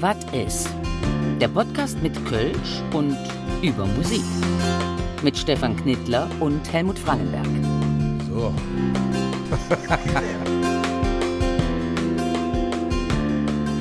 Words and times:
Wat 0.00 0.32
is? 0.32 0.64
Der 1.42 1.48
Podcast 1.48 2.02
mit 2.02 2.14
Kölsch 2.24 2.82
und 2.94 3.14
über 3.60 3.84
Musik. 3.84 4.24
Mit 5.22 5.36
Stefan 5.36 5.76
Knittler 5.76 6.26
und 6.40 6.72
Helmut 6.72 6.98
Frangenberg. 6.98 7.44
So. 8.30 8.48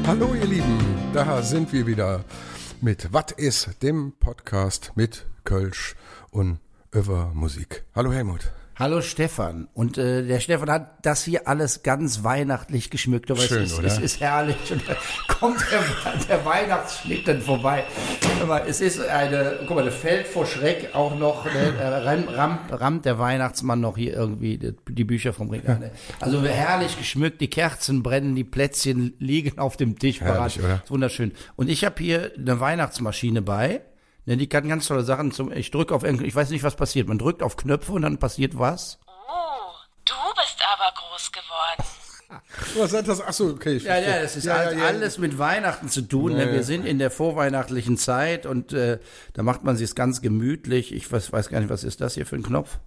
Hallo 0.07 0.33
ihr 0.33 0.45
Lieben, 0.45 0.77
da 1.13 1.41
sind 1.41 1.71
wir 1.71 1.87
wieder 1.87 2.25
mit 2.81 3.13
Wat 3.13 3.31
is, 3.31 3.69
dem 3.81 4.11
Podcast 4.19 4.91
mit 4.95 5.25
Kölsch 5.45 5.95
und 6.31 6.59
über 6.91 7.31
Musik. 7.33 7.85
Hallo 7.95 8.11
Helmut. 8.11 8.51
Hallo 8.79 9.01
Stefan. 9.01 9.67
Und 9.73 9.97
äh, 9.97 10.25
der 10.25 10.39
Stefan 10.39 10.71
hat 10.71 11.05
das 11.05 11.25
hier 11.25 11.49
alles 11.49 11.83
ganz 11.83 12.23
weihnachtlich 12.23 12.89
geschmückt. 12.89 13.29
Aber 13.29 13.41
Schön, 13.41 13.63
es, 13.63 13.73
ist, 13.73 13.77
oder? 13.77 13.87
es 13.87 13.97
ist 13.97 14.21
herrlich. 14.21 14.55
Und 14.71 14.81
da 14.87 14.95
kommt 15.27 15.59
der, 15.69 15.81
der 16.29 16.45
Weihnachtsschnitten 16.45 17.41
vorbei. 17.41 17.83
Aber 18.41 18.65
es 18.65 18.79
ist 18.79 19.01
eine, 19.01 19.59
guck 19.67 19.75
mal, 19.75 19.83
der 19.83 19.91
fällt 19.91 20.27
vor 20.27 20.45
Schreck 20.45 20.95
auch 20.95 21.13
noch, 21.19 21.43
ne, 21.43 21.75
äh, 21.77 21.87
ram, 21.87 22.29
ram, 22.29 22.59
rammt 22.71 23.03
der 23.03 23.19
Weihnachtsmann 23.19 23.81
noch 23.81 23.97
hier 23.97 24.13
irgendwie 24.13 24.57
die, 24.57 24.73
die 24.87 25.03
Bücher 25.03 25.33
vom 25.33 25.49
Regal. 25.49 25.79
Ne? 25.79 25.91
Also 26.21 26.41
herrlich 26.41 26.97
geschmückt, 26.97 27.41
die 27.41 27.49
Kerzen 27.49 28.01
brennen, 28.01 28.33
die 28.33 28.45
Plätzchen 28.45 29.13
liegen 29.19 29.59
auf 29.59 29.75
dem 29.75 29.99
Tisch 29.99 30.21
Herrlich, 30.21 30.55
parat. 30.55 30.63
oder? 30.63 30.81
Ist 30.85 30.91
wunderschön. 30.91 31.33
Und 31.57 31.69
ich 31.69 31.83
habe 31.83 32.01
hier 32.01 32.31
eine 32.37 32.61
Weihnachtsmaschine 32.61 33.41
bei. 33.41 33.81
Ne, 34.29 34.37
die 34.37 34.47
kann 34.47 34.69
ganz 34.69 34.85
tolle 34.85 35.01
Sachen 35.03 35.31
zum, 35.31 35.51
ich 35.51 35.71
drücke 35.71 35.95
auf, 35.95 36.03
irgend- 36.03 36.21
ich 36.21 36.35
weiß 36.35 36.51
nicht, 36.51 36.61
was 36.61 36.75
passiert. 36.75 37.07
Man 37.07 37.17
drückt 37.17 37.41
auf 37.41 37.57
Knöpfe 37.57 37.93
und 37.93 38.03
dann 38.03 38.19
passiert 38.19 38.59
was? 38.59 38.99
Oh, 39.07 39.73
du 40.05 40.13
bist 40.35 40.55
aber 40.71 40.93
groß 40.93 41.31
geworden. 41.31 41.89
Was 42.77 42.93
hat 42.93 43.07
das? 43.07 43.21
Achso, 43.21 43.47
okay. 43.49 43.77
Ich 43.77 43.83
Ja, 43.85 43.93
verstehe. 43.93 44.15
ja, 44.15 44.21
das 44.21 44.35
ist 44.35 44.43
Ja, 44.45 44.53
alles, 44.53 44.73
ja, 44.73 44.79
ja. 44.81 44.85
alles 44.85 45.17
mit 45.17 45.39
Weihnachten 45.39 45.89
zu 45.89 46.03
tun. 46.03 46.33
Ja, 46.33 46.37
ne? 46.45 46.47
Wir 46.51 46.57
ja. 46.57 46.61
sind 46.63 46.85
in 46.85 46.99
der 46.99 47.09
vorweihnachtlichen 47.09 47.97
Zeit 47.97 48.45
und 48.45 48.71
äh, 48.71 48.99
da 49.33 49.41
macht 49.41 49.63
man 49.63 49.75
sich 49.77 49.95
ganz 49.95 50.21
gemütlich. 50.21 50.93
Ich 50.93 51.11
weiß, 51.11 51.33
weiß 51.33 51.49
gar 51.49 51.59
nicht, 51.59 51.71
was 51.71 51.83
ist 51.83 51.99
das 51.99 52.13
hier 52.13 52.27
für 52.27 52.35
ein 52.35 52.43
Knopf? 52.43 52.77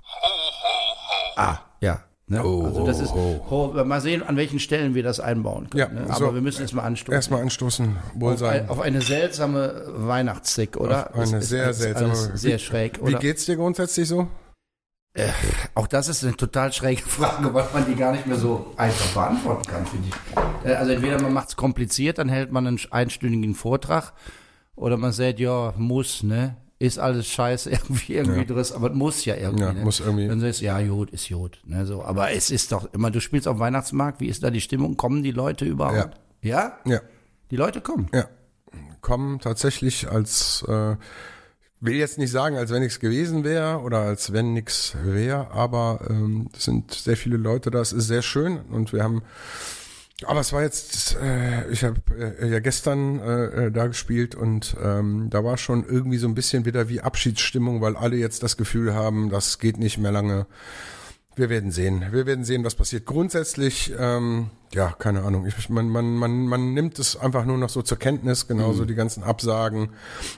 Ah, 1.34 1.58
ja. 1.80 2.04
Ne? 2.32 2.44
Oh, 2.44 2.64
also 2.64 2.86
das 2.86 2.98
ist, 3.00 3.12
oh, 3.14 3.44
ho- 3.50 3.84
mal 3.84 4.00
sehen, 4.00 4.22
an 4.22 4.36
welchen 4.36 4.58
Stellen 4.58 4.94
wir 4.94 5.02
das 5.02 5.20
einbauen 5.20 5.68
können. 5.70 5.78
Ja, 5.80 5.88
ne? 6.02 6.06
so. 6.08 6.24
Aber 6.24 6.34
wir 6.34 6.40
müssen 6.40 6.62
jetzt 6.62 6.72
mal 6.74 6.82
anstoßen. 6.82 7.12
Erstmal 7.14 7.42
anstoßen, 7.42 7.96
wohl 8.14 8.36
sein. 8.38 8.62
ein, 8.62 8.68
auf 8.70 8.80
eine 8.80 9.00
seltsame 9.02 9.84
Weihnachtssick, 9.88 10.76
oder? 10.78 11.08
Auf 11.10 11.16
eine 11.16 11.24
Es 11.24 11.32
ist- 11.44 11.48
sehr 11.50 11.68
es 11.68 11.76
ist 11.76 11.82
seltsame. 11.82 12.14
Sehr 12.36 12.58
schräg, 12.58 12.98
Wie 12.98 13.10
oder? 13.10 13.18
geht's 13.18 13.44
dir 13.46 13.56
grundsätzlich 13.56 14.08
so? 14.08 14.28
Auch 15.74 15.86
das 15.88 16.08
ist 16.08 16.24
eine 16.24 16.34
total 16.36 16.72
schräge 16.72 17.02
Frage, 17.02 17.52
weil 17.52 17.66
man 17.74 17.84
die 17.86 17.94
gar 17.94 18.12
nicht 18.12 18.26
mehr 18.26 18.38
so 18.38 18.72
einfach 18.78 19.08
beantworten 19.12 19.70
kann, 19.70 19.84
finde 19.86 20.08
ich. 20.08 20.70
Äh, 20.70 20.74
Also 20.74 20.92
entweder 20.92 21.20
man 21.20 21.34
macht 21.34 21.50
es 21.50 21.56
kompliziert, 21.56 22.16
dann 22.16 22.30
hält 22.30 22.50
man 22.50 22.66
einen 22.66 22.80
einstündigen 22.90 23.54
Vortrag, 23.54 24.14
oder 24.74 24.96
man 24.96 25.12
sagt, 25.12 25.38
ja, 25.38 25.74
muss, 25.76 26.22
ne? 26.22 26.56
Ist 26.82 26.98
alles 26.98 27.28
scheiße 27.28 27.70
irgendwie, 27.70 28.14
irgendwie 28.14 28.44
drin, 28.44 28.66
aber 28.74 28.90
es 28.90 28.96
muss 28.96 29.24
ja 29.24 29.36
irgendwie. 29.36 29.62
Ja, 29.62 29.72
ne? 29.72 29.84
muss 29.84 30.00
irgendwie. 30.00 30.26
Sagst 30.40 30.60
du, 30.60 30.64
ja, 30.64 30.82
gut, 30.82 31.10
ist 31.10 31.28
gut. 31.28 31.60
Ne? 31.64 31.86
So, 31.86 32.02
aber 32.02 32.32
es 32.32 32.50
ist 32.50 32.72
doch 32.72 32.92
immer, 32.92 33.12
du 33.12 33.20
spielst 33.20 33.46
auf 33.46 33.60
Weihnachtsmarkt, 33.60 34.20
wie 34.20 34.26
ist 34.26 34.42
da 34.42 34.50
die 34.50 34.60
Stimmung? 34.60 34.96
Kommen 34.96 35.22
die 35.22 35.30
Leute 35.30 35.64
überhaupt? 35.64 36.20
Ja? 36.40 36.78
Ja. 36.84 37.00
Die 37.52 37.56
Leute 37.56 37.82
kommen. 37.82 38.08
Ja, 38.12 38.26
kommen 39.00 39.38
tatsächlich 39.38 40.10
als, 40.10 40.64
äh, 40.66 40.96
will 41.78 41.94
jetzt 41.94 42.18
nicht 42.18 42.32
sagen, 42.32 42.56
als 42.56 42.72
wenn 42.72 42.82
nichts 42.82 42.98
gewesen 42.98 43.44
wäre 43.44 43.78
oder 43.78 43.98
als 43.98 44.32
wenn 44.32 44.52
nichts 44.52 44.96
wäre, 45.04 45.52
aber 45.52 46.00
ähm, 46.10 46.48
es 46.52 46.64
sind 46.64 46.92
sehr 46.92 47.16
viele 47.16 47.36
Leute 47.36 47.70
da. 47.70 47.80
Es 47.80 47.92
ist 47.92 48.08
sehr 48.08 48.22
schön 48.22 48.58
und 48.72 48.92
wir 48.92 49.04
haben, 49.04 49.22
aber 50.28 50.40
es 50.40 50.52
war 50.52 50.62
jetzt, 50.62 51.16
äh, 51.22 51.70
ich 51.70 51.84
habe 51.84 52.00
äh, 52.40 52.48
ja 52.48 52.60
gestern 52.60 53.20
äh, 53.20 53.44
äh, 53.66 53.70
da 53.70 53.86
gespielt 53.86 54.34
und 54.34 54.76
ähm, 54.82 55.28
da 55.30 55.44
war 55.44 55.56
schon 55.56 55.84
irgendwie 55.84 56.18
so 56.18 56.28
ein 56.28 56.34
bisschen 56.34 56.64
wieder 56.64 56.88
wie 56.88 57.00
Abschiedsstimmung, 57.00 57.80
weil 57.80 57.96
alle 57.96 58.16
jetzt 58.16 58.42
das 58.42 58.56
Gefühl 58.56 58.94
haben, 58.94 59.30
das 59.30 59.58
geht 59.58 59.78
nicht 59.78 59.98
mehr 59.98 60.12
lange. 60.12 60.46
Wir 61.34 61.48
werden 61.48 61.70
sehen. 61.70 62.04
Wir 62.10 62.26
werden 62.26 62.44
sehen, 62.44 62.64
was 62.64 62.74
passiert. 62.74 63.06
Grundsätzlich, 63.06 63.92
ähm, 63.98 64.50
ja, 64.74 64.94
keine 64.98 65.22
Ahnung. 65.22 65.46
Ich, 65.46 65.68
man, 65.68 65.88
man, 65.88 66.16
man, 66.16 66.46
man 66.46 66.72
nimmt 66.72 66.98
es 66.98 67.16
einfach 67.16 67.44
nur 67.44 67.58
noch 67.58 67.68
so 67.68 67.82
zur 67.82 67.98
Kenntnis, 67.98 68.48
genauso 68.48 68.84
die 68.84 68.94
ganzen 68.94 69.22
Absagen, 69.22 69.90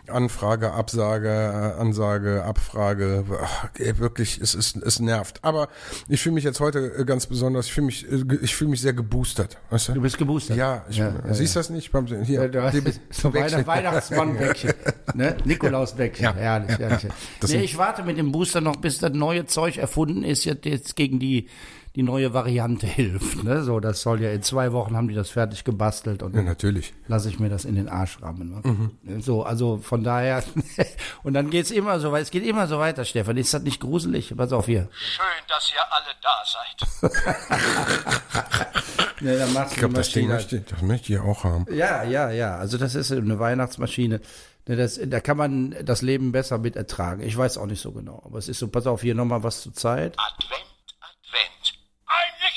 Anfrage, 0.09 0.73
Absage, 0.73 1.29
äh, 1.29 1.81
Ansage, 1.81 2.45
Abfrage. 2.45 3.25
Ach, 3.43 3.69
ey, 3.79 3.99
wirklich, 3.99 4.41
es, 4.41 4.55
ist, 4.55 4.77
es 4.77 5.01
nervt. 5.01 5.39
Aber 5.43 5.69
ich 6.09 6.21
fühle 6.21 6.35
mich 6.35 6.45
jetzt 6.45 6.61
heute 6.61 6.95
äh, 6.99 7.05
ganz 7.05 7.27
besonders, 7.27 7.67
ich 7.67 7.73
fühle 7.73 7.87
mich, 7.87 8.11
äh, 8.11 8.25
ich 8.43 8.57
fühle 8.57 8.71
mich 8.71 8.81
sehr 8.81 8.93
geboostert. 8.93 9.59
Weißt 9.71 9.89
du? 9.89 9.93
Du 9.93 10.01
bist 10.01 10.19
geboostert. 10.19 10.57
ja, 10.57 10.85
ich, 10.89 10.97
Ja, 10.97 11.13
ja, 11.27 11.35
siehst 11.35 11.55
du 11.55 11.61
das 11.61 11.71
nicht? 11.71 11.91
Hier, 12.25 12.43
Ja, 12.43 12.49
du 12.49 12.63
hast 12.63 12.75
so 13.11 13.31
Bäckchen. 13.31 13.67
Weihnacht, 13.67 13.67
Weihnachtsmann-Bäckchen. 13.67 14.73
ne? 15.15 15.37
Nikolaus-Bäckchen. 15.45 16.25
Ja. 16.25 16.35
Herrlich, 16.35 16.79
herrlich. 16.79 17.07
Nee, 17.49 17.63
ich 17.63 17.79
warte 17.79 18.03
mit 18.03 18.19
dem 18.19 18.33
Booster 18.33 18.61
noch, 18.61 18.77
bis 18.77 18.99
das 18.99 19.13
neue 19.13 19.47
Zeug 19.47 19.77
erfunden 19.77 20.25
ist, 20.25 20.45
jetzt, 20.45 20.65
jetzt 20.65 20.97
gegen 20.97 21.19
die, 21.21 21.49
die 21.97 22.03
neue 22.03 22.35
Variante 22.35 22.87
hilft. 22.89 23.45
Ne? 23.45 23.63
So, 23.63 23.79
das 23.81 24.03
soll 24.03 24.21
ja 24.21 24.31
in 24.33 24.43
zwei 24.43 24.73
Wochen 24.73 24.97
haben 24.97 25.09
die 25.09 25.15
das 25.15 25.31
fertig 25.31 25.63
gebastelt 25.65 26.23
und 26.23 26.35
Ja, 26.35 26.43
natürlich. 26.43 26.93
lasse 27.07 27.29
ich 27.29 27.39
mir 27.39 27.49
das 27.49 27.65
in 27.65 27.75
den 27.77 27.89
Arsch 27.89 28.21
rammen. 28.23 28.51
Ne? 28.51 28.61
Mhm. 29.05 29.21
So, 29.21 29.45
also 29.45 29.77
von 29.79 30.03
daher. 30.05 30.43
und 31.23 31.35
dann 31.35 31.51
geht's 31.51 31.71
immer 31.71 32.01
so 32.01 32.11
weiter. 32.13 32.23
Es 32.23 32.31
geht 32.31 32.45
immer 32.45 32.67
so 32.67 32.79
weiter, 32.79 33.05
Stefan. 33.05 33.37
Ist 33.37 33.55
das 33.55 33.63
nicht 33.63 33.81
gruselig? 33.81 34.35
Pass 34.37 34.53
auf 34.53 34.67
hier. 34.67 34.89
Schön, 34.93 35.25
dass 35.49 35.73
ihr 35.73 35.83
alle 35.93 36.15
da 36.23 36.43
seid. 36.45 37.15
Ne, 39.21 39.39
dann 39.39 39.67
Ich 39.71 39.77
glaube, 39.77 39.95
das 39.95 40.11
Ding 40.11 40.29
möchte, 40.29 40.57
ich- 40.59 40.65
das 40.67 40.83
möchte 40.83 41.13
ich 41.13 41.19
auch 41.19 41.45
haben. 41.45 41.67
Ja, 41.73 42.03
ja, 42.03 42.31
ja. 42.31 42.57
Also 42.57 42.77
das 42.77 42.95
ist 42.95 43.11
eine 43.13 43.39
Weihnachtsmaschine. 43.39 44.21
Ne, 44.67 44.77
Das, 44.77 45.01
da 45.03 45.21
kann 45.21 45.37
man 45.37 45.75
das 45.83 46.03
Leben 46.03 46.33
besser 46.33 46.59
mit 46.59 46.77
ertragen. 46.77 47.23
Ich 47.23 47.37
weiß 47.37 47.57
auch 47.59 47.67
nicht 47.67 47.81
so 47.81 47.93
genau. 47.93 48.21
Aber 48.25 48.39
es 48.39 48.49
ist 48.49 48.59
so, 48.59 48.69
pass 48.69 48.87
auf, 48.87 49.01
hier 49.03 49.15
nochmal 49.15 49.43
was 49.43 49.63
zur 49.63 49.73
Zeit. 49.73 50.15
Advent. 50.19 50.74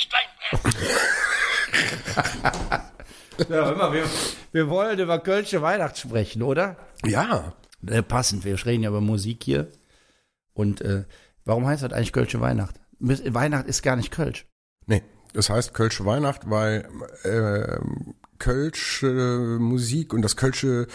Brennt. 0.10 0.78
Ja, 3.50 3.72
immer, 3.72 3.94
wir, 3.94 4.04
wir 4.52 4.70
wollen 4.70 4.98
über 4.98 5.20
Kölsche 5.20 5.62
Weihnacht 5.62 5.98
sprechen, 6.00 6.42
oder? 6.42 6.76
Ja. 7.06 7.54
Äh, 7.86 8.02
passend, 8.02 8.46
wir 8.46 8.66
reden 8.66 8.84
ja 8.84 8.90
über 8.90 9.02
Musik 9.02 9.44
hier. 9.44 9.68
Und 10.54 10.82
äh, 10.82 11.04
warum 11.46 11.68
heißt 11.68 11.84
das 11.84 11.94
eigentlich 11.94 12.14
Kölsche 12.14 12.42
Weihnacht? 12.42 12.80
Weihnacht 13.00 13.68
ist 13.68 13.84
gar 13.84 13.96
nicht 13.96 14.12
Kölsch. 14.12 14.48
Nee, 14.88 15.04
das 15.34 15.50
heißt 15.50 15.74
Kölsche 15.76 16.06
Weihnacht, 16.06 16.50
weil 16.50 16.90
äh, 17.24 17.78
Kölsche 18.40 19.58
Musik 19.60 20.14
und 20.14 20.24
das 20.24 20.36
Kölsche 20.36 20.88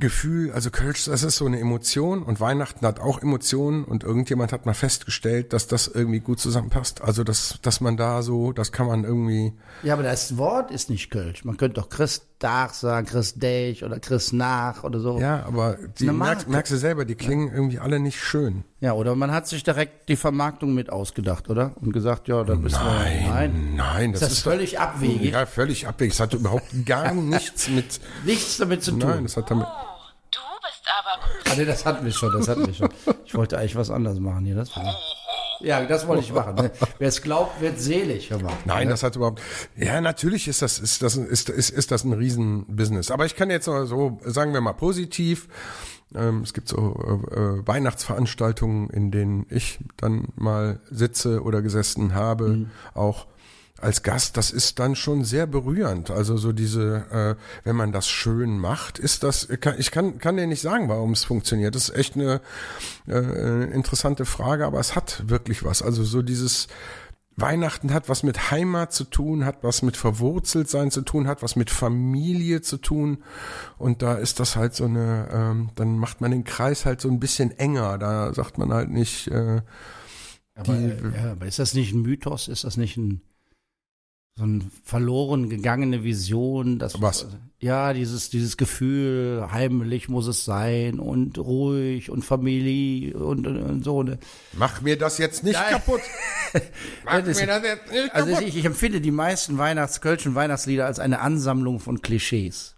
Gefühl, 0.00 0.52
also 0.52 0.70
Kölsch, 0.70 1.06
das 1.06 1.24
ist 1.24 1.36
so 1.36 1.46
eine 1.46 1.58
Emotion 1.58 2.22
und 2.22 2.38
Weihnachten 2.40 2.86
hat 2.86 3.00
auch 3.00 3.20
Emotionen 3.20 3.84
und 3.84 4.04
irgendjemand 4.04 4.52
hat 4.52 4.64
mal 4.64 4.74
festgestellt, 4.74 5.52
dass 5.52 5.66
das 5.66 5.88
irgendwie 5.88 6.20
gut 6.20 6.38
zusammenpasst. 6.38 7.02
Also 7.02 7.24
dass, 7.24 7.58
dass 7.62 7.80
man 7.80 7.96
da 7.96 8.22
so, 8.22 8.52
das 8.52 8.70
kann 8.70 8.86
man 8.86 9.02
irgendwie, 9.04 9.54
Ja, 9.82 9.94
aber 9.94 10.04
das 10.04 10.36
Wort 10.36 10.70
ist 10.70 10.88
nicht 10.88 11.10
Kölsch. 11.10 11.44
Man 11.44 11.56
könnte 11.56 11.80
doch 11.80 11.88
Christdach 12.38 12.72
sagen, 12.72 13.06
Christdech 13.06 13.82
oder 13.84 13.98
Christnach 13.98 14.84
oder 14.84 15.00
so. 15.00 15.18
ja, 15.18 15.44
aber 15.44 15.76
die 15.98 16.04
merkst, 16.06 16.48
merkst 16.48 16.72
du 16.72 16.76
selber, 16.76 17.04
die 17.04 17.16
klingen 17.16 17.52
irgendwie 17.52 17.80
alle 17.80 17.98
nicht 17.98 18.20
schön. 18.20 18.62
Ja, 18.80 18.92
oder 18.92 19.16
man 19.16 19.32
hat 19.32 19.48
sich 19.48 19.64
direkt 19.64 20.08
die 20.08 20.14
Vermarktung 20.14 20.72
mit 20.72 20.90
ausgedacht, 20.90 21.50
oder? 21.50 21.72
Und 21.80 21.92
gesagt, 21.92 22.28
ja, 22.28 22.44
da 22.44 22.54
bist 22.54 22.76
du. 22.76 22.80
Nein. 22.80 23.74
Nein, 23.74 24.12
das 24.12 24.20
Das 24.20 24.30
ist 24.30 24.38
ist 24.38 24.44
völlig 24.44 24.78
abwegig. 24.78 25.32
ja 25.32 25.46
völlig 25.46 25.88
abwegig. 25.88 26.12
Das 26.14 26.20
hat 26.20 26.34
überhaupt 26.34 26.68
gar 26.86 27.12
nichts 27.14 27.68
mit, 27.68 28.00
Nichts 28.24 28.56
damit 28.58 28.84
zu 28.84 28.92
tun. 28.92 29.00
nein, 29.00 29.22
das 29.24 29.36
hat 29.36 29.50
damit, 29.50 29.66
Oh, 29.66 29.96
du 30.30 30.38
bist 30.62 30.84
aber. 30.96 31.52
Ah, 31.52 31.54
nee, 31.56 31.64
das 31.64 31.84
hatten 31.84 32.04
wir 32.04 32.12
schon, 32.12 32.32
das 32.32 32.46
hatten 32.46 32.66
wir 32.66 32.74
schon. 32.74 32.88
Ich 33.24 33.34
wollte 33.34 33.58
eigentlich 33.58 33.74
was 33.74 33.90
anderes 33.90 34.20
machen 34.20 34.44
hier. 34.44 34.54
Das 34.54 34.74
war, 34.76 34.96
ja, 35.60 35.84
das 35.84 36.06
wollte 36.06 36.22
ich 36.22 36.32
machen. 36.32 36.54
Ne? 36.56 36.70
Wer 36.98 37.08
es 37.08 37.22
glaubt, 37.22 37.60
wird 37.60 37.78
selig. 37.80 38.30
Mal. 38.30 38.52
Nein, 38.64 38.88
das 38.88 39.02
hat 39.02 39.16
überhaupt. 39.16 39.40
Ja, 39.76 40.00
natürlich 40.00 40.48
ist 40.48 40.62
das 40.62 40.78
ist 40.78 41.02
das 41.02 41.16
ist 41.16 41.48
ist, 41.50 41.70
ist 41.70 41.90
das 41.90 42.04
ein 42.04 42.12
Riesenbusiness. 42.12 43.10
Aber 43.10 43.26
ich 43.26 43.36
kann 43.36 43.50
jetzt 43.50 43.66
mal 43.68 43.86
so 43.86 44.18
sagen 44.24 44.52
wir 44.52 44.60
mal 44.60 44.72
positiv. 44.74 45.48
Ähm, 46.14 46.40
es 46.42 46.54
gibt 46.54 46.68
so 46.68 47.20
äh, 47.34 47.34
äh, 47.38 47.66
Weihnachtsveranstaltungen, 47.66 48.88
in 48.90 49.10
denen 49.10 49.46
ich 49.50 49.78
dann 49.96 50.28
mal 50.36 50.80
sitze 50.90 51.42
oder 51.42 51.60
gesessen 51.62 52.14
habe, 52.14 52.48
Mhm. 52.48 52.70
auch 52.94 53.26
als 53.80 54.02
Gast, 54.02 54.36
das 54.36 54.50
ist 54.50 54.78
dann 54.78 54.96
schon 54.96 55.24
sehr 55.24 55.46
berührend. 55.46 56.10
Also 56.10 56.36
so 56.36 56.52
diese, 56.52 57.04
äh, 57.10 57.64
wenn 57.64 57.76
man 57.76 57.92
das 57.92 58.08
schön 58.08 58.58
macht, 58.58 58.98
ist 58.98 59.22
das, 59.22 59.48
ich 59.78 59.90
kann, 59.90 60.18
kann 60.18 60.36
dir 60.36 60.46
nicht 60.46 60.62
sagen, 60.62 60.88
warum 60.88 61.12
es 61.12 61.24
funktioniert. 61.24 61.74
Das 61.74 61.88
ist 61.88 61.96
echt 61.96 62.16
eine 62.16 62.40
äh, 63.06 63.72
interessante 63.72 64.24
Frage, 64.24 64.66
aber 64.66 64.80
es 64.80 64.96
hat 64.96 65.28
wirklich 65.28 65.64
was. 65.64 65.82
Also 65.82 66.04
so 66.04 66.22
dieses, 66.22 66.68
Weihnachten 67.40 67.94
hat 67.94 68.08
was 68.08 68.24
mit 68.24 68.50
Heimat 68.50 68.92
zu 68.92 69.04
tun, 69.04 69.44
hat 69.44 69.62
was 69.62 69.82
mit 69.82 69.96
Verwurzeltsein 69.96 70.90
zu 70.90 71.02
tun, 71.02 71.28
hat 71.28 71.40
was 71.40 71.54
mit 71.54 71.70
Familie 71.70 72.62
zu 72.62 72.78
tun. 72.78 73.18
Und 73.78 74.02
da 74.02 74.14
ist 74.14 74.40
das 74.40 74.56
halt 74.56 74.74
so 74.74 74.86
eine, 74.86 75.28
ähm, 75.32 75.70
dann 75.76 75.98
macht 75.98 76.20
man 76.20 76.32
den 76.32 76.42
Kreis 76.42 76.84
halt 76.84 77.00
so 77.00 77.08
ein 77.08 77.20
bisschen 77.20 77.56
enger. 77.56 77.96
Da 77.96 78.34
sagt 78.34 78.58
man 78.58 78.72
halt 78.72 78.90
nicht, 78.90 79.28
äh, 79.28 79.62
Aber, 80.56 80.74
äh, 80.74 80.96
ja, 81.14 81.32
aber 81.32 81.46
ist 81.46 81.60
das 81.60 81.74
nicht 81.74 81.92
ein 81.92 82.02
Mythos? 82.02 82.48
Ist 82.48 82.64
das 82.64 82.76
nicht 82.76 82.96
ein 82.96 83.22
so 84.38 84.44
eine 84.44 84.60
verloren 84.84 85.48
gegangene 85.50 86.04
Vision. 86.04 86.78
Das, 86.78 87.02
Was? 87.02 87.26
Ja, 87.60 87.92
dieses, 87.92 88.30
dieses 88.30 88.56
Gefühl, 88.56 89.48
heimlich 89.50 90.08
muss 90.08 90.28
es 90.28 90.44
sein 90.44 91.00
und 91.00 91.38
ruhig 91.38 92.08
und 92.08 92.24
Familie 92.24 93.18
und, 93.18 93.48
und, 93.48 93.60
und 93.60 93.82
so. 93.84 94.04
Ne? 94.04 94.18
Mach 94.52 94.80
mir 94.80 94.96
das 94.96 95.18
jetzt 95.18 95.42
nicht 95.42 95.54
Nein. 95.58 95.72
kaputt. 95.72 96.00
Mach 97.04 97.20
das- 97.24 97.40
mir 97.40 97.46
das 97.48 97.62
jetzt 97.64 97.90
nicht 97.92 98.14
Also 98.14 98.30
kaputt. 98.32 98.48
ich, 98.48 98.56
ich 98.56 98.64
empfinde 98.64 99.00
die 99.00 99.10
meisten 99.10 99.58
Weihnachts 99.58 100.00
Kölschen 100.00 100.36
Weihnachtslieder 100.36 100.86
als 100.86 101.00
eine 101.00 101.18
Ansammlung 101.20 101.80
von 101.80 102.00
Klischees. 102.00 102.76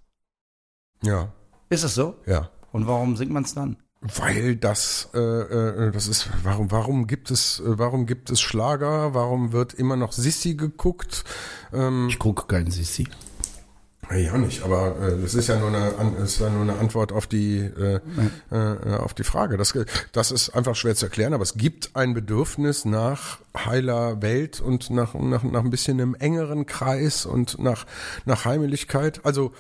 ja, 1.03 1.31
Ist 1.69 1.85
es 1.85 1.95
so? 1.95 2.17
ja. 2.27 2.51
Und 2.73 2.87
warum 2.87 3.17
singt 3.17 3.33
man 3.33 3.43
es 3.45 3.53
dann? 3.53 3.77
Weil 4.03 4.57
das, 4.57 5.11
äh, 5.13 5.19
äh, 5.19 5.91
das 5.91 6.07
ist, 6.07 6.31
warum, 6.43 6.71
warum 6.71 7.07
gibt 7.07 7.31
es, 7.31 7.61
äh, 7.61 7.79
warum 7.79 8.07
gibt 8.07 8.31
es 8.31 8.41
Schlager? 8.41 9.13
Warum 9.13 9.53
wird 9.53 9.75
immer 9.75 9.97
noch 9.97 10.13
Sissi 10.13 10.55
geguckt? 10.55 11.25
Ähm, 11.73 12.09
Ich 12.09 12.19
gucke 12.19 12.47
keinen 12.47 12.71
Sissi. 12.71 13.09
ja 14.11 14.39
nicht, 14.39 14.63
aber 14.65 14.97
äh, 14.99 15.21
das 15.21 15.35
ist 15.35 15.49
ja 15.49 15.59
nur 15.59 15.69
eine, 15.69 16.17
ist 16.25 16.41
ja 16.41 16.49
nur 16.49 16.63
eine 16.63 16.79
Antwort 16.79 17.13
auf 17.13 17.27
die, 17.27 17.59
äh, 17.59 18.01
äh, 18.51 18.97
auf 18.97 19.13
die 19.13 19.23
Frage. 19.23 19.59
Das, 19.59 19.75
das 20.13 20.31
ist 20.31 20.49
einfach 20.51 20.77
schwer 20.77 20.95
zu 20.95 21.05
erklären, 21.05 21.35
aber 21.35 21.43
es 21.43 21.55
gibt 21.55 21.91
ein 21.95 22.15
Bedürfnis 22.15 22.87
nach 22.87 23.39
heiler 23.55 24.23
Welt 24.23 24.61
und 24.61 24.89
nach, 24.89 25.13
nach, 25.13 25.43
nach 25.43 25.63
ein 25.63 25.71
bisschen 25.71 26.01
einem 26.01 26.15
engeren 26.15 26.65
Kreis 26.65 27.27
und 27.27 27.59
nach, 27.59 27.85
nach 28.25 28.47
Heimeligkeit. 28.47 29.27
Also 29.27 29.53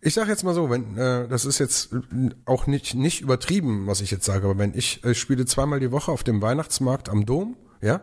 ich 0.00 0.14
sage 0.14 0.30
jetzt 0.30 0.44
mal 0.44 0.54
so, 0.54 0.70
wenn 0.70 0.96
äh, 0.96 1.28
das 1.28 1.44
ist 1.44 1.58
jetzt 1.58 1.92
äh, 1.92 2.30
auch 2.46 2.66
nicht 2.66 2.94
nicht 2.94 3.20
übertrieben, 3.20 3.86
was 3.86 4.00
ich 4.00 4.10
jetzt 4.10 4.24
sage, 4.24 4.44
aber 4.44 4.58
wenn 4.58 4.74
ich 4.74 5.04
äh, 5.04 5.14
spiele 5.14 5.44
zweimal 5.46 5.80
die 5.80 5.92
Woche 5.92 6.10
auf 6.12 6.24
dem 6.24 6.40
Weihnachtsmarkt 6.40 7.08
am 7.08 7.26
Dom, 7.26 7.56
ja, 7.80 8.02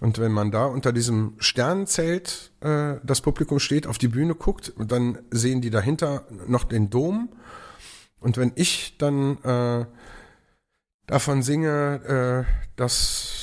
und 0.00 0.18
wenn 0.18 0.32
man 0.32 0.50
da 0.50 0.66
unter 0.66 0.92
diesem 0.92 1.34
Sternenzelt 1.38 2.52
äh, 2.60 2.96
das 3.02 3.20
Publikum 3.20 3.58
steht, 3.58 3.86
auf 3.86 3.98
die 3.98 4.08
Bühne 4.08 4.34
guckt, 4.34 4.70
und 4.70 4.92
dann 4.92 5.18
sehen 5.30 5.60
die 5.60 5.70
dahinter 5.70 6.24
noch 6.46 6.64
den 6.64 6.88
Dom. 6.88 7.30
Und 8.20 8.36
wenn 8.36 8.52
ich 8.54 8.96
dann 8.98 9.38
äh, 9.42 9.86
davon 11.06 11.42
singe, 11.42 12.46
äh, 12.46 12.70
dass 12.76 13.37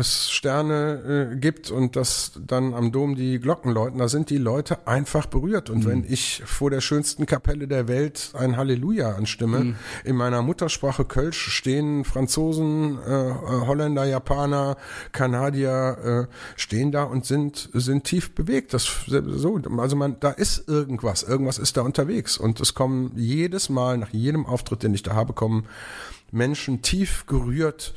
es 0.00 0.30
Sterne 0.30 1.30
äh, 1.32 1.36
gibt 1.36 1.70
und 1.70 1.96
dass 1.96 2.32
dann 2.46 2.74
am 2.74 2.92
Dom 2.92 3.14
die 3.14 3.38
Glocken 3.38 3.72
läuten, 3.72 3.98
da 3.98 4.08
sind 4.08 4.30
die 4.30 4.38
Leute 4.38 4.86
einfach 4.86 5.26
berührt. 5.26 5.70
Und 5.70 5.86
wenn 5.86 6.04
ich 6.04 6.42
vor 6.44 6.70
der 6.70 6.80
schönsten 6.80 7.26
Kapelle 7.26 7.68
der 7.68 7.88
Welt 7.88 8.30
ein 8.34 8.56
Halleluja 8.56 9.12
anstimme, 9.12 9.76
in 10.04 10.16
meiner 10.16 10.42
Muttersprache 10.42 11.04
Kölsch 11.04 11.50
stehen 11.50 12.04
Franzosen, 12.04 12.98
äh, 13.06 13.30
äh, 13.30 13.34
Holländer, 13.66 14.04
Japaner, 14.04 14.76
Kanadier 15.12 16.28
äh, 16.28 16.60
stehen 16.60 16.92
da 16.92 17.04
und 17.04 17.24
sind 17.24 17.70
sind 17.72 18.04
tief 18.04 18.34
bewegt. 18.34 18.74
Das 18.74 18.88
so, 19.06 19.60
also 19.78 19.96
man, 19.96 20.16
da 20.20 20.30
ist 20.30 20.68
irgendwas, 20.68 21.22
irgendwas 21.22 21.58
ist 21.58 21.76
da 21.76 21.82
unterwegs 21.82 22.38
und 22.38 22.60
es 22.60 22.74
kommen 22.74 23.12
jedes 23.16 23.68
Mal 23.68 23.98
nach 23.98 24.10
jedem 24.10 24.46
Auftritt, 24.46 24.82
den 24.82 24.94
ich 24.94 25.02
da 25.02 25.14
habe, 25.14 25.32
kommen 25.32 25.66
Menschen 26.32 26.82
tief 26.82 27.26
gerührt 27.26 27.94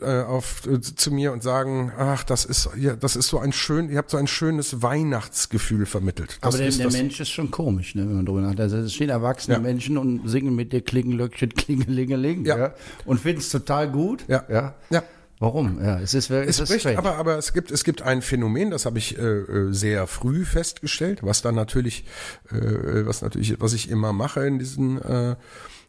äh, 0.00 0.22
auf 0.22 0.66
äh, 0.66 0.80
zu 0.80 1.12
mir 1.12 1.32
und 1.32 1.42
sagen, 1.42 1.92
ach, 1.96 2.24
das 2.24 2.44
ist 2.44 2.70
ja, 2.76 2.96
das 2.96 3.14
ist 3.14 3.28
so 3.28 3.38
ein 3.38 3.52
schön, 3.52 3.90
ihr 3.90 3.98
habt 3.98 4.10
so 4.10 4.16
ein 4.16 4.26
schönes 4.26 4.82
Weihnachtsgefühl 4.82 5.84
vermittelt. 5.84 6.38
Das 6.40 6.54
Aber 6.54 6.64
der, 6.64 6.72
der 6.72 6.90
Mensch 6.90 7.20
ist 7.20 7.28
schon 7.28 7.50
komisch, 7.50 7.94
ne, 7.94 8.02
wenn 8.02 8.16
man 8.16 8.26
drüber 8.26 8.40
nachdenkt. 8.40 8.60
Also 8.62 8.78
es 8.78 8.94
stehen 8.94 9.10
erwachsene 9.10 9.56
Ja. 9.56 9.62
Menschen 9.62 9.98
und 9.98 10.26
singen 10.28 10.54
mit 10.54 10.72
dir 10.72 10.80
Klingelöckchen, 10.80 11.50
Klingelingeling, 11.54 12.44
ja. 12.46 12.58
Ja. 12.58 12.74
und 13.04 13.20
finden 13.20 13.40
es 13.40 13.50
total 13.50 13.90
gut. 13.90 14.24
Ja. 14.28 14.44
ja. 14.48 14.74
ja. 14.90 15.02
Warum? 15.42 15.82
Ja, 15.82 15.98
es 15.98 16.14
ist, 16.14 16.30
es 16.30 16.60
Es 16.60 16.70
bricht, 16.70 16.86
aber, 16.96 17.16
aber 17.16 17.36
es 17.36 17.52
gibt, 17.52 17.72
es 17.72 17.82
gibt 17.82 18.00
ein 18.00 18.22
Phänomen, 18.22 18.70
das 18.70 18.86
habe 18.86 18.98
ich 18.98 19.18
äh, 19.18 19.22
äh, 19.22 19.72
sehr 19.72 20.06
früh 20.06 20.44
festgestellt, 20.44 21.18
was 21.24 21.42
dann 21.42 21.56
natürlich, 21.56 22.04
äh, 22.52 23.04
was 23.04 23.22
natürlich, 23.22 23.60
was 23.60 23.72
ich 23.72 23.90
immer 23.90 24.12
mache 24.12 24.46
in 24.46 24.60
diesen, 24.60 25.02
äh, 25.02 25.34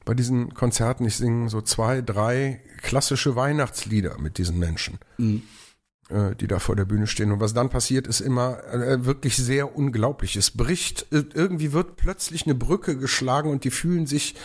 bei 0.06 0.14
diesen 0.14 0.54
Konzerten, 0.54 1.06
ich 1.06 1.16
singe 1.16 1.50
so 1.50 1.62
zwei, 1.62 2.02
drei 2.02 2.62
klassische 2.82 3.36
Weihnachtslieder 3.36 4.18
mit 4.20 4.38
diesen 4.38 4.60
Menschen. 4.60 5.00
äh, 6.10 6.36
die 6.36 6.48
da 6.48 6.60
vor 6.60 6.76
der 6.76 6.84
Bühne 6.86 7.08
stehen. 7.08 7.32
Und 7.32 7.40
was 7.40 7.54
dann 7.54 7.70
passiert, 7.70 8.08
ist 8.08 8.20
immer 8.20 8.62
äh, 8.74 9.06
wirklich 9.06 9.38
sehr 9.38 9.76
unglaublich. 9.78 10.36
Es 10.36 10.52
bricht, 10.52 11.08
ir- 11.12 11.34
irgendwie 11.34 11.72
wird 11.72 11.96
plötzlich 11.96 12.46
eine 12.46 12.56
Brücke 12.56 12.98
geschlagen 12.98 13.50
und 13.50 13.64
die 13.64 13.72
fühlen 13.72 14.06
sich 14.06 14.36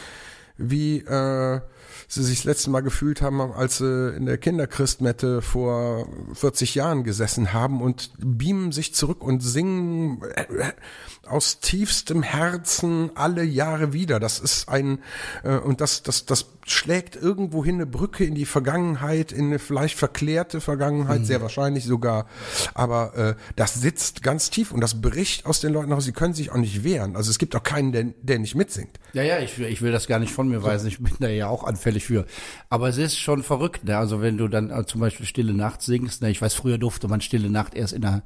wie 0.57 0.99
äh, 1.01 1.61
sie 2.09 2.25
sich 2.25 2.39
das 2.39 2.45
letzte 2.47 2.71
Mal 2.71 2.81
gefühlt 2.81 3.21
haben, 3.21 3.41
als 3.41 3.79
sie 3.79 4.15
in 4.17 4.25
der 4.25 4.39
Kinderchristmette 4.39 5.43
vor 5.43 6.09
40 6.33 6.75
Jahren 6.75 7.05
gesessen 7.05 7.53
haben 7.53 7.83
und 7.83 8.11
beamen 8.19 8.73
sich 8.73 8.95
zurück 8.95 9.23
und 9.23 9.41
singen 9.41 10.23
äh, 10.35 10.73
aus 11.27 11.61
tiefstem 11.61 12.23
Herzen 12.23 13.11
alle 13.15 13.45
Jahre 13.45 13.93
wieder. 13.93 14.19
Das 14.19 14.41
ist 14.41 14.69
ein 14.71 15.01
äh, 15.45 15.59
und 15.59 15.83
das 15.83 16.03
das 16.03 16.25
das 16.25 16.47
schlägt 16.67 17.17
irgendwo 17.17 17.65
hin 17.65 17.77
eine 17.77 17.87
Brücke 17.87 18.25
in 18.25 18.35
die 18.35 18.47
Vergangenheit, 18.47 19.33
in 19.33 19.47
eine 19.47 19.59
vielleicht 19.59 19.99
verklärte 19.99 20.61
Vergangenheit, 20.61 21.27
sehr 21.27 21.41
wahrscheinlich 21.41 21.85
sogar. 21.85 22.27
Aber 22.75 23.17
äh, 23.17 23.35
das 23.57 23.75
sitzt 23.75 24.23
ganz 24.23 24.51
tief 24.51 24.73
und 24.73 24.81
das 24.81 25.01
bricht 25.01 25.47
aus 25.47 25.61
den 25.61 25.73
Leuten 25.73 25.93
raus. 25.93 26.05
Sie 26.05 26.13
können 26.13 26.35
sich 26.35 26.51
auch 26.51 26.57
nicht 26.57 26.85
wehren. 26.85 27.17
Also 27.17 27.31
es 27.31 27.39
gibt 27.39 27.57
auch 27.57 27.63
keinen, 27.63 27.93
der, 27.93 28.05
der 28.23 28.39
nicht 28.39 28.55
mitsingt. 28.55 28.99
Ja, 29.15 29.23
ja, 29.23 29.39
ich, 29.39 29.59
ich 29.59 29.83
will 29.83 29.93
das 29.93 30.07
gar 30.07 30.19
nicht 30.19 30.33
von 30.33 30.49
mir 30.49 30.63
weisen. 30.63 30.89
Ich 30.89 30.99
bin 30.99 31.15
da 31.19 31.29
ja 31.29 31.49
auch 31.49 31.65
anfällig 31.65 32.05
für. 32.05 32.27
Aber 32.69 32.89
es 32.89 32.99
ist 32.99 33.19
schon 33.19 33.43
verrückt, 33.43 33.85
ne? 33.85 33.97
Also 33.97 34.21
wenn 34.21 34.37
du 34.37 34.49
dann 34.49 34.71
äh, 34.71 34.85
zum 34.85 35.01
Beispiel 35.01 35.27
Stille 35.27 35.55
Nacht 35.55 35.83
singst, 35.83 36.23
ne? 36.23 36.31
Ich 36.31 36.43
weiß, 36.43 36.55
früher 36.55 36.79
durfte 36.79 37.09
man 37.09 37.21
Stille 37.21 37.51
Nacht 37.51 37.75
erst 37.75 37.95
in 37.95 38.03
der 38.03 38.23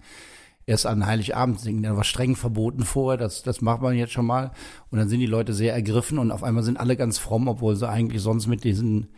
erst 0.67 0.87
an 0.87 1.07
Heiligabend 1.07 1.61
singen. 1.61 1.83
Der 1.83 1.97
war 1.97 2.05
streng 2.05 2.37
verboten 2.37 2.85
vorher, 2.85 3.19
das, 3.19 3.43
das 3.43 3.61
macht 3.61 3.83
man 3.83 3.97
jetzt 3.97 4.13
schon 4.13 4.27
mal. 4.27 4.53
Und 4.91 4.99
dann 4.99 5.09
sind 5.09 5.21
die 5.21 5.27
Leute 5.27 5.53
sehr 5.55 5.73
ergriffen 5.73 6.19
und 6.19 6.31
auf 6.31 6.45
einmal 6.45 6.63
sind 6.63 6.79
alle 6.79 6.97
ganz 6.97 7.19
fromm, 7.19 7.49
obwohl 7.49 7.77
sie 7.77 7.89
eigentlich 7.89 8.23
sonst 8.23 8.47
mit 8.47 8.65
diesen, 8.65 9.09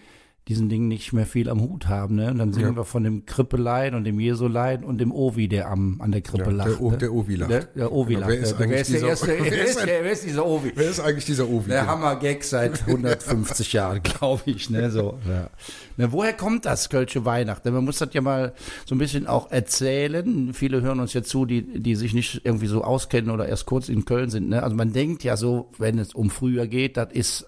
diesen 0.49 0.69
Dingen 0.69 0.89
nicht 0.89 1.15
mehr 1.15 1.25
viel 1.25 1.49
am 1.49 1.61
Hut 1.63 1.89
haben. 1.89 2.17
Ne? 2.17 2.31
Und 2.31 2.37
dann 2.39 2.53
singen 2.53 2.73
Ja. 2.73 2.77
wir 2.77 2.85
von 2.85 3.03
dem 3.03 3.25
Krippelein 3.25 3.95
und 3.95 4.05
dem 4.05 4.21
Jesulein 4.21 4.85
und 4.85 4.99
dem 4.99 5.11
Ovi, 5.11 5.49
der 5.49 5.71
am, 5.71 6.03
an 6.03 6.13
der 6.13 6.21
Krippe 6.21 6.45
Ja, 6.45 6.45
der 6.51 6.55
lacht. 6.69 6.81
O- 6.83 6.91
ne? 6.91 6.99
der 6.99 7.13
Ovi 7.15 7.37
lacht. 7.37 7.51
Der, 7.51 7.65
der 7.65 7.93
Ovi 7.93 8.13
Ja, 8.13 8.19
lacht. 8.21 8.31
wer 8.33 8.41
ist 8.41 8.59
wer 8.59 8.81
ist 8.81 8.91
der 8.91 8.97
dieser- 8.97 9.09
erste, 9.09 9.27
wer 9.29 9.65
ist 9.65 9.79
ein- 9.79 9.87
der, 9.87 10.05
wer 10.05 10.13
ist 10.13 10.25
dieser 10.25 10.45
Ovi? 10.47 10.73
Wer 10.75 10.91
ist 10.91 11.01
eigentlich 11.01 11.25
dieser 11.25 11.49
Ovi? 11.49 11.71
Der 11.71 11.87
Hammer-Gag 11.87 12.45
seit 12.45 12.83
150 12.87 13.73
Jahren, 13.73 14.03
glaube 14.03 14.43
ich. 14.45 14.69
Ne, 14.69 14.91
so, 14.91 15.19
ja. 15.27 15.49
Na, 15.97 16.13
woher 16.13 16.35
kommt 16.35 16.67
das, 16.67 16.91
Kölsche 16.91 17.25
Weihnachten? 17.25 17.73
Man 17.73 17.85
muss 17.85 17.99
das 17.99 18.11
ja 18.13 18.21
mal 18.21 18.53
so 18.85 18.95
ein 18.95 18.99
bisschen 18.99 19.27
auch 19.27 19.51
erzählen. 19.51 20.53
Viele 20.53 20.83
hören 20.83 21.01
uns 21.01 21.13
ja 21.15 21.23
zu, 21.23 21.47
die, 21.47 21.63
die 21.81 21.95
sich 21.95 22.13
nicht 22.15 22.43
irgendwie 22.45 22.67
so 22.67 22.83
auskennen 22.85 23.31
oder 23.31 23.49
erst 23.49 23.65
kurz 23.67 23.89
in 23.89 24.05
Köln 24.05 24.29
sind. 24.29 24.49
Ne? 24.51 24.63
Also 24.63 24.77
man 24.77 24.93
denkt 24.93 25.25
ja 25.25 25.37
so, 25.37 25.71
wenn 25.79 25.99
es 25.99 26.13
um 26.15 26.31
früher 26.31 26.67
geht, 26.67 26.97
das 26.97 27.13
ist 27.13 27.47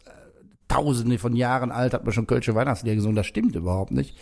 tausende 0.68 1.18
von 1.18 1.37
Jahren 1.37 1.70
alt, 1.70 1.94
hat 1.94 2.04
man 2.04 2.12
schon 2.12 2.26
Kölsche 2.26 2.54
Weihnachtslieder 2.54 2.96
gesungen. 2.96 3.16
Das 3.16 3.26
stimmt 3.26 3.54
überhaupt 3.54 3.92
nicht. 3.92 4.16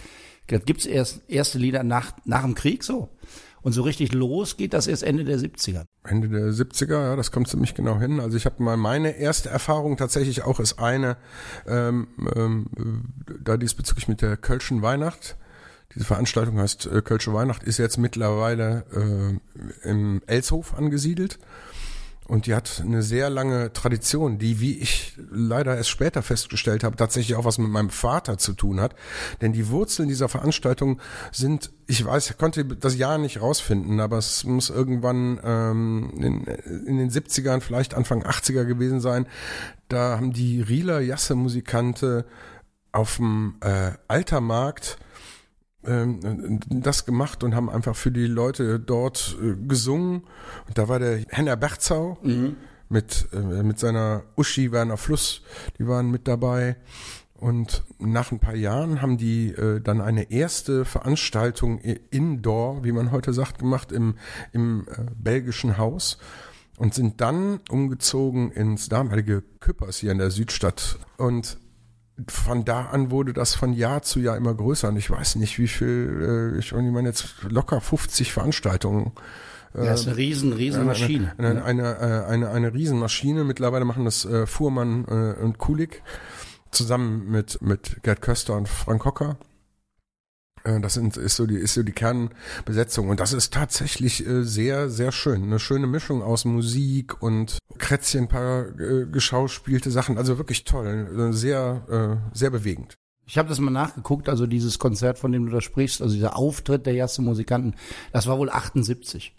Das 0.46 0.64
gibt's 0.64 0.86
erst 0.86 1.22
erste 1.28 1.58
Lieder 1.58 1.82
nach, 1.82 2.12
nach 2.24 2.42
dem 2.42 2.54
Krieg 2.54 2.84
so. 2.84 3.08
Und 3.62 3.72
so 3.72 3.80
richtig 3.80 4.12
los 4.12 4.58
geht 4.58 4.74
das 4.74 4.86
erst 4.86 5.02
Ende 5.02 5.24
der 5.24 5.38
70er. 5.38 5.86
Ende 6.06 6.28
der 6.28 6.52
70er, 6.52 7.00
ja, 7.00 7.16
das 7.16 7.32
kommt 7.32 7.48
ziemlich 7.48 7.74
genau 7.74 7.98
hin. 7.98 8.20
Also 8.20 8.36
ich 8.36 8.44
habe 8.44 8.62
mal 8.62 8.76
meine 8.76 9.16
erste 9.16 9.48
Erfahrung 9.48 9.96
tatsächlich 9.96 10.42
auch 10.42 10.60
ist 10.60 10.78
eine, 10.78 11.16
ähm, 11.66 12.08
ähm, 12.36 12.66
da 13.42 13.56
diesbezüglich 13.56 14.06
mit 14.06 14.20
der 14.20 14.36
Kölschen 14.36 14.82
Weihnacht. 14.82 15.38
Diese 15.94 16.04
Veranstaltung 16.04 16.58
heißt 16.58 16.86
äh, 16.86 17.00
Kölsche 17.00 17.32
Weihnacht, 17.32 17.62
ist 17.62 17.78
jetzt 17.78 17.96
mittlerweile 17.96 18.84
äh, 19.82 19.88
im 19.88 20.20
Elshof 20.26 20.74
angesiedelt. 20.74 21.38
Und 22.26 22.46
die 22.46 22.54
hat 22.54 22.82
eine 22.82 23.02
sehr 23.02 23.28
lange 23.28 23.72
Tradition, 23.74 24.38
die, 24.38 24.58
wie 24.58 24.78
ich 24.78 25.14
leider 25.30 25.76
erst 25.76 25.90
später 25.90 26.22
festgestellt 26.22 26.82
habe, 26.82 26.96
tatsächlich 26.96 27.36
auch 27.36 27.44
was 27.44 27.58
mit 27.58 27.68
meinem 27.68 27.90
Vater 27.90 28.38
zu 28.38 28.54
tun 28.54 28.80
hat. 28.80 28.94
Denn 29.42 29.52
die 29.52 29.68
Wurzeln 29.68 30.08
dieser 30.08 30.30
Veranstaltung 30.30 31.00
sind, 31.32 31.70
ich 31.86 32.02
weiß, 32.02 32.30
ich 32.30 32.38
konnte 32.38 32.64
das 32.64 32.96
Jahr 32.96 33.18
nicht 33.18 33.42
rausfinden, 33.42 34.00
aber 34.00 34.16
es 34.16 34.44
muss 34.44 34.70
irgendwann 34.70 35.38
ähm, 35.44 36.12
in, 36.16 36.44
in 36.86 36.96
den 36.96 37.10
70ern, 37.10 37.60
vielleicht 37.60 37.92
Anfang 37.92 38.22
80er 38.22 38.64
gewesen 38.64 39.00
sein. 39.00 39.26
Da 39.88 40.16
haben 40.16 40.32
die 40.32 40.62
Rieler 40.62 41.00
Jasse-Musikante 41.00 42.24
auf 42.90 43.16
dem 43.16 43.56
äh, 43.60 43.92
Altermarkt 44.08 44.96
das 46.68 47.04
gemacht 47.04 47.44
und 47.44 47.54
haben 47.54 47.70
einfach 47.70 47.96
für 47.96 48.10
die 48.10 48.26
Leute 48.26 48.80
dort 48.80 49.36
äh, 49.42 49.54
gesungen. 49.66 50.22
Und 50.66 50.78
da 50.78 50.88
war 50.88 50.98
der 50.98 51.24
Henner 51.28 51.56
Berzau 51.56 52.18
mit, 52.88 53.28
äh, 53.32 53.62
mit 53.62 53.78
seiner 53.78 54.22
Uschi 54.36 54.72
Werner 54.72 54.96
Fluss, 54.96 55.42
die 55.78 55.86
waren 55.86 56.10
mit 56.10 56.28
dabei. 56.28 56.76
Und 57.34 57.82
nach 57.98 58.32
ein 58.32 58.38
paar 58.38 58.54
Jahren 58.54 59.02
haben 59.02 59.18
die 59.18 59.48
äh, 59.48 59.80
dann 59.80 60.00
eine 60.00 60.30
erste 60.30 60.84
Veranstaltung 60.84 61.78
indoor, 62.10 62.84
wie 62.84 62.92
man 62.92 63.10
heute 63.10 63.34
sagt, 63.34 63.58
gemacht 63.58 63.92
im, 63.92 64.14
im 64.52 64.86
äh, 64.88 65.10
belgischen 65.14 65.76
Haus 65.76 66.18
und 66.78 66.94
sind 66.94 67.20
dann 67.20 67.60
umgezogen 67.68 68.50
ins 68.50 68.88
damalige 68.88 69.42
Küppers 69.60 69.98
hier 69.98 70.12
in 70.12 70.18
der 70.18 70.30
Südstadt. 70.30 70.98
Und 71.16 71.58
von 72.28 72.64
da 72.64 72.86
an 72.86 73.10
wurde 73.10 73.32
das 73.32 73.54
von 73.54 73.72
Jahr 73.72 74.02
zu 74.02 74.20
Jahr 74.20 74.36
immer 74.36 74.54
größer 74.54 74.88
und 74.88 74.96
ich 74.96 75.10
weiß 75.10 75.36
nicht, 75.36 75.58
wie 75.58 75.68
viel, 75.68 76.52
äh, 76.54 76.58
ich, 76.58 76.72
ich 76.72 76.72
meine 76.72 77.08
jetzt 77.08 77.42
locker 77.42 77.80
50 77.80 78.32
Veranstaltungen 78.32 79.12
Das 79.74 80.02
ist 80.02 80.06
eine 80.06 80.16
riesen, 80.16 80.52
riesen 80.52 80.86
Maschine. 80.86 81.32
Eine, 81.36 81.64
eine, 81.64 81.98
eine, 81.98 82.26
eine, 82.26 82.50
eine 82.50 82.74
Riesenmaschine. 82.74 83.42
Mittlerweile 83.42 83.84
machen 83.84 84.04
das 84.04 84.24
äh, 84.24 84.46
Fuhrmann 84.46 85.04
äh, 85.08 85.42
und 85.42 85.58
Kulik 85.58 86.02
zusammen 86.70 87.28
mit, 87.28 87.60
mit 87.60 88.02
Gerd 88.02 88.22
Köster 88.22 88.56
und 88.56 88.68
Frank 88.68 89.04
Hocker. 89.04 89.36
Äh, 90.64 90.80
Das 90.80 90.94
sind, 90.94 91.16
ist 91.16 91.36
so 91.36 91.46
die, 91.46 91.56
ist 91.56 91.74
so 91.74 91.82
die 91.82 91.92
Kernbesetzung. 91.92 93.08
Und 93.08 93.20
das 93.20 93.32
ist 93.32 93.52
tatsächlich 93.52 94.26
äh, 94.26 94.42
sehr, 94.44 94.90
sehr 94.90 95.12
schön. 95.12 95.44
Eine 95.44 95.58
schöne 95.58 95.86
Mischung 95.86 96.22
aus 96.22 96.44
Musik 96.44 97.22
und 97.22 97.58
Krätzchen, 97.78 98.28
paar 98.28 98.68
äh, 98.80 99.06
geschauspielte 99.06 99.90
Sachen. 99.90 100.18
Also 100.18 100.38
wirklich 100.38 100.64
toll. 100.64 101.30
Äh, 101.30 101.32
Sehr, 101.32 102.20
äh, 102.32 102.36
sehr 102.36 102.50
bewegend. 102.50 102.94
Ich 103.26 103.38
habe 103.38 103.48
das 103.48 103.58
mal 103.58 103.70
nachgeguckt, 103.70 104.28
also 104.28 104.46
dieses 104.46 104.78
Konzert, 104.78 105.18
von 105.18 105.32
dem 105.32 105.46
du 105.46 105.52
da 105.52 105.62
sprichst, 105.62 106.02
also 106.02 106.14
dieser 106.14 106.36
Auftritt 106.36 106.84
der 106.84 106.94
ersten 106.94 107.24
Musikanten, 107.24 107.74
das 108.12 108.26
war 108.26 108.38
wohl 108.38 108.50
78. 108.50 109.34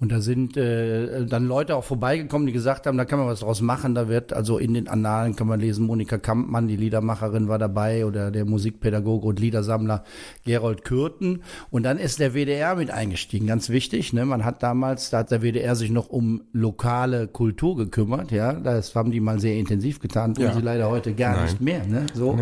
Und 0.00 0.12
da 0.12 0.20
sind 0.20 0.56
äh, 0.56 1.26
dann 1.26 1.46
Leute 1.48 1.74
auch 1.74 1.82
vorbeigekommen, 1.82 2.46
die 2.46 2.52
gesagt 2.52 2.86
haben, 2.86 2.96
da 2.96 3.04
kann 3.04 3.18
man 3.18 3.26
was 3.26 3.40
draus 3.40 3.60
machen. 3.60 3.94
Da 3.96 4.08
wird 4.08 4.32
also 4.32 4.56
in 4.58 4.74
den 4.74 4.86
Annalen 4.86 5.34
kann 5.34 5.48
man 5.48 5.58
lesen, 5.58 5.86
Monika 5.86 6.18
Kampmann, 6.18 6.68
die 6.68 6.76
Liedermacherin, 6.76 7.48
war 7.48 7.58
dabei 7.58 8.06
oder 8.06 8.30
der 8.30 8.44
Musikpädagoge 8.44 9.26
und 9.26 9.40
Liedersammler 9.40 10.04
Gerold 10.44 10.84
Kürten. 10.84 11.42
Und 11.70 11.82
dann 11.82 11.98
ist 11.98 12.20
der 12.20 12.32
WDR 12.34 12.76
mit 12.76 12.90
eingestiegen, 12.92 13.48
ganz 13.48 13.70
wichtig. 13.70 14.12
Ne? 14.12 14.24
Man 14.24 14.44
hat 14.44 14.62
damals, 14.62 15.10
da 15.10 15.18
hat 15.18 15.32
der 15.32 15.42
WDR 15.42 15.74
sich 15.74 15.90
noch 15.90 16.08
um 16.08 16.42
lokale 16.52 17.26
Kultur 17.26 17.76
gekümmert. 17.76 18.30
Ja, 18.30 18.52
das 18.52 18.94
haben 18.94 19.10
die 19.10 19.20
mal 19.20 19.40
sehr 19.40 19.56
intensiv 19.56 19.98
getan, 19.98 20.34
tun 20.34 20.44
Ja. 20.44 20.54
sie 20.54 20.60
leider 20.60 20.88
heute 20.90 21.12
gar 21.14 21.34
Nein. 21.34 21.42
nicht 21.44 21.60
mehr. 21.60 21.84
Ne? 21.86 22.06
So. 22.14 22.38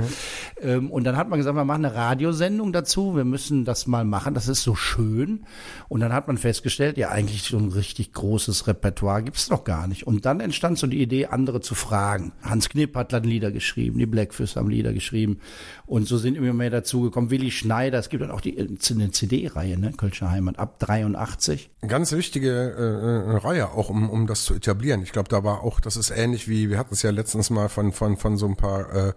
Ähm, 0.60 0.90
und 0.90 1.04
dann 1.04 1.16
hat 1.16 1.30
man 1.30 1.38
gesagt, 1.38 1.56
wir 1.56 1.64
machen 1.64 1.84
eine 1.86 1.94
Radiosendung 1.94 2.72
dazu, 2.72 3.16
wir 3.16 3.24
müssen 3.24 3.64
das 3.64 3.86
mal 3.86 4.04
machen, 4.04 4.34
das 4.34 4.46
ist 4.48 4.62
so 4.62 4.74
schön. 4.74 5.44
Und 5.88 6.00
dann 6.00 6.12
hat 6.12 6.26
man 6.26 6.36
festgestellt, 6.36 6.98
ja, 6.98 7.08
eigentlich 7.08 7.45
so 7.48 7.58
ein 7.58 7.70
richtig 7.70 8.12
großes 8.12 8.66
Repertoire 8.66 9.22
gibt's 9.22 9.50
noch 9.50 9.64
gar 9.64 9.86
nicht. 9.86 10.06
Und 10.06 10.26
dann 10.26 10.40
entstand 10.40 10.78
so 10.78 10.86
die 10.86 11.00
Idee, 11.00 11.26
andere 11.26 11.60
zu 11.60 11.74
fragen. 11.74 12.32
Hans 12.42 12.68
Knipp 12.68 12.94
hat 12.96 13.12
dann 13.12 13.24
Lieder 13.24 13.50
geschrieben, 13.50 13.98
die 13.98 14.06
Blackfish 14.06 14.56
haben 14.56 14.68
Lieder 14.68 14.92
geschrieben. 14.92 15.40
Und 15.86 16.06
so 16.06 16.18
sind 16.18 16.36
immer 16.36 16.52
mehr 16.52 16.70
dazugekommen. 16.70 17.30
Willi 17.30 17.50
Schneider, 17.50 17.98
es 17.98 18.08
gibt 18.08 18.22
dann 18.22 18.30
auch 18.30 18.40
die, 18.40 18.58
äh, 18.58 18.68
eine 18.90 19.10
CD-Reihe, 19.10 19.78
ne, 19.78 19.92
Kölsche 19.96 20.30
Heimat, 20.30 20.58
ab 20.58 20.78
83. 20.78 21.70
Ganz 21.86 22.12
wichtige 22.12 22.50
äh, 22.50 23.32
äh, 23.32 23.36
Reihe, 23.38 23.70
auch 23.70 23.88
um, 23.88 24.10
um 24.10 24.26
das 24.26 24.44
zu 24.44 24.54
etablieren. 24.54 25.02
Ich 25.02 25.12
glaube, 25.12 25.28
da 25.28 25.44
war 25.44 25.62
auch, 25.62 25.80
das 25.80 25.96
ist 25.96 26.10
ähnlich 26.10 26.48
wie, 26.48 26.70
wir 26.70 26.78
hatten 26.78 26.94
es 26.94 27.02
ja 27.02 27.10
letztens 27.10 27.50
mal 27.50 27.68
von, 27.68 27.92
von, 27.92 28.16
von 28.16 28.36
so 28.36 28.46
ein 28.46 28.56
paar 28.56 28.94
äh, 28.94 29.12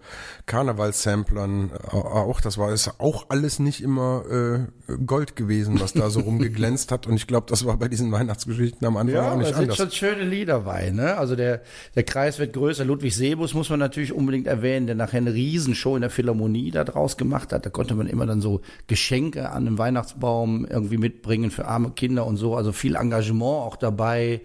Karnevalsamplern 0.46 1.70
äh, 1.70 1.96
auch, 1.96 2.40
das 2.40 2.58
war 2.58 2.72
ist 2.72 3.00
auch 3.00 3.26
alles 3.28 3.58
nicht 3.58 3.82
immer 3.82 4.24
äh, 4.30 4.96
Gold 5.04 5.36
gewesen, 5.36 5.80
was 5.80 5.92
da 5.92 6.10
so 6.10 6.20
rumgeglänzt 6.20 6.92
hat. 6.92 7.06
Und 7.06 7.16
ich 7.16 7.26
glaube, 7.26 7.46
das 7.48 7.64
war 7.64 7.76
bei 7.76 7.88
diesen 7.88 8.10
Weihnachtsgeschichten 8.20 8.86
am 8.86 8.96
Anfang 8.96 9.16
auch 9.16 9.30
da 9.30 9.36
nicht 9.36 9.46
sind 9.48 9.56
anders. 9.56 9.76
schon 9.76 9.90
schöne 9.90 10.24
Lieder 10.24 10.60
bei, 10.60 10.90
ne? 10.90 11.16
Also 11.16 11.36
der, 11.36 11.62
der 11.94 12.02
Kreis 12.02 12.38
wird 12.38 12.52
größer. 12.52 12.84
Ludwig 12.84 13.16
Sebus 13.16 13.54
muss 13.54 13.70
man 13.70 13.78
natürlich 13.78 14.12
unbedingt 14.12 14.46
erwähnen, 14.46 14.86
der 14.86 14.96
nachher 14.96 15.18
eine 15.18 15.32
Riesenshow 15.32 15.96
in 15.96 16.02
der 16.02 16.10
Philharmonie 16.10 16.70
da 16.70 16.84
draus 16.84 17.16
gemacht 17.16 17.52
hat. 17.52 17.66
Da 17.66 17.70
konnte 17.70 17.94
man 17.94 18.06
immer 18.06 18.26
dann 18.26 18.40
so 18.40 18.60
Geschenke 18.86 19.50
an 19.50 19.66
einem 19.66 19.78
Weihnachtsbaum 19.78 20.66
irgendwie 20.66 20.98
mitbringen 20.98 21.50
für 21.50 21.66
arme 21.66 21.90
Kinder 21.90 22.26
und 22.26 22.36
so. 22.36 22.54
Also 22.54 22.72
viel 22.72 22.94
Engagement 22.94 23.42
auch 23.42 23.76
dabei. 23.76 24.42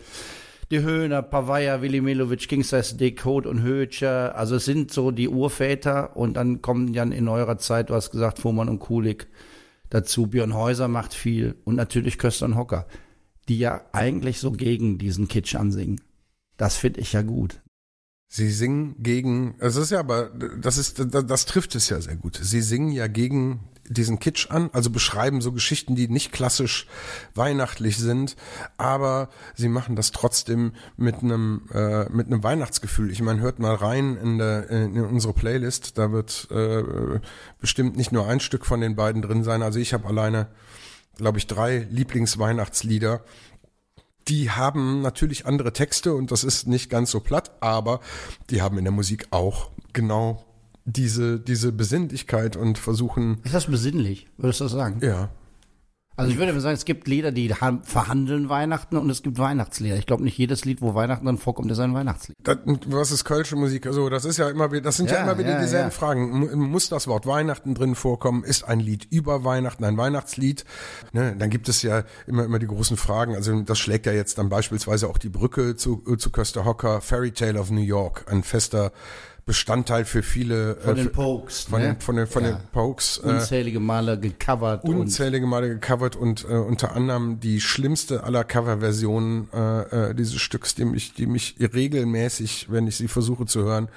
Die 0.71 0.81
Höhner, 0.81 1.21
Pavaya, 1.21 1.81
Willi 1.81 2.01
Milovic, 2.01 2.47
Kingsize 2.47 2.95
Dick, 2.97 3.23
Hoth 3.23 3.45
und 3.45 3.61
Hötscher. 3.61 4.35
Also 4.35 4.55
es 4.55 4.65
sind 4.65 4.91
so 4.91 5.11
die 5.11 5.29
Urväter 5.29 6.17
und 6.17 6.35
dann 6.35 6.61
kommen 6.61 6.93
dann 6.93 7.11
in 7.11 7.27
eurer 7.27 7.59
Zeit, 7.59 7.91
du 7.91 7.93
hast 7.93 8.09
gesagt, 8.09 8.39
Fuhrmann 8.39 8.69
und 8.69 8.79
Kulik 8.79 9.27
dazu. 9.91 10.27
Björn 10.27 10.55
Häuser 10.55 10.87
macht 10.87 11.13
viel 11.13 11.55
und 11.65 11.75
natürlich 11.75 12.17
Köster 12.17 12.47
und 12.47 12.55
Hocker, 12.55 12.87
die 13.47 13.59
ja 13.59 13.85
eigentlich 13.91 14.39
so 14.39 14.51
gegen 14.51 14.97
diesen 14.97 15.27
Kitsch 15.27 15.55
ansingen. 15.55 16.01
Das 16.57 16.75
finde 16.77 17.01
ich 17.01 17.13
ja 17.13 17.21
gut. 17.21 17.61
Sie 18.27 18.49
singen 18.49 18.95
gegen, 18.99 19.55
also 19.59 19.79
es 19.79 19.85
ist 19.87 19.91
ja 19.91 19.99
aber, 19.99 20.29
das 20.29 20.77
ist, 20.77 20.99
das, 21.13 21.25
das 21.25 21.45
trifft 21.45 21.75
es 21.75 21.89
ja 21.89 22.01
sehr 22.01 22.15
gut. 22.15 22.39
Sie 22.41 22.61
singen 22.61 22.91
ja 22.91 23.07
gegen 23.07 23.69
diesen 23.87 24.19
Kitsch 24.19 24.49
an, 24.49 24.69
also 24.73 24.89
beschreiben 24.89 25.41
so 25.41 25.51
Geschichten, 25.51 25.95
die 25.95 26.07
nicht 26.07 26.31
klassisch 26.31 26.87
weihnachtlich 27.35 27.97
sind, 27.97 28.35
aber 28.77 29.29
sie 29.53 29.69
machen 29.69 29.95
das 29.95 30.11
trotzdem 30.11 30.73
mit 30.97 31.21
einem 31.21 31.69
äh, 31.71 32.09
mit 32.09 32.27
einem 32.27 32.43
Weihnachtsgefühl. 32.43 33.11
Ich 33.11 33.21
meine, 33.21 33.41
hört 33.41 33.59
mal 33.59 33.75
rein 33.75 34.17
in 34.17 34.37
der 34.37 34.69
in 34.69 34.99
unsere 34.99 35.33
Playlist, 35.33 35.97
da 35.97 36.11
wird 36.11 36.47
äh, 36.51 36.83
bestimmt 37.59 37.95
nicht 37.95 38.11
nur 38.11 38.27
ein 38.27 38.39
Stück 38.39 38.65
von 38.65 38.81
den 38.81 38.95
beiden 38.95 39.21
drin 39.21 39.43
sein. 39.43 39.61
Also 39.61 39.79
ich 39.79 39.93
habe 39.93 40.07
alleine, 40.07 40.47
glaube 41.17 41.37
ich, 41.37 41.47
drei 41.47 41.87
Lieblingsweihnachtslieder 41.89 43.21
die 44.27 44.49
haben 44.49 45.01
natürlich 45.01 45.45
andere 45.45 45.71
Texte 45.73 46.13
und 46.15 46.31
das 46.31 46.43
ist 46.43 46.67
nicht 46.67 46.89
ganz 46.89 47.11
so 47.11 47.19
platt, 47.19 47.51
aber 47.59 47.99
die 48.49 48.61
haben 48.61 48.77
in 48.77 48.83
der 48.85 48.91
Musik 48.91 49.27
auch 49.31 49.69
genau 49.93 50.43
diese, 50.85 51.39
diese 51.39 51.71
Besinnlichkeit 51.71 52.55
und 52.55 52.77
versuchen, 52.77 53.39
Ist 53.43 53.53
das 53.53 53.67
besinnlich, 53.67 54.27
würdest 54.37 54.61
du 54.61 54.65
das 54.65 54.73
sagen? 54.73 54.99
ja, 55.03 55.29
Also 56.17 56.31
ich 56.31 56.37
würde 56.37 56.53
mal 56.53 56.61
sagen, 56.61 56.75
es 56.75 56.85
gibt 56.85 57.07
Lieder, 57.07 57.31
die 57.31 57.53
ha- 57.53 57.79
verhandeln 57.83 58.47
Weihnachten 58.47 58.95
und 58.97 59.09
es 59.09 59.21
gibt 59.21 59.37
Weihnachtslieder. 59.37 59.97
Ich 59.97 60.05
glaube, 60.05 60.23
nicht 60.23 60.37
jedes 60.37 60.63
Lied, 60.63 60.81
wo 60.81 60.95
Weihnachten 60.95 61.25
dann 61.25 61.37
vorkommt, 61.37 61.69
ist 61.71 61.79
ein 61.79 61.93
Weihnachtslied. 61.93 62.37
das, 62.43 62.57
was 62.87 63.11
ist 63.11 63.25
kölsche 63.25 63.55
Musik? 63.55 63.85
Also 63.85 64.07
das 64.09 64.23
ist 64.23 64.37
ja 64.37 64.49
immer, 64.49 64.71
wieder- 64.71 64.81
das 64.81 64.97
sind 64.97 65.09
ja, 65.09 65.17
Ja, 65.17 65.23
immer 65.23 65.37
wieder 65.37 65.51
ja, 65.51 65.61
dieselben 65.61 65.87
ja. 65.87 65.91
Fragen. 65.91 66.31
Mu- 66.39 66.55
Muss 66.55 66.87
das 66.89 67.07
Wort 67.07 67.25
Weihnachten 67.25 67.75
drin 67.75 67.95
vorkommen? 67.95 68.43
Ist 68.43 68.63
ein 68.63 68.79
Lied 68.79 69.07
über 69.11 69.43
Weihnachten 69.43 69.83
ein 69.83 69.97
Weihnachtslied? 69.97 70.63
Ne, 71.11 71.35
dann 71.37 71.49
gibt 71.49 71.67
es 71.67 71.81
ja 71.81 72.03
immer, 72.27 72.45
immer 72.45 72.59
die 72.59 72.67
großen 72.67 72.95
Fragen. 72.97 73.35
Also 73.35 73.59
das 73.61 73.77
schlägt 73.77 74.05
ja 74.05 74.13
jetzt 74.13 74.37
dann 74.37 74.47
beispielsweise 74.49 75.07
auch 75.09 75.17
die 75.17 75.29
Brücke 75.29 75.75
zu, 75.75 75.97
zu 76.17 76.29
Köster 76.31 76.63
Hocker, 76.65 77.01
Fairy 77.01 77.31
Tale 77.31 77.59
of 77.59 77.71
New 77.71 77.81
York, 77.81 78.25
ein 78.31 78.43
fester 78.43 78.91
Bestandteil 79.47 80.05
für 80.05 80.23
viele 80.23 80.75
Von 80.77 80.93
äh, 80.93 81.03
den 81.03 81.11
Pokes, 81.11 81.61
von, 81.65 81.79
ne? 81.79 81.89
den, 81.89 81.99
von 82.01 82.15
den 82.15 82.25
von 82.25 82.43
Ja. 82.43 82.53
den 82.53 82.67
Pokes 82.71 83.21
äh, 83.23 83.27
Unzählige 83.27 83.79
Male 83.79 84.19
gecovert 84.19 84.83
und 84.83 84.95
unzählige 84.95 85.45
Male 85.45 85.69
gecovert 85.69 86.15
und 86.15 86.45
äh, 86.45 86.53
unter 86.53 86.95
anderem 86.95 87.39
die 87.39 87.61
schlimmste 87.61 88.23
aller 88.23 88.43
Coverversionen 88.43 89.47
äh, 89.53 90.09
äh, 90.09 90.15
dieses 90.15 90.41
Stücks, 90.41 90.73
die 90.73 90.85
mich, 90.85 91.13
die 91.13 91.27
mich 91.27 91.57
regelmäßig, 91.59 92.71
wenn 92.71 92.87
ich 92.87 92.95
sie 92.95 93.07
versuche 93.07 93.45
zu 93.45 93.61
hören, 93.61 93.87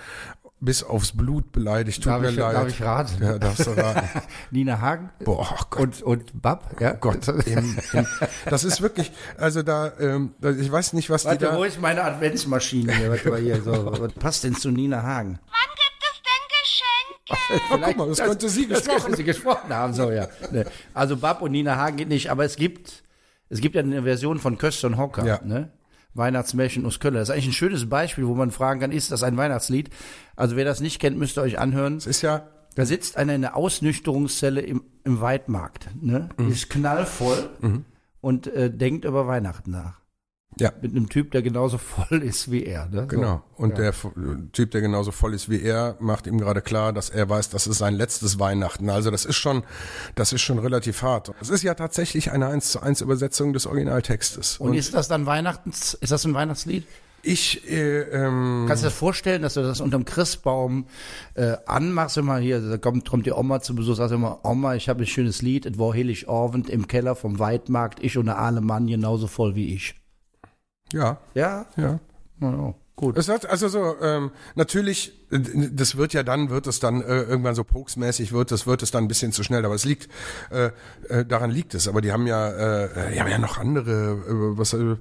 bis 0.60 0.82
aufs 0.82 1.12
Blut 1.16 1.52
beleidigt. 1.52 2.02
Tut 2.02 2.12
Darf 2.12 2.20
mir 2.22 2.30
ich- 2.30 2.36
leid. 2.36 2.54
darf 2.54 2.68
ich 2.68 2.82
raten? 2.82 3.22
Ja, 3.22 3.38
darfst 3.38 3.66
du 3.66 3.70
raten. 3.70 4.08
Nina 4.50 4.80
Hagen 4.80 5.10
Boah, 5.24 5.48
oh 5.52 5.62
Gott. 5.70 5.80
und, 5.80 6.02
und 6.02 6.42
Bab. 6.42 6.80
Ja? 6.80 6.92
Gott, 6.94 7.28
im, 7.46 7.76
im, 7.92 8.06
das 8.50 8.64
ist 8.64 8.80
wirklich, 8.82 9.12
also 9.36 9.62
da, 9.62 9.92
ähm, 10.00 10.34
ich 10.58 10.70
weiß 10.70 10.94
nicht, 10.94 11.10
was 11.10 11.22
die 11.22 11.28
Warte, 11.28 11.44
da. 11.46 11.56
wo 11.56 11.64
ist 11.64 11.80
meine 11.80 12.02
Adventsmaschine 12.02 12.92
hier? 12.92 13.10
Warte 13.10 13.30
mal 13.30 13.38
hier. 13.40 13.62
So, 13.62 13.72
was 14.00 14.12
passt 14.14 14.44
denn 14.44 14.54
zu 14.56 14.70
Nina 14.70 15.02
Hagen? 15.02 15.38
Wann 15.46 15.76
gibt 15.76 16.02
es 16.02 16.22
denn 16.24 17.38
Geschenke? 17.54 17.72
Oh, 17.72 17.78
guck 17.86 17.96
mal, 17.96 18.08
das, 18.08 18.18
könnte 18.18 18.48
sie 18.48 18.66
Das 18.66 18.78
gesprochen. 18.80 19.02
könnte 19.02 19.16
sie 19.18 19.24
gesprochen 19.24 19.72
haben, 19.72 19.94
so, 19.94 20.10
ja. 20.10 20.26
Ne. 20.50 20.64
Also 20.92 21.16
Bab 21.16 21.40
und 21.42 21.52
Nina 21.52 21.76
Hagen 21.76 21.96
geht 21.98 22.08
nicht, 22.08 22.30
aber 22.30 22.44
es 22.44 22.56
gibt, 22.56 23.04
es 23.48 23.60
gibt 23.60 23.76
ja 23.76 23.82
eine 23.82 24.02
Version 24.02 24.38
von 24.40 24.58
Köster 24.58 24.88
und 24.88 24.96
Hocker, 24.98 25.24
Ja. 25.24 25.40
ne? 25.44 25.70
Weihnachtsmärchen 26.14 26.84
aus 26.84 26.98
Köln. 26.98 27.14
Das 27.14 27.28
ist 27.28 27.30
eigentlich 27.32 27.48
ein 27.48 27.52
schönes 27.52 27.88
Beispiel, 27.88 28.26
wo 28.26 28.34
man 28.34 28.50
fragen 28.50 28.80
kann, 28.80 28.90
ist 28.90 29.12
das 29.12 29.22
ein 29.22 29.36
Weihnachtslied? 29.36 29.90
Also 30.38 30.56
wer 30.56 30.64
das 30.64 30.80
nicht 30.80 31.00
kennt, 31.00 31.18
müsst 31.18 31.36
ihr 31.36 31.42
euch 31.42 31.58
anhören. 31.58 31.96
Es 31.96 32.06
ist 32.06 32.22
ja, 32.22 32.46
Da 32.76 32.86
sitzt 32.86 33.16
einer 33.16 33.34
in 33.34 33.42
der 33.42 33.56
Ausnüchterungszelle 33.56 34.60
im, 34.60 34.82
im 35.04 35.20
Weidmarkt, 35.20 35.88
ne? 36.00 36.28
Mhm. 36.36 36.52
Ist 36.52 36.70
knallvoll 36.70 37.48
und 38.20 38.46
äh, 38.46 38.70
denkt 38.70 39.04
über 39.04 39.26
Weihnachten 39.26 39.70
nach. 39.72 40.00
ja, 40.60 40.70
Mit 40.80 40.92
einem 40.92 41.08
Typ, 41.08 41.30
der 41.32 41.42
genauso 41.42 41.78
voll 41.96 42.22
ist 42.22 42.50
wie 42.52 42.64
er. 42.64 42.86
Ne? 42.86 43.02
So. 43.02 43.06
Genau. 43.08 43.42
Und 43.56 43.78
der 43.78 43.88
F- 43.88 44.08
Typ, 44.52 44.70
der 44.70 44.80
genauso 44.80 45.10
voll 45.12 45.34
ist 45.34 45.48
wie 45.48 45.60
er, 45.60 45.96
macht 46.00 46.26
ihm 46.28 46.38
gerade 46.38 46.62
klar, 46.62 46.92
dass 46.92 47.10
er 47.10 47.28
weiß, 47.28 47.50
das 47.50 47.66
ist 47.66 47.78
sein 47.78 47.94
letztes 47.94 48.38
Weihnachten. 48.38 48.90
Also 48.90 49.10
das 49.10 49.24
ist 49.24 49.36
schon, 49.36 49.64
das 50.14 50.32
ist 50.32 50.42
schon 50.42 50.58
relativ 50.60 51.02
hart. 51.02 51.32
Es 51.40 51.48
ist 51.50 51.62
ja 51.64 51.74
tatsächlich 51.74 52.30
eine 52.30 52.46
1 52.46 52.70
zu 52.72 52.80
1 52.80 53.00
Übersetzung 53.00 53.52
des 53.52 53.66
Originaltextes. 53.66 54.58
Und 54.58 54.74
ist 54.74 54.94
das 54.94 55.08
dann 55.08 55.26
Weihnachtens, 55.26 55.94
ist 55.94 56.12
das 56.12 56.24
ein 56.24 56.34
Weihnachtslied? 56.34 56.86
Ich, 57.22 57.68
äh, 57.68 58.00
ähm, 58.00 58.64
Kannst 58.68 58.82
du 58.82 58.86
dir 58.86 58.90
das 58.90 58.98
vorstellen, 58.98 59.42
dass 59.42 59.54
du 59.54 59.62
das 59.62 59.80
unterm 59.80 60.04
Christbaum 60.04 60.86
äh, 61.34 61.56
anmachst, 61.66 62.16
immer 62.16 62.38
hier, 62.38 62.60
da 62.60 62.78
kommt, 62.78 63.08
kommt 63.08 63.26
die 63.26 63.32
Oma 63.32 63.60
zu 63.60 63.74
Besuch, 63.74 63.96
sagst 63.96 64.14
immer, 64.14 64.44
Oma, 64.44 64.74
ich 64.74 64.88
habe 64.88 65.02
ein 65.02 65.06
schönes 65.06 65.42
Lied, 65.42 65.66
es 65.66 65.78
war 65.78 65.94
heilig 65.94 66.28
Abend 66.28 66.70
im 66.70 66.86
Keller 66.86 67.16
vom 67.16 67.38
Weidmarkt, 67.38 68.02
ich 68.02 68.16
und 68.16 68.26
der 68.26 68.38
Alemann 68.38 68.86
genauso 68.86 69.26
voll 69.26 69.54
wie 69.54 69.74
ich. 69.74 69.94
ja, 70.92 71.18
Ja, 71.34 71.66
ja. 71.76 72.00
ja. 72.40 72.74
gut. 72.96 73.16
Es 73.16 73.28
hat 73.28 73.46
also 73.46 73.68
so 73.68 73.96
ähm, 74.00 74.30
natürlich, 74.54 75.17
das 75.30 75.96
wird 75.96 76.14
ja 76.14 76.22
dann, 76.22 76.48
wird 76.48 76.66
es 76.66 76.80
dann 76.80 77.02
äh, 77.02 77.22
irgendwann 77.22 77.54
so 77.54 77.62
pokesmäßig 77.62 78.32
wird, 78.32 78.50
das 78.50 78.66
wird 78.66 78.82
es 78.82 78.90
dann 78.90 79.04
ein 79.04 79.08
bisschen 79.08 79.32
zu 79.32 79.42
schnell. 79.42 79.64
Aber 79.64 79.74
es 79.74 79.84
liegt, 79.84 80.08
äh, 80.50 80.70
äh, 81.08 81.24
daran 81.26 81.50
liegt 81.50 81.74
es. 81.74 81.86
Aber 81.86 82.00
die 82.00 82.12
haben 82.12 82.26
ja, 82.26 82.84
äh, 82.84 83.12
die 83.12 83.20
haben 83.20 83.30
ja 83.30 83.38
noch 83.38 83.58
andere, 83.58 83.92
äh, 83.92 84.58
was 84.58 84.72
äh, 84.72 84.96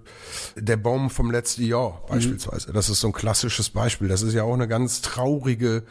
der 0.56 0.78
Baum 0.78 1.10
vom 1.10 1.32
letzten 1.32 1.64
Jahr 1.64 2.04
beispielsweise. 2.10 2.74
Das 2.74 2.90
ist 2.90 3.00
so 3.00 3.08
ein 3.08 3.14
klassisches 3.14 3.70
Beispiel. 3.70 4.10
Das 4.10 4.22
ist 4.22 4.34
ja 4.34 4.44
auch 4.44 4.54
eine 4.54 4.68
ganz 4.68 5.02
traurige 5.02 5.84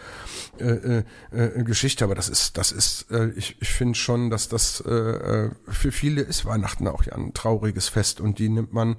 äh, 0.59 0.65
äh, 0.65 1.05
äh, 1.33 1.65
Geschichte. 1.65 2.05
Aber 2.05 2.15
das 2.15 2.29
ist, 2.29 2.59
das 2.59 2.73
ist, 2.73 3.11
äh, 3.11 3.31
ich, 3.37 3.57
ich 3.61 3.71
finde 3.71 3.95
schon, 3.95 4.29
dass 4.29 4.49
das 4.49 4.83
äh, 4.87 4.91
äh, 4.91 5.51
für 5.69 5.93
viele 5.93 6.21
ist 6.21 6.45
Weihnachten 6.45 6.89
auch 6.89 7.05
ja 7.05 7.15
ein 7.15 7.33
trauriges 7.33 7.89
Fest 7.89 8.21
und 8.21 8.39
die 8.39 8.51
nimmt 8.51 8.75
man 8.75 8.97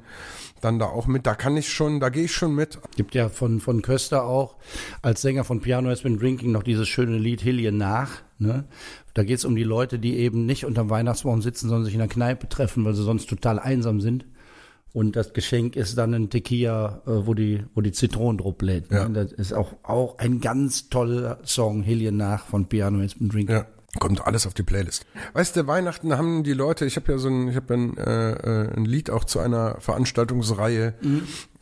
dann 0.61 0.79
da 0.79 0.85
auch 0.85 1.07
mit. 1.07 1.25
Da 1.27 1.35
kann 1.35 1.55
ich 1.57 1.71
schon, 1.71 1.99
da 1.99 2.09
gehe 2.09 2.23
ich 2.23 2.33
schon 2.33 2.55
mit. 2.55 2.79
Gibt 2.95 3.13
ja 3.13 3.29
von, 3.29 3.59
von 3.59 3.81
Köster 3.81 4.23
auch 4.23 4.55
als 5.01 5.21
Sänger 5.27 5.43
von 5.43 5.59
Piano 5.59 5.89
Has 5.89 6.03
Been 6.03 6.17
Drinking 6.17 6.53
noch 6.53 6.63
dieses 6.63 6.87
schöne 6.87 7.17
Lied 7.17 7.41
Hillian 7.41 7.75
nach. 7.75 8.21
Ne? 8.39 8.63
Da 9.13 9.25
geht 9.25 9.39
es 9.39 9.43
um 9.43 9.57
die 9.57 9.65
Leute, 9.65 9.99
die 9.99 10.15
eben 10.15 10.45
nicht 10.45 10.63
unterm 10.63 10.89
Weihnachtsbaum 10.89 11.41
sitzen, 11.41 11.67
sondern 11.67 11.83
sich 11.83 11.95
in 11.95 11.99
der 11.99 12.07
Kneipe 12.07 12.47
treffen, 12.47 12.85
weil 12.85 12.93
sie 12.93 13.03
sonst 13.03 13.27
total 13.29 13.59
einsam 13.59 13.99
sind. 13.99 14.25
Und 14.93 15.17
das 15.17 15.33
Geschenk 15.33 15.75
ist 15.75 15.97
dann 15.97 16.13
ein 16.13 16.29
Tequila, 16.29 17.01
äh, 17.05 17.27
wo 17.27 17.33
die, 17.33 17.65
wo 17.75 17.81
die 17.81 17.91
Zitronendruck 17.91 18.61
lädt. 18.61 18.89
Ne? 18.89 18.99
Ja. 18.99 19.09
Das 19.09 19.33
ist 19.33 19.51
auch, 19.51 19.73
auch 19.83 20.17
ein 20.17 20.39
ganz 20.39 20.87
toller 20.87 21.39
Song, 21.43 21.83
Hillian 21.83 22.15
nach 22.15 22.45
von 22.45 22.67
Piano 22.67 23.01
Has 23.01 23.15
Been 23.15 23.27
Drinking. 23.27 23.57
Ja. 23.57 23.65
Kommt 23.99 24.25
alles 24.25 24.45
auf 24.45 24.53
die 24.53 24.63
Playlist. 24.63 25.05
Weißt 25.33 25.55
du, 25.55 25.67
Weihnachten 25.67 26.17
haben 26.17 26.43
die 26.43 26.53
Leute, 26.53 26.85
ich 26.85 26.95
habe 26.95 27.11
ja 27.11 27.17
so 27.17 27.29
ein, 27.29 27.49
ich 27.49 27.55
habe 27.55 27.73
ein, 27.73 27.97
äh, 27.97 28.31
äh, 28.31 28.75
ein 28.75 28.85
Lied 28.85 29.09
auch 29.09 29.23
zu 29.23 29.39
einer 29.39 29.79
Veranstaltungsreihe 29.79 30.93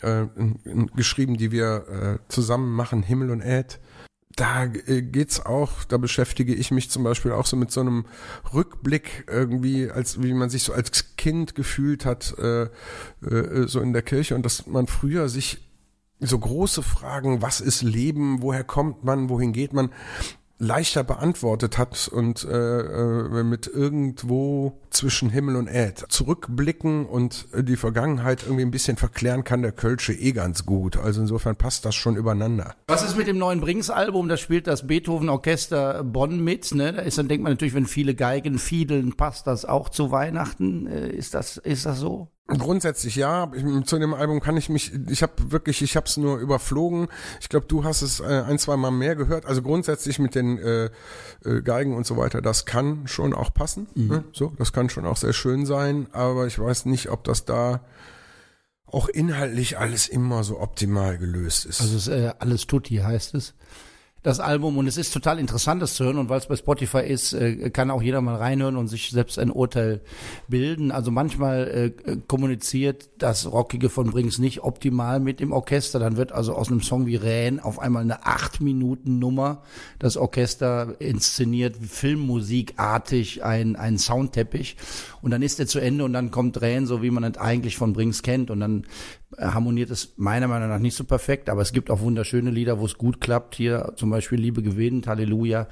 äh, 0.01 0.21
in, 0.35 0.59
in, 0.63 0.87
geschrieben, 0.87 1.37
die 1.37 1.51
wir 1.51 2.19
äh, 2.19 2.31
zusammen 2.31 2.71
machen, 2.73 3.03
Himmel 3.03 3.31
und 3.31 3.41
Erd. 3.41 3.79
Da 4.35 4.65
äh, 4.65 5.01
geht's 5.01 5.45
auch, 5.45 5.85
da 5.85 5.97
beschäftige 5.97 6.53
ich 6.53 6.71
mich 6.71 6.89
zum 6.89 7.03
Beispiel 7.03 7.31
auch 7.31 7.45
so 7.45 7.55
mit 7.55 7.71
so 7.71 7.79
einem 7.81 8.05
Rückblick 8.53 9.25
irgendwie, 9.29 9.89
als 9.89 10.21
wie 10.21 10.33
man 10.33 10.49
sich 10.49 10.63
so 10.63 10.73
als 10.73 11.15
Kind 11.15 11.55
gefühlt 11.55 12.05
hat, 12.05 12.35
äh, 12.37 12.63
äh, 13.25 13.67
so 13.67 13.79
in 13.79 13.93
der 13.93 14.01
Kirche 14.01 14.35
und 14.35 14.43
dass 14.45 14.67
man 14.67 14.87
früher 14.87 15.29
sich 15.29 15.61
so 16.19 16.37
große 16.37 16.83
Fragen, 16.83 17.41
was 17.41 17.61
ist 17.61 17.81
Leben, 17.81 18.41
woher 18.41 18.63
kommt 18.63 19.03
man, 19.03 19.29
wohin 19.29 19.53
geht 19.53 19.73
man, 19.73 19.91
leichter 20.57 21.03
beantwortet 21.03 21.77
hat 21.77 22.07
und 22.07 22.43
äh, 22.45 22.79
äh, 22.79 23.43
mit 23.43 23.67
irgendwo 23.67 24.79
zwischen 24.95 25.29
Himmel 25.29 25.55
und 25.55 25.67
Erd 25.67 26.05
zurückblicken 26.09 27.05
und 27.05 27.47
die 27.57 27.75
Vergangenheit 27.75 28.43
irgendwie 28.43 28.63
ein 28.63 28.71
bisschen 28.71 28.97
verklären 28.97 29.43
kann 29.43 29.61
der 29.61 29.71
Kölsche 29.71 30.13
eh 30.13 30.31
ganz 30.31 30.65
gut. 30.65 30.97
Also 30.97 31.21
insofern 31.21 31.55
passt 31.55 31.85
das 31.85 31.95
schon 31.95 32.15
übereinander. 32.15 32.75
Was 32.87 33.03
ist 33.03 33.17
mit 33.17 33.27
dem 33.27 33.37
neuen 33.37 33.61
Brings-Album? 33.61 34.29
Da 34.29 34.37
spielt 34.37 34.67
das 34.67 34.87
Beethoven-Orchester 34.87 36.03
Bonn 36.03 36.43
mit. 36.43 36.73
Ne? 36.73 36.93
Da 36.93 37.01
ist 37.01 37.17
dann 37.17 37.27
denkt 37.27 37.43
man 37.43 37.53
natürlich, 37.53 37.73
wenn 37.73 37.85
viele 37.85 38.15
Geigen 38.15 38.57
fiedeln, 38.57 39.15
passt 39.17 39.47
das 39.47 39.65
auch 39.65 39.89
zu 39.89 40.11
Weihnachten. 40.11 40.87
Äh, 40.87 41.09
ist 41.09 41.33
das 41.33 41.57
ist 41.57 41.85
das 41.85 41.99
so? 41.99 42.29
Grundsätzlich 42.47 43.15
ja. 43.15 43.51
Zu 43.85 43.97
dem 43.97 44.13
Album 44.13 44.39
kann 44.39 44.55
ich 44.55 44.69
mich, 44.69 44.93
ich 45.09 45.23
habe 45.23 45.33
wirklich, 45.51 45.81
ich 45.81 45.95
habe 45.95 46.05
es 46.05 46.15
nur 46.15 46.37
überflogen. 46.37 47.07
Ich 47.41 47.49
glaube, 47.49 47.65
du 47.65 47.83
hast 47.83 48.03
es 48.03 48.19
äh, 48.19 48.43
ein, 48.47 48.59
zwei 48.59 48.77
Mal 48.77 48.91
mehr 48.91 49.15
gehört. 49.15 49.47
Also 49.47 49.63
grundsätzlich 49.63 50.19
mit 50.19 50.35
den 50.35 50.59
äh, 50.59 50.89
äh, 51.43 51.61
Geigen 51.63 51.95
und 51.95 52.05
so 52.05 52.17
weiter, 52.17 52.43
das 52.43 52.67
kann 52.67 53.07
schon 53.07 53.33
auch 53.33 53.51
passen. 53.51 53.87
Ne? 53.95 54.25
So, 54.31 54.53
das 54.59 54.73
kann 54.73 54.84
schon 54.89 55.05
auch 55.05 55.17
sehr 55.17 55.33
schön 55.33 55.65
sein. 55.65 56.07
Aber 56.11 56.47
ich 56.47 56.59
weiß 56.59 56.85
nicht, 56.85 57.09
ob 57.09 57.23
das 57.23 57.45
da 57.45 57.81
auch 58.85 59.07
inhaltlich 59.09 59.77
alles 59.77 60.07
immer 60.07 60.43
so 60.43 60.59
optimal 60.59 61.17
gelöst 61.17 61.65
ist. 61.65 61.81
Also 61.81 61.97
es, 61.97 62.07
äh, 62.07 62.33
alles 62.39 62.67
Tutti 62.67 62.97
heißt 62.97 63.35
es. 63.35 63.53
Das 64.25 64.39
Album 64.39 64.79
und 64.79 64.87
es 64.87 64.97
ist 64.97 65.13
total 65.13 65.37
interessant, 65.37 65.83
das 65.83 65.93
zu 65.93 66.03
hören 66.03 66.17
und 66.17 66.29
weil 66.29 66.39
es 66.39 66.47
bei 66.47 66.55
Spotify 66.55 67.01
ist, 67.01 67.33
äh, 67.33 67.69
kann 67.69 67.91
auch 67.91 68.01
jeder 68.01 68.21
mal 68.21 68.37
reinhören 68.37 68.75
und 68.75 68.87
sich 68.87 69.11
selbst 69.11 69.37
ein 69.37 69.51
Urteil 69.51 70.01
bilden. 70.47 70.91
Also 70.91 71.11
manchmal 71.11 71.93
äh, 72.07 72.17
kommuniziert 72.25 73.07
das 73.19 73.51
Rockige 73.51 73.87
von 73.91 74.09
Brings 74.09 74.39
nicht 74.39 74.63
optimal 74.63 75.19
mit 75.19 75.39
dem 75.39 75.51
Orchester. 75.51 75.99
Dann 75.99 76.17
wird 76.17 76.31
also 76.31 76.55
aus 76.55 76.71
einem 76.71 76.81
Song 76.81 77.05
wie 77.05 77.17
Rähen 77.17 77.59
auf 77.59 77.77
einmal 77.77 78.01
eine 78.01 78.25
acht 78.25 78.61
Minuten 78.61 79.19
Nummer. 79.19 79.61
Das 79.99 80.17
Orchester 80.17 80.95
inszeniert 80.97 81.75
filmmusikartig 81.77 83.43
ein, 83.43 83.75
ein 83.75 83.99
Soundteppich 83.99 84.75
und 85.21 85.29
dann 85.29 85.43
ist 85.43 85.59
er 85.59 85.67
zu 85.67 85.77
Ende 85.77 86.03
und 86.03 86.13
dann 86.13 86.31
kommt 86.31 86.59
Rähen, 86.61 86.87
so 86.87 87.03
wie 87.03 87.11
man 87.11 87.23
es 87.25 87.37
eigentlich 87.37 87.77
von 87.77 87.93
Brings 87.93 88.23
kennt 88.23 88.49
und 88.49 88.59
dann 88.59 88.87
harmoniert 89.39 89.89
es 89.89 90.13
meiner 90.17 90.47
Meinung 90.47 90.69
nach 90.69 90.79
nicht 90.79 90.95
so 90.95 91.03
perfekt, 91.03 91.49
aber 91.49 91.61
es 91.61 91.71
gibt 91.73 91.89
auch 91.89 92.01
wunderschöne 92.01 92.51
Lieder, 92.51 92.79
wo 92.79 92.85
es 92.85 92.97
gut 92.97 93.21
klappt. 93.21 93.55
Hier 93.55 93.93
zum 93.95 94.09
Beispiel 94.09 94.39
Liebe 94.39 94.61
gewinnt, 94.63 95.07
Halleluja. 95.07 95.67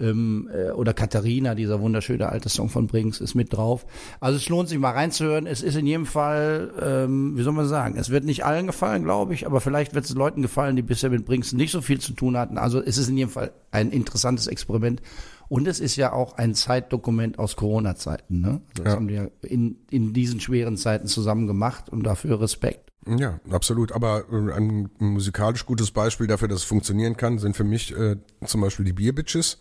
Ähm, 0.00 0.48
äh, 0.54 0.70
oder 0.70 0.94
Katharina, 0.94 1.56
dieser 1.56 1.80
wunderschöne 1.80 2.28
alte 2.28 2.48
Song 2.48 2.68
von 2.68 2.86
Brings, 2.86 3.20
ist 3.20 3.34
mit 3.34 3.52
drauf. 3.52 3.84
Also 4.20 4.36
es 4.36 4.48
lohnt 4.48 4.68
sich 4.68 4.78
mal 4.78 4.92
reinzuhören. 4.92 5.44
Es 5.48 5.60
ist 5.60 5.74
in 5.74 5.86
jedem 5.88 6.06
Fall, 6.06 6.70
ähm, 6.80 7.36
wie 7.36 7.42
soll 7.42 7.52
man 7.52 7.66
sagen, 7.66 7.96
es 7.98 8.08
wird 8.08 8.22
nicht 8.22 8.44
allen 8.44 8.68
gefallen, 8.68 9.02
glaube 9.02 9.34
ich, 9.34 9.44
aber 9.44 9.60
vielleicht 9.60 9.94
wird 9.96 10.04
es 10.04 10.14
Leuten 10.14 10.40
gefallen, 10.40 10.76
die 10.76 10.82
bisher 10.82 11.10
mit 11.10 11.24
Brings 11.24 11.52
nicht 11.52 11.72
so 11.72 11.80
viel 11.80 11.98
zu 11.98 12.12
tun 12.12 12.36
hatten. 12.36 12.58
Also 12.58 12.80
es 12.80 12.96
ist 12.96 13.08
in 13.08 13.16
jedem 13.16 13.30
Fall 13.30 13.50
ein 13.72 13.90
interessantes 13.90 14.46
Experiment. 14.46 15.02
Und 15.48 15.66
es 15.66 15.80
ist 15.80 15.96
ja 15.96 16.12
auch 16.12 16.34
ein 16.36 16.54
Zeitdokument 16.54 17.40
aus 17.40 17.56
Corona-Zeiten. 17.56 18.40
Ne? 18.40 18.60
Also 18.68 18.82
das 18.84 18.92
Ja. 18.92 18.96
haben 18.96 19.08
ja 19.08 19.26
in, 19.42 19.78
in 19.90 20.12
diesen 20.12 20.38
schweren 20.40 20.76
Zeiten 20.76 21.08
zusammen 21.08 21.48
gemacht 21.48 21.88
und 21.88 22.04
dafür 22.04 22.40
Respekt. 22.40 22.87
Ja, 23.16 23.40
absolut. 23.50 23.92
Aber 23.92 24.24
äh, 24.30 24.52
ein 24.52 24.90
musikalisch 24.98 25.64
gutes 25.64 25.90
Beispiel 25.90 26.26
dafür, 26.26 26.48
dass 26.48 26.58
es 26.60 26.64
funktionieren 26.64 27.16
kann, 27.16 27.38
sind 27.38 27.56
für 27.56 27.64
mich 27.64 27.96
äh, 27.96 28.16
zum 28.44 28.60
Beispiel 28.60 28.84
die 28.84 28.92
Bierbitches 28.92 29.58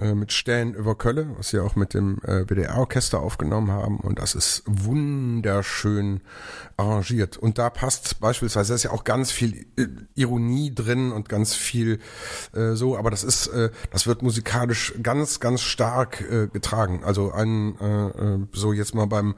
äh, 0.00 0.14
mit 0.14 0.32
Stellen 0.32 0.74
über 0.74 0.94
Kölle, 0.94 1.28
was 1.36 1.48
sie 1.48 1.58
auch 1.58 1.74
mit 1.74 1.94
dem 1.94 2.18
äh, 2.24 2.44
WDR-Orchester 2.44 3.20
aufgenommen 3.20 3.70
haben. 3.70 3.98
Und 3.98 4.18
das 4.18 4.34
ist 4.34 4.62
wunderschön 4.66 6.20
arrangiert. 6.76 7.36
Und 7.38 7.58
da 7.58 7.70
passt 7.70 8.20
beispielsweise, 8.20 8.68
da 8.68 8.74
ist 8.74 8.82
ja 8.82 8.90
auch 8.90 9.04
ganz 9.04 9.30
viel 9.32 9.66
äh, 9.76 9.86
Ironie 10.14 10.74
drin 10.74 11.12
und 11.12 11.28
ganz 11.28 11.54
viel 11.54 11.98
äh, 12.52 12.74
so, 12.74 12.96
aber 12.98 13.10
das 13.10 13.24
ist, 13.24 13.46
äh, 13.48 13.70
das 13.90 14.06
wird 14.06 14.22
musikalisch 14.22 14.94
ganz, 15.02 15.40
ganz 15.40 15.62
stark 15.62 16.20
äh, 16.30 16.48
getragen. 16.48 17.02
Also 17.04 17.32
ein, 17.32 17.78
äh, 17.80 18.08
äh, 18.08 18.46
so 18.52 18.72
jetzt 18.72 18.94
mal 18.94 19.06
beim 19.06 19.34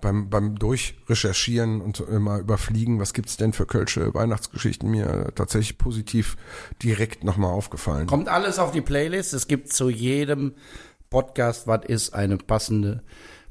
beim, 0.00 0.28
beim 0.28 0.58
Durchrecherchieren 0.58 1.80
und 1.80 2.08
mal 2.10 2.40
überfliegen, 2.40 3.00
was 3.00 3.12
gibt's 3.12 3.36
denn 3.36 3.52
für 3.52 3.66
Kölsche 3.66 4.12
Weihnachtsgeschichten, 4.14 4.90
mir 4.90 5.32
tatsächlich 5.34 5.78
positiv 5.78 6.36
direkt 6.82 7.24
nochmal 7.24 7.52
aufgefallen. 7.52 8.06
Kommt 8.06 8.28
alles 8.28 8.58
auf 8.58 8.72
die 8.72 8.80
Playlist. 8.80 9.32
Es 9.34 9.48
gibt 9.48 9.72
zu 9.72 9.88
jedem 9.88 10.54
Podcast, 11.10 11.66
was 11.66 11.84
ist, 11.86 12.14
eine 12.14 12.36
passende 12.38 13.02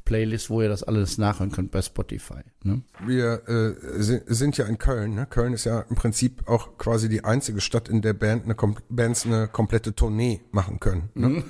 Playlist, 0.06 0.50
wo 0.50 0.62
ihr 0.62 0.70
das 0.70 0.84
alles 0.84 1.18
nachhören 1.18 1.52
könnt 1.52 1.72
bei 1.72 1.82
Spotify. 1.82 2.42
Ne? 2.64 2.82
Wir 3.06 3.48
äh, 3.48 4.02
si- 4.02 4.22
sind 4.28 4.58
ja 4.58 4.66
in 4.66 4.78
Köln. 4.78 5.16
Ne? 5.16 5.26
Köln 5.30 5.54
ist 5.54 5.64
ja 5.66 5.82
im 5.90 5.96
Prinzip 5.96 6.48
auch 6.48 6.78
quasi 6.78 7.08
die 7.10 7.24
einzige 7.24 7.62
Stadt, 7.62 7.88
in 7.90 8.02
der 8.02 8.14
Band 8.14 8.44
eine, 8.46 8.56
Bands 8.90 9.26
eine 9.26 9.48
komplette 9.48 9.96
Tournee 9.96 10.42
machen 10.52 10.80
können. 10.80 11.10
Ne? 11.14 11.44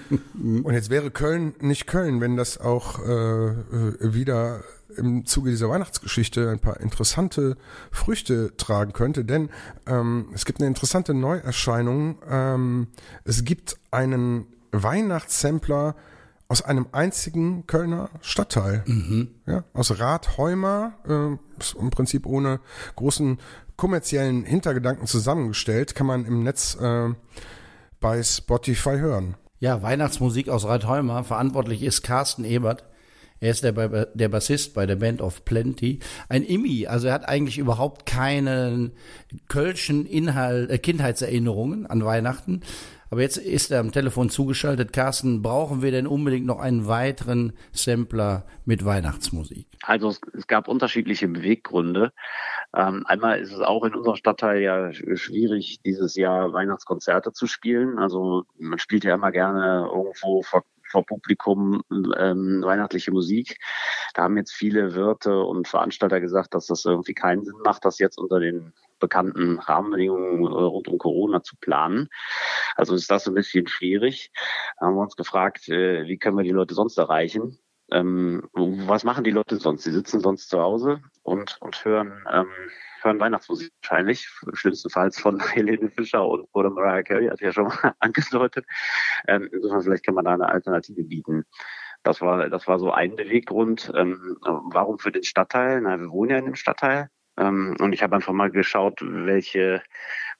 Und 0.62 0.72
jetzt 0.72 0.90
wäre 0.90 1.10
Köln 1.10 1.54
nicht 1.60 1.86
Köln, 1.86 2.20
wenn 2.20 2.36
das 2.36 2.58
auch 2.58 3.00
äh, 3.04 3.48
äh, 3.48 4.14
wieder 4.14 4.62
im 4.96 5.26
Zuge 5.26 5.50
dieser 5.50 5.68
Weihnachtsgeschichte 5.68 6.48
ein 6.50 6.60
paar 6.60 6.80
interessante 6.80 7.56
Früchte 7.90 8.56
tragen 8.56 8.92
könnte, 8.92 9.24
denn 9.26 9.50
ähm, 9.86 10.30
es 10.32 10.46
gibt 10.46 10.60
eine 10.60 10.68
interessante 10.68 11.12
Neuerscheinung. 11.12 12.18
Ähm, 12.30 12.86
es 13.24 13.44
gibt 13.44 13.76
einen 13.90 14.46
Weihnachtssampler 14.72 15.96
aus 16.48 16.62
einem 16.62 16.86
einzigen 16.92 17.66
Kölner 17.66 18.10
Stadtteil. 18.20 18.84
Ja, 19.46 19.64
aus 19.72 19.98
Rathheumer, 19.98 20.94
äh, 21.08 21.78
im 21.80 21.90
Prinzip 21.90 22.26
ohne 22.26 22.60
großen 22.94 23.38
kommerziellen 23.76 24.44
Hintergedanken 24.44 25.06
zusammengestellt, 25.06 25.94
kann 25.94 26.06
man 26.06 26.24
im 26.24 26.42
Netz 26.42 26.76
äh, 26.80 27.08
bei 28.00 28.22
Spotify 28.22 28.98
hören. 28.98 29.34
Ja, 29.58 29.82
Weihnachtsmusik 29.82 30.48
aus 30.48 30.66
Reitheumer. 30.66 31.24
Verantwortlich 31.24 31.82
ist 31.82 32.02
Carsten 32.02 32.44
Ebert. 32.44 32.84
Er 33.38 33.50
ist 33.50 33.64
der, 33.64 33.72
Ba- 33.72 34.06
der 34.14 34.28
Bassist 34.30 34.72
bei 34.72 34.86
der 34.86 34.96
Band 34.96 35.20
of 35.20 35.44
Plenty. 35.44 36.00
Ein 36.28 36.42
Immi, 36.42 36.86
also 36.86 37.08
er 37.08 37.14
hat 37.14 37.28
eigentlich 37.28 37.58
überhaupt 37.58 38.06
keine 38.06 38.92
kölschen 39.48 40.06
Inhalt, 40.06 40.70
äh, 40.70 40.78
Kindheitserinnerungen 40.78 41.86
an 41.86 42.04
Weihnachten. 42.04 42.62
Aber 43.10 43.20
jetzt 43.20 43.36
ist 43.36 43.70
er 43.70 43.80
am 43.80 43.92
Telefon 43.92 44.30
zugeschaltet. 44.30 44.92
Carsten, 44.92 45.42
brauchen 45.42 45.82
wir 45.82 45.90
denn 45.90 46.06
unbedingt 46.06 46.46
noch 46.46 46.58
einen 46.58 46.86
weiteren 46.88 47.52
Sampler 47.72 48.46
mit 48.64 48.84
Weihnachtsmusik? 48.84 49.68
Also 49.82 50.08
es, 50.08 50.20
es 50.32 50.46
gab 50.46 50.68
unterschiedliche 50.68 51.28
Beweggründe. 51.28 52.12
Ähm, 52.74 53.04
einmal 53.06 53.38
ist 53.38 53.52
es 53.52 53.60
auch 53.60 53.84
in 53.84 53.94
unserem 53.94 54.16
Stadtteil 54.16 54.60
ja 54.60 54.88
sch- 54.88 55.16
schwierig, 55.16 55.80
dieses 55.84 56.16
Jahr 56.16 56.52
Weihnachtskonzerte 56.52 57.32
zu 57.32 57.46
spielen. 57.46 57.98
Also 57.98 58.44
man 58.58 58.78
spielt 58.78 59.04
ja 59.04 59.14
immer 59.14 59.32
gerne 59.32 59.88
irgendwo 59.92 60.42
ver 60.42 60.62
vor 60.88 61.04
Publikum 61.04 61.82
ähm, 61.90 62.62
weihnachtliche 62.62 63.10
Musik. 63.10 63.58
Da 64.14 64.22
haben 64.22 64.36
jetzt 64.36 64.52
viele 64.52 64.94
Wirte 64.94 65.40
und 65.42 65.66
Veranstalter 65.66 66.20
gesagt, 66.20 66.54
dass 66.54 66.66
das 66.66 66.84
irgendwie 66.84 67.12
keinen 67.12 67.44
Sinn 67.44 67.56
macht, 67.64 67.84
das 67.84 67.98
jetzt 67.98 68.18
unter 68.18 68.38
den 68.38 68.72
bekannten 68.98 69.58
Rahmenbedingungen 69.58 70.44
äh, 70.44 70.46
rund 70.46 70.88
um 70.88 70.98
Corona 70.98 71.42
zu 71.42 71.56
planen. 71.56 72.08
Also 72.74 72.94
ist 72.94 73.10
das 73.10 73.26
ein 73.26 73.34
bisschen 73.34 73.66
schwierig. 73.66 74.30
Da 74.78 74.86
haben 74.86 74.94
wir 74.94 75.02
uns 75.02 75.16
gefragt, 75.16 75.68
äh, 75.68 76.06
wie 76.06 76.18
können 76.18 76.36
wir 76.36 76.44
die 76.44 76.50
Leute 76.50 76.74
sonst 76.74 76.98
erreichen? 76.98 77.58
Ähm, 77.92 78.48
was 78.52 79.04
machen 79.04 79.24
die 79.24 79.30
Leute 79.30 79.56
sonst? 79.56 79.84
Sie 79.84 79.92
sitzen 79.92 80.20
sonst 80.20 80.48
zu 80.48 80.60
Hause 80.60 81.00
und, 81.22 81.56
und 81.60 81.84
hören, 81.84 82.24
ähm, 82.32 82.48
hören 83.02 83.20
Weihnachtsmusik 83.20 83.70
wahrscheinlich, 83.80 84.28
schlimmstenfalls 84.54 85.20
von 85.20 85.38
Helene 85.54 85.90
Fischer 85.90 86.26
und, 86.26 86.48
oder 86.52 86.70
Mariah 86.70 87.04
Carey, 87.04 87.28
hat 87.28 87.40
ja 87.40 87.52
schon 87.52 87.68
mal 87.68 87.94
angedeutet. 88.00 88.66
Ähm, 89.28 89.48
insofern 89.52 89.82
vielleicht 89.82 90.04
kann 90.04 90.16
man 90.16 90.24
da 90.24 90.34
eine 90.34 90.48
Alternative 90.48 91.04
bieten. 91.04 91.44
Das 92.02 92.20
war, 92.20 92.48
das 92.48 92.66
war 92.66 92.78
so 92.78 92.90
ein 92.92 93.16
Beweggrund. 93.16 93.92
Ähm, 93.94 94.36
warum 94.42 94.98
für 94.98 95.12
den 95.12 95.24
Stadtteil? 95.24 95.80
Na, 95.80 95.98
wir 95.98 96.10
wohnen 96.10 96.30
ja 96.30 96.38
in 96.38 96.44
dem 96.44 96.54
Stadtteil. 96.54 97.08
Ähm, 97.38 97.76
und 97.80 97.92
ich 97.92 98.02
habe 98.02 98.16
einfach 98.16 98.32
mal 98.32 98.50
geschaut, 98.50 99.00
welche 99.02 99.82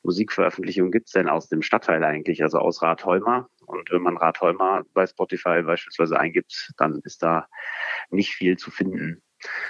Musikveröffentlichungen 0.03 0.93
gibt's 0.93 1.13
denn 1.13 1.29
aus 1.29 1.49
dem 1.49 1.63
Stadtteil 1.63 2.03
eigentlich, 2.05 2.43
also 2.43 2.59
aus 2.59 2.83
Ratholmer. 2.83 3.49
Und 3.67 3.91
wenn 3.91 4.03
man 4.03 4.17
Ratholmer 4.17 4.85
bei 4.95 5.07
Spotify 5.07 5.63
beispielsweise 5.63 6.19
eingibt, 6.19 6.73
dann 6.79 7.01
ist 7.05 7.23
da 7.23 7.49
nicht 8.11 8.35
viel 8.35 8.57
zu 8.57 8.71
finden. 8.71 9.23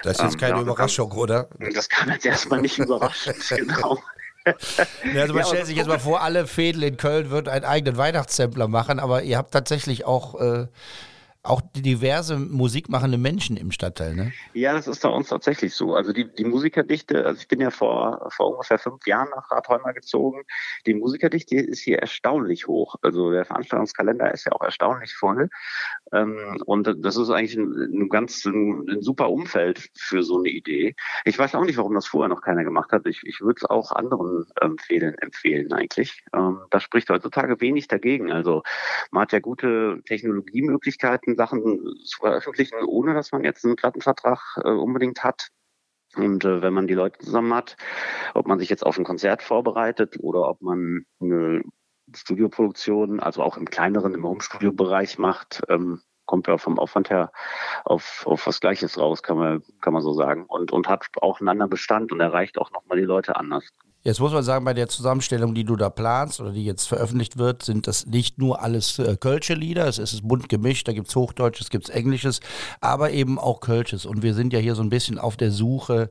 Das 0.03 0.19
ist 0.19 0.23
jetzt 0.23 0.39
keine 0.39 0.53
Ähm, 0.53 0.59
ja, 0.59 0.63
Überraschung, 0.63 1.13
oder? 1.13 1.49
Das 1.75 1.89
kam 1.89 2.11
jetzt 2.11 2.27
erstmal 2.27 2.61
nicht 2.61 2.79
überraschend, 2.79 3.37
genau. 3.57 3.99
Ja, 5.13 5.23
also 5.23 5.35
man 5.35 5.43
Ja, 5.43 5.45
stellt 5.45 5.67
sich 5.67 5.77
jetzt 5.77 5.89
mal 5.89 5.99
vor, 5.99 6.23
alle 6.23 6.47
Fädel 6.47 6.85
in 6.85 6.97
Köln 6.97 7.31
würden 7.31 7.49
einen 7.49 7.65
eigenen 7.65 7.97
Weihnachtssampler 7.97 8.69
machen, 8.69 9.01
aber 9.01 9.23
ihr 9.23 9.39
habt 9.39 9.53
tatsächlich 9.53 10.05
auch, 10.05 10.41
äh, 10.41 10.69
auch 11.49 11.61
diverse 11.75 12.39
musikmachende 12.39 13.19
Menschen 13.19 13.57
im 13.57 13.71
Stadtteil, 13.71 14.15
ne? 14.15 14.33
Ja, 14.53 14.73
das 14.73 14.89
ist 14.89 15.03
bei 15.03 15.09
uns 15.09 15.29
tatsächlich 15.29 15.75
so. 15.75 15.95
Also 15.95 16.13
die, 16.13 16.33
die 16.33 16.45
Musikerdichte, 16.45 17.25
also 17.25 17.41
ich 17.41 17.49
bin 17.49 17.61
ja 17.61 17.71
vor, 17.71 18.29
vor 18.31 18.53
ungefähr 18.53 18.79
fünf 18.79 19.07
Jahren 19.07 19.29
nach 19.31 19.51
Ratholmer 19.51 19.93
gezogen. 19.93 20.43
Die 20.87 20.95
Musikerdichte 20.95 21.57
ist 21.57 21.81
hier 21.81 21.99
erstaunlich 21.99 22.67
hoch. 22.67 22.97
Also 23.03 23.31
der 23.31 23.45
Veranstaltungskalender 23.45 24.33
ist 24.33 24.47
ja 24.47 24.53
auch 24.53 24.63
erstaunlich 24.63 25.15
voll. 25.15 25.49
Ähm, 26.13 26.63
und 26.67 26.95
das 27.05 27.17
ist 27.17 27.31
eigentlich 27.31 27.57
ein, 27.57 27.73
ein 27.73 28.09
ganz 28.09 28.45
ein, 28.45 28.89
ein 28.89 29.03
super 29.03 29.31
Umfeld 29.31 29.91
für 29.95 30.23
so 30.23 30.39
eine 30.39 30.49
Idee. 30.49 30.95
Ich 31.25 31.39
weiß 31.39 31.55
auch 31.55 31.65
nicht, 31.65 31.79
warum 31.79 31.95
das 31.95 32.07
vorher 32.07 32.29
noch 32.29 32.43
keiner 32.43 32.65
gemacht 32.65 32.93
hat. 32.93 33.07
Ich, 33.07 33.23
ich 33.25 33.41
würde 33.41 33.59
es 33.63 33.65
auch 33.65 33.93
anderen 33.93 34.47
Fädeln 34.79 35.17
empfehlen 35.19 35.73
eigentlich. 35.73 36.25
Ähm, 36.35 36.61
da 36.71 36.81
spricht 36.81 37.11
heutzutage 37.11 37.61
wenig 37.61 37.89
dagegen. 37.89 38.33
Also 38.33 38.63
man 39.11 39.23
hat 39.23 39.33
ja 39.33 39.41
gute 39.41 40.03
Technologiemöglichkeiten, 40.07 41.36
Sachen 41.37 41.97
zu 42.05 42.19
veröffentlichen, 42.19 42.83
ohne 42.85 43.15
dass 43.15 43.33
man 43.33 43.45
jetzt 43.45 43.65
einen 43.65 43.77
Plattenvertrag 43.77 44.41
äh, 44.65 44.71
unbedingt 44.71 45.23
hat. 45.25 45.49
Und 46.17 46.45
äh, 46.45 46.63
wenn 46.63 46.73
man 46.73 46.87
die 46.87 46.95
Leute 46.95 47.19
zusammen 47.19 47.55
hat, 47.55 47.77
ob 48.35 48.47
man 48.47 48.59
sich 48.59 48.69
jetzt 48.69 48.85
auf 48.85 48.99
ein 48.99 49.05
Konzert 49.05 49.43
vorbereitet 49.43 50.17
oder 50.21 50.49
ob 50.49 50.63
man 50.63 51.05
eine 51.21 51.63
Studioproduktion, 52.15 53.21
also 53.21 53.43
auch 53.43 53.57
im 53.57 53.67
kleineren, 53.67 54.15
im 54.15 54.25
Home-Studio-Bereich 54.25 55.19
macht, 55.19 55.63
ähm, 55.69 56.01
kommt 56.25 56.49
ja 56.49 56.59
vom 56.59 56.79
Aufwand 56.79 57.11
her 57.11 57.33
auf, 57.85 58.25
auf 58.27 58.47
was 58.47 58.61
Gleiches 58.61 58.99
raus, 58.99 59.23
kann 59.23 59.39
man, 59.39 59.63
kann 59.81 59.93
man 59.93 60.03
so 60.03 60.13
sagen. 60.13 60.45
Und, 60.47 60.73
und 60.73 60.89
hat 60.89 61.07
auch 61.21 61.41
einen 61.41 61.49
anderen 61.49 61.71
Bestand 61.71 62.13
und 62.13 62.21
erreicht 62.21 62.59
auch 62.59 62.71
nochmal 62.73 62.99
die 62.99 63.05
Leute 63.05 63.37
anders. 63.37 63.69
Jetzt 64.07 64.21
muss 64.21 64.33
man 64.33 64.45
sagen, 64.45 64.65
bei 64.65 64.73
der 64.73 64.87
Zusammenstellung, 64.87 65.53
die 65.53 65.65
du 65.65 65.75
da 65.75 65.91
planst 65.91 66.41
oder 66.41 66.53
die 66.53 66.65
jetzt 66.65 66.87
veröffentlicht 66.87 67.39
wird, 67.39 67.65
sind 67.65 67.89
das 67.89 68.07
nicht 68.07 68.39
nur 68.39 68.63
alles 68.63 69.01
äh, 69.01 69.17
Kölsche 69.17 69.55
Lieder, 69.55 69.89
es 69.89 69.99
ist 69.99 70.23
bunt 70.23 70.49
gemischt, 70.49 70.87
da 70.87 70.93
gibt 70.93 71.09
es 71.09 71.17
Hochdeutsches, 71.17 71.71
gibt 71.71 71.89
es 71.89 71.91
Englisches, 71.91 72.39
aber 72.81 73.11
eben 73.11 73.37
auch 73.37 73.59
Kölsches. 73.59 74.07
Und 74.07 74.23
wir 74.23 74.35
sind 74.35 74.53
ja 74.53 74.61
hier 74.61 74.77
so 74.77 74.83
ein 74.83 74.91
bisschen 74.91 75.19
auf 75.19 75.37
der 75.37 75.51
Suche, 75.51 76.11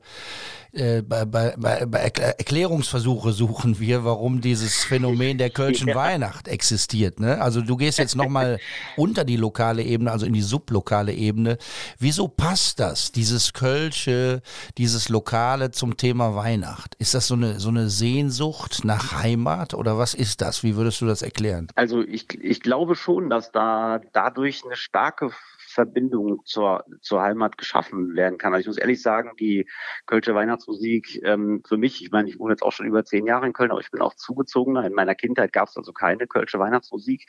äh, 0.76 1.00
bei, 1.00 1.24
bei, 1.24 1.54
bei, 1.56 1.86
bei 1.86 1.98
Erklär 2.00 2.38
Erklärungsversuche 2.38 3.32
suchen 3.32 3.80
wir, 3.80 4.04
warum 4.04 4.40
dieses 4.40 4.84
Phänomen 4.84 5.38
der 5.38 5.50
Kölschen 5.50 5.88
Weihnacht 5.94 6.48
existiert. 6.48 7.18
Ne? 7.18 7.40
Also 7.40 7.62
du 7.62 7.76
gehst 7.76 7.98
jetzt 7.98 8.14
nochmal 8.14 8.58
unter 8.96 9.24
die 9.24 9.36
lokale 9.36 9.82
Ebene, 9.82 10.12
also 10.12 10.26
in 10.26 10.34
die 10.34 10.42
sublokale 10.42 11.14
Ebene. 11.14 11.56
Wieso 11.98 12.28
passt 12.28 12.78
das, 12.78 13.10
dieses 13.10 13.52
Kölsche, 13.52 14.42
dieses 14.76 15.08
Lokale 15.08 15.70
zum 15.70 15.96
Thema 15.96 16.34
Weihnacht? 16.34 16.94
Ist 16.98 17.14
das 17.14 17.26
so 17.26 17.34
eine, 17.34 17.58
so 17.58 17.70
eine 17.70 17.85
Sehnsucht 17.88 18.84
nach 18.84 19.12
Heimat 19.12 19.74
oder 19.74 19.98
was 19.98 20.14
ist 20.14 20.40
das? 20.40 20.62
Wie 20.62 20.76
würdest 20.76 21.00
du 21.00 21.06
das 21.06 21.22
erklären? 21.22 21.68
Also 21.74 22.02
ich, 22.02 22.26
ich 22.42 22.60
glaube 22.60 22.94
schon, 22.94 23.30
dass 23.30 23.52
da 23.52 24.00
dadurch 24.12 24.64
eine 24.64 24.76
starke 24.76 25.30
Verbindung 25.76 26.40
zur, 26.44 26.84
zur 27.00 27.22
Heimat 27.22 27.58
geschaffen 27.58 28.16
werden 28.16 28.38
kann. 28.38 28.52
Also 28.52 28.62
ich 28.62 28.66
muss 28.66 28.78
ehrlich 28.78 29.02
sagen, 29.02 29.32
die 29.38 29.68
Kölsche 30.06 30.34
Weihnachtsmusik 30.34 31.22
ähm, 31.22 31.62
für 31.68 31.76
mich, 31.76 32.02
ich 32.02 32.10
meine, 32.10 32.28
ich 32.28 32.38
wohne 32.38 32.54
jetzt 32.54 32.62
auch 32.62 32.72
schon 32.72 32.86
über 32.86 33.04
zehn 33.04 33.26
Jahre 33.26 33.46
in 33.46 33.52
Köln, 33.52 33.70
aber 33.70 33.80
ich 33.80 33.90
bin 33.90 34.00
auch 34.00 34.14
zugezogener. 34.14 34.86
In 34.86 34.94
meiner 34.94 35.14
Kindheit 35.14 35.52
gab 35.52 35.68
es 35.68 35.76
also 35.76 35.92
keine 35.92 36.26
Kölsche 36.26 36.58
Weihnachtsmusik. 36.58 37.26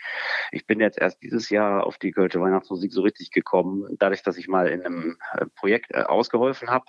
Ich 0.52 0.66
bin 0.66 0.80
jetzt 0.80 0.98
erst 0.98 1.22
dieses 1.22 1.50
Jahr 1.50 1.86
auf 1.86 1.98
die 1.98 2.12
Kölsche 2.12 2.40
Weihnachtsmusik 2.42 2.94
so 2.94 3.02
richtig 3.02 3.32
gekommen, 3.32 3.86
dadurch, 4.00 4.24
dass 4.24 4.38
ich 4.38 4.48
mal 4.48 4.68
in 4.70 4.82
einem 4.82 5.18
äh, 5.34 5.46
Projekt 5.56 5.92
äh, 5.92 6.04
ausgeholfen 6.04 6.70
habe. 6.70 6.86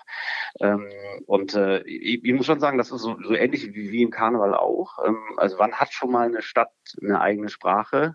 Ähm, 0.61 0.89
und 1.27 1.55
äh, 1.55 1.83
ich, 1.83 2.25
ich 2.25 2.35
muss 2.35 2.47
schon 2.47 2.61
sagen, 2.61 2.79
das 2.79 2.93
ist 2.93 3.03
so, 3.03 3.17
so 3.21 3.35
ähnlich 3.35 3.75
wie, 3.75 3.91
wie 3.91 4.03
im 4.03 4.11
Karneval 4.11 4.55
auch. 4.55 4.99
Ähm, 5.05 5.19
also 5.37 5.59
wann 5.59 5.75
hat 5.75 5.93
schon 5.93 6.13
mal 6.13 6.29
eine 6.29 6.43
Stadt 6.43 6.71
eine 7.03 7.21
eigene 7.21 7.49
Sprache? 7.49 8.15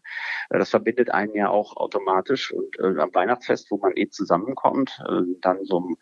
Äh, 0.49 0.60
Das 0.60 0.69
verbindet 0.69 1.12
einen 1.12 1.36
ja 1.36 1.49
auch 1.49 1.75
automatisch 1.75 2.53
und 2.53 2.79
äh, 2.79 2.99
am 2.99 3.12
Weihnachtsfest, 3.34 3.72
wo 3.72 3.78
man 3.78 3.93
eh 3.96 4.10
zusammenkommt, 4.10 5.00
äh, 5.08 5.22
dann 5.41 5.65
so 5.65 5.80
ein 5.80 5.96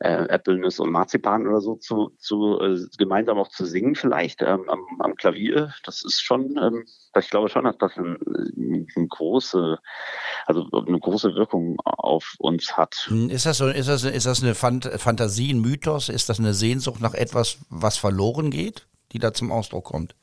äh, 0.00 0.26
Äpfelnüsse 0.28 0.82
und 0.82 0.92
Marzipan 0.92 1.46
oder 1.46 1.60
so 1.60 1.76
zu, 1.76 2.12
zu 2.18 2.60
äh, 2.60 2.78
gemeinsam 2.98 3.38
auch 3.38 3.48
zu 3.48 3.64
singen 3.64 3.94
vielleicht 3.94 4.42
ähm, 4.42 4.68
am, 4.68 4.84
am 5.00 5.14
Klavier. 5.16 5.72
Das 5.84 6.04
ist 6.04 6.22
schon, 6.22 6.56
ähm, 6.62 6.84
ich 7.18 7.30
glaube 7.30 7.48
schon, 7.48 7.64
dass 7.64 7.78
das 7.78 7.96
ein, 7.96 8.16
eine 8.96 9.08
große, 9.08 9.78
also 10.46 10.66
eine 10.72 11.00
große 11.00 11.34
Wirkung 11.34 11.78
auf 11.84 12.34
uns 12.38 12.76
hat. 12.76 13.06
Hm, 13.08 13.30
Ist 13.30 13.46
das, 13.46 13.58
so, 13.58 13.68
ist 13.68 13.88
das, 13.88 14.04
ist 14.04 14.26
das 14.26 14.42
eine 14.42 14.54
Phant 14.54 14.84
Fantasie, 14.84 15.52
ein 15.52 15.60
Mythos? 15.60 16.08
Ist 16.08 16.28
das 16.28 16.38
eine 16.38 16.54
Sehnsucht 16.54 17.00
nach 17.00 17.14
etwas, 17.14 17.58
was 17.68 17.96
verloren 17.96 18.50
geht, 18.50 18.86
die 19.12 19.18
da 19.18 19.32
zum 19.32 19.50
Ausdruck 19.50 19.84
kommt? 19.84 20.14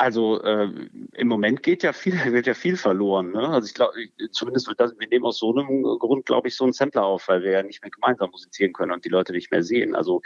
Also 0.00 0.42
äh, 0.42 0.72
im 1.12 1.28
Moment 1.28 1.62
geht 1.62 1.82
ja 1.82 1.92
viel, 1.92 2.14
wird 2.32 2.46
ja 2.46 2.54
viel 2.54 2.78
verloren. 2.78 3.32
Ne? 3.32 3.46
Also 3.46 3.66
ich 3.66 3.74
glaube, 3.74 3.92
zumindest 4.30 4.66
wird 4.66 4.80
das, 4.80 4.98
wir 4.98 5.06
nehmen 5.06 5.26
aus 5.26 5.38
so 5.38 5.54
einem 5.54 5.82
Grund, 5.82 6.24
glaube 6.24 6.48
ich, 6.48 6.56
so 6.56 6.64
einen 6.64 6.72
Sampler 6.72 7.04
auf, 7.04 7.28
weil 7.28 7.42
wir 7.42 7.50
ja 7.50 7.62
nicht 7.62 7.82
mehr 7.82 7.90
gemeinsam 7.90 8.30
musizieren 8.30 8.72
können 8.72 8.92
und 8.92 9.04
die 9.04 9.10
Leute 9.10 9.34
nicht 9.34 9.50
mehr 9.50 9.62
sehen. 9.62 9.94
Also 9.94 10.22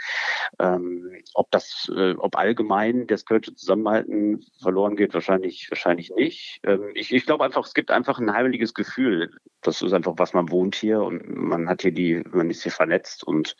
ähm, 0.59 1.11
ob 1.33 1.51
das, 1.51 1.91
äh, 1.93 2.13
ob 2.13 2.37
allgemein 2.37 3.05
das 3.05 3.25
Kölsche 3.25 3.53
Zusammenhalten 3.53 4.45
verloren 4.61 4.95
geht, 4.95 5.13
wahrscheinlich, 5.13 5.69
wahrscheinlich 5.69 6.09
nicht. 6.15 6.61
Ähm, 6.63 6.91
ich, 6.93 7.13
ich 7.13 7.25
glaube 7.25 7.43
einfach, 7.43 7.65
es 7.65 7.73
gibt 7.73 7.91
einfach 7.91 8.17
ein 8.17 8.31
heimeliges 8.31 8.75
Gefühl. 8.75 9.29
Das 9.61 9.81
ist 9.81 9.91
einfach, 9.91 10.13
was 10.15 10.33
man 10.33 10.51
wohnt 10.51 10.75
hier 10.75 11.01
und 11.01 11.27
man 11.35 11.67
hat 11.67 11.81
hier 11.81 11.91
die, 11.91 12.23
man 12.31 12.49
ist 12.49 12.63
hier 12.63 12.71
vernetzt 12.71 13.25
und 13.25 13.57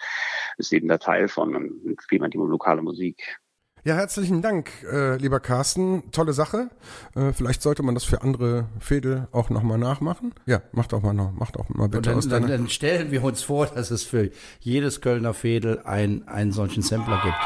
ist 0.58 0.72
eben 0.72 0.88
der 0.88 1.00
Teil 1.00 1.28
von 1.28 1.58
und 1.58 2.02
spielt 2.02 2.22
man 2.22 2.32
die 2.32 2.38
lokale 2.38 2.82
Musik. 2.82 3.38
Ja, 3.86 3.94
herzlichen 3.94 4.42
Dank, 4.42 4.72
äh, 4.92 5.16
lieber 5.18 5.40
Carsten. 5.40 6.12
Tolle 6.12 6.34
Sache. 6.34 6.72
Äh, 7.14 7.34
vielleicht 7.34 7.62
sollte 7.62 7.84
man 7.84 7.94
das 7.94 8.04
für 8.04 8.24
andere 8.24 8.66
Fädel 8.80 9.28
auch 9.32 9.52
nochmal 9.52 9.78
nachmachen. 9.78 10.34
Ja, 10.48 10.64
macht 10.72 10.92
auch 10.92 11.04
mal 11.04 11.14
noch, 11.14 11.32
macht 11.34 11.56
auch 11.56 11.70
mal 11.70 11.88
bitte 11.88 12.10
dann, 12.10 12.18
aus 12.18 12.28
dann, 12.28 12.48
dann 12.48 12.68
stellen 12.68 13.12
wir 13.12 13.24
uns 13.24 13.44
vor, 13.44 13.68
dass 13.68 13.92
es 13.92 14.04
für 14.04 14.32
jedes 14.60 15.02
Kölner 15.02 15.36
Fädel 15.36 15.84
ein, 15.84 16.28
einen 16.28 16.52
solchen 16.52 16.82
Sampler 16.82 17.22
gibt. 17.24 17.38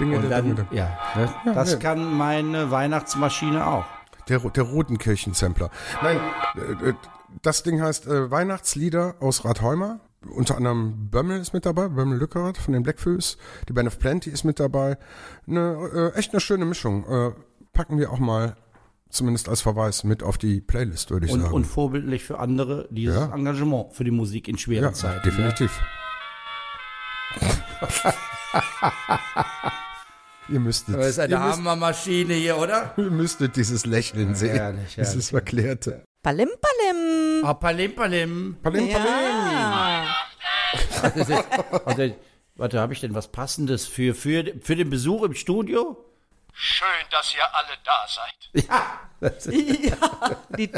Dinge, 0.00 0.16
Und 0.16 0.22
der, 0.22 0.30
dann, 0.30 0.56
der, 0.56 0.66
ja, 0.70 0.98
ne? 1.14 1.52
das 1.54 1.72
ja. 1.72 1.78
kann 1.78 2.16
meine 2.16 2.70
Weihnachtsmaschine 2.70 3.66
auch. 3.66 3.84
der, 4.30 4.38
der 4.38 4.62
Rotenkirchen-Sampler. 4.62 5.68
Nein, 6.02 6.18
äh, 6.56 6.88
äh, 6.88 6.94
das 7.42 7.62
Ding 7.62 7.82
heißt 7.82 8.06
äh, 8.06 8.30
Weihnachtslieder 8.30 9.16
aus 9.20 9.44
Rathheimer. 9.44 10.00
Unter 10.26 10.56
anderem 10.56 11.10
Bömmel 11.10 11.40
ist 11.40 11.52
mit 11.52 11.64
dabei, 11.64 11.88
Bömmel 11.88 12.18
Lückerath 12.18 12.58
von 12.58 12.72
den 12.74 12.82
Blackfoes. 12.82 13.38
Die 13.68 13.72
Band 13.72 13.86
of 13.88 13.98
Plenty 13.98 14.30
ist 14.30 14.44
mit 14.44 14.58
dabei. 14.58 14.98
Eine, 15.46 16.12
äh, 16.14 16.18
echt 16.18 16.32
eine 16.32 16.40
schöne 16.40 16.64
Mischung. 16.64 17.04
Äh, 17.06 17.32
packen 17.72 17.98
wir 17.98 18.10
auch 18.12 18.18
mal 18.18 18.56
zumindest 19.10 19.48
als 19.48 19.60
Verweis 19.62 20.02
mit 20.04 20.22
auf 20.22 20.36
die 20.36 20.60
Playlist, 20.60 21.10
würde 21.10 21.26
ich 21.26 21.32
Und, 21.32 21.42
sagen. 21.42 21.54
und 21.54 21.64
vorbildlich 21.64 22.24
für 22.24 22.38
andere 22.40 22.88
dieses 22.90 23.16
Ja. 23.16 23.32
Engagement 23.34 23.92
für 23.94 24.04
die 24.04 24.10
Musik 24.10 24.48
in 24.48 24.58
schweren 24.58 24.84
ja, 24.86 24.92
Zeiten. 24.92 25.22
definitiv. 25.24 25.70
Ihr 30.50 30.60
müsstet, 30.60 30.94
Ne? 30.94 31.00
Das 31.02 31.08
ist 31.10 31.18
eine 31.18 31.38
Hammermaschine 31.40 32.34
hier, 32.34 32.56
oder? 32.58 32.94
ihr 32.98 33.10
müsstet 33.10 33.56
dieses 33.56 33.84
Lächeln 33.84 34.34
sehen. 34.34 34.56
herrlich, 34.56 34.94
Dieses 34.96 35.08
herrlich. 35.10 35.28
Verklärte. 35.28 36.04
Palim, 36.28 36.50
palim. 36.60 37.42
Ah, 37.42 37.54
palim, 37.54 37.94
palim. 37.94 38.56
Palim, 38.62 38.92
palim. 38.92 39.14
Ja. 39.50 40.04
Also, 41.86 42.14
warte, 42.56 42.80
habe 42.80 42.92
ich 42.92 43.00
denn 43.00 43.14
was 43.14 43.28
Passendes 43.28 43.86
für, 43.86 44.14
für, 44.14 44.44
für 44.60 44.76
den 44.76 44.90
Besuch 44.90 45.22
im 45.22 45.32
Studio? 45.32 46.04
Schön, 46.52 47.06
dass 47.10 47.34
ihr 47.34 47.44
alle 47.54 47.78
da 47.82 48.06
seid. 48.06 48.66
Ja, 49.90 50.36
die, 50.54 50.70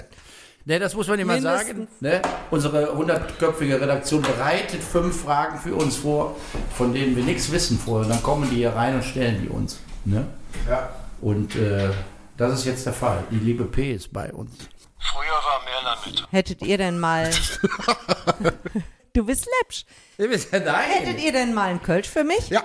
Ne, 0.67 0.79
das 0.79 0.95
muss 0.95 1.09
man 1.09 1.19
immer 1.19 1.41
sagen. 1.41 1.89
Ne? 1.99 2.23
Unsere 2.53 2.95
hundertköpfige 2.95 3.81
Redaktion 3.81 4.23
bereitet 4.23 4.85
fünf 4.85 5.23
Fragen 5.23 5.59
für 5.59 5.75
uns 5.75 5.97
vor, 5.97 6.37
von 6.77 6.95
denen 6.95 7.17
wir 7.17 7.25
nichts 7.25 7.51
wissen 7.51 7.77
vorher. 7.77 8.07
Und 8.07 8.11
dann 8.15 8.23
kommen 8.23 8.49
die 8.51 8.57
hier 8.57 8.77
rein 8.77 8.95
und 8.95 9.03
stellen 9.03 9.43
die 9.43 9.49
uns. 9.49 9.81
Ne? 10.05 10.29
Ja. 10.69 10.91
Und 11.21 11.57
äh, 11.57 11.91
das 12.37 12.53
ist 12.53 12.67
jetzt 12.67 12.87
der 12.87 12.93
Fall. 12.93 13.25
Die 13.33 13.41
liebe 13.41 13.65
P 13.65 13.93
ist 13.93 14.13
bei 14.13 14.33
uns. 14.33 14.53
Früher 15.01 15.25
war 15.31 15.63
Merlan 15.65 15.99
mit. 16.07 16.27
hättet 16.31 16.63
ihr 16.63 16.77
denn 16.79 16.99
mal. 16.99 17.31
du 19.15 19.25
bist 19.25 19.47
läppsch. 19.61 19.85
Nein. 20.53 20.65
Hättet 20.91 21.21
ihr 21.23 21.33
denn 21.33 21.55
mal 21.55 21.71
einen 21.71 21.83
Kölsch 21.83 22.09
für 22.09 22.25
mich? 22.25 22.49
Ja, 22.51 22.63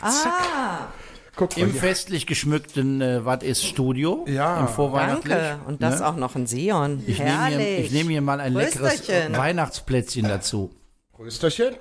Ah, 0.00 0.86
guck 1.34 1.56
Im 1.56 1.72
hier. 1.72 1.80
festlich 1.80 2.26
geschmückten 2.26 3.00
äh, 3.00 3.24
Was 3.24 3.42
ist 3.42 3.64
Studio? 3.66 4.24
Ja, 4.28 4.60
Im 4.60 4.68
Vorweihnachtlich. 4.68 5.34
danke. 5.34 5.64
Und 5.66 5.82
das 5.82 5.98
ne? 6.00 6.06
auch 6.06 6.16
noch 6.16 6.36
ein 6.36 6.46
Sion. 6.46 7.02
Ich 7.06 7.18
nehme 7.18 7.30
Herrlich. 7.30 7.56
hier, 7.66 7.78
ich 7.80 7.90
nehme 7.90 8.10
hier 8.12 8.22
mal 8.22 8.40
ein 8.40 8.54
leckeres. 8.54 9.08
Weihnachtsplätzchen 9.08 10.28
dazu. 10.28 10.70
Prösterchen. 11.12 11.74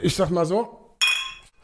Ich 0.00 0.16
sag 0.16 0.30
mal 0.30 0.46
so. 0.46 0.79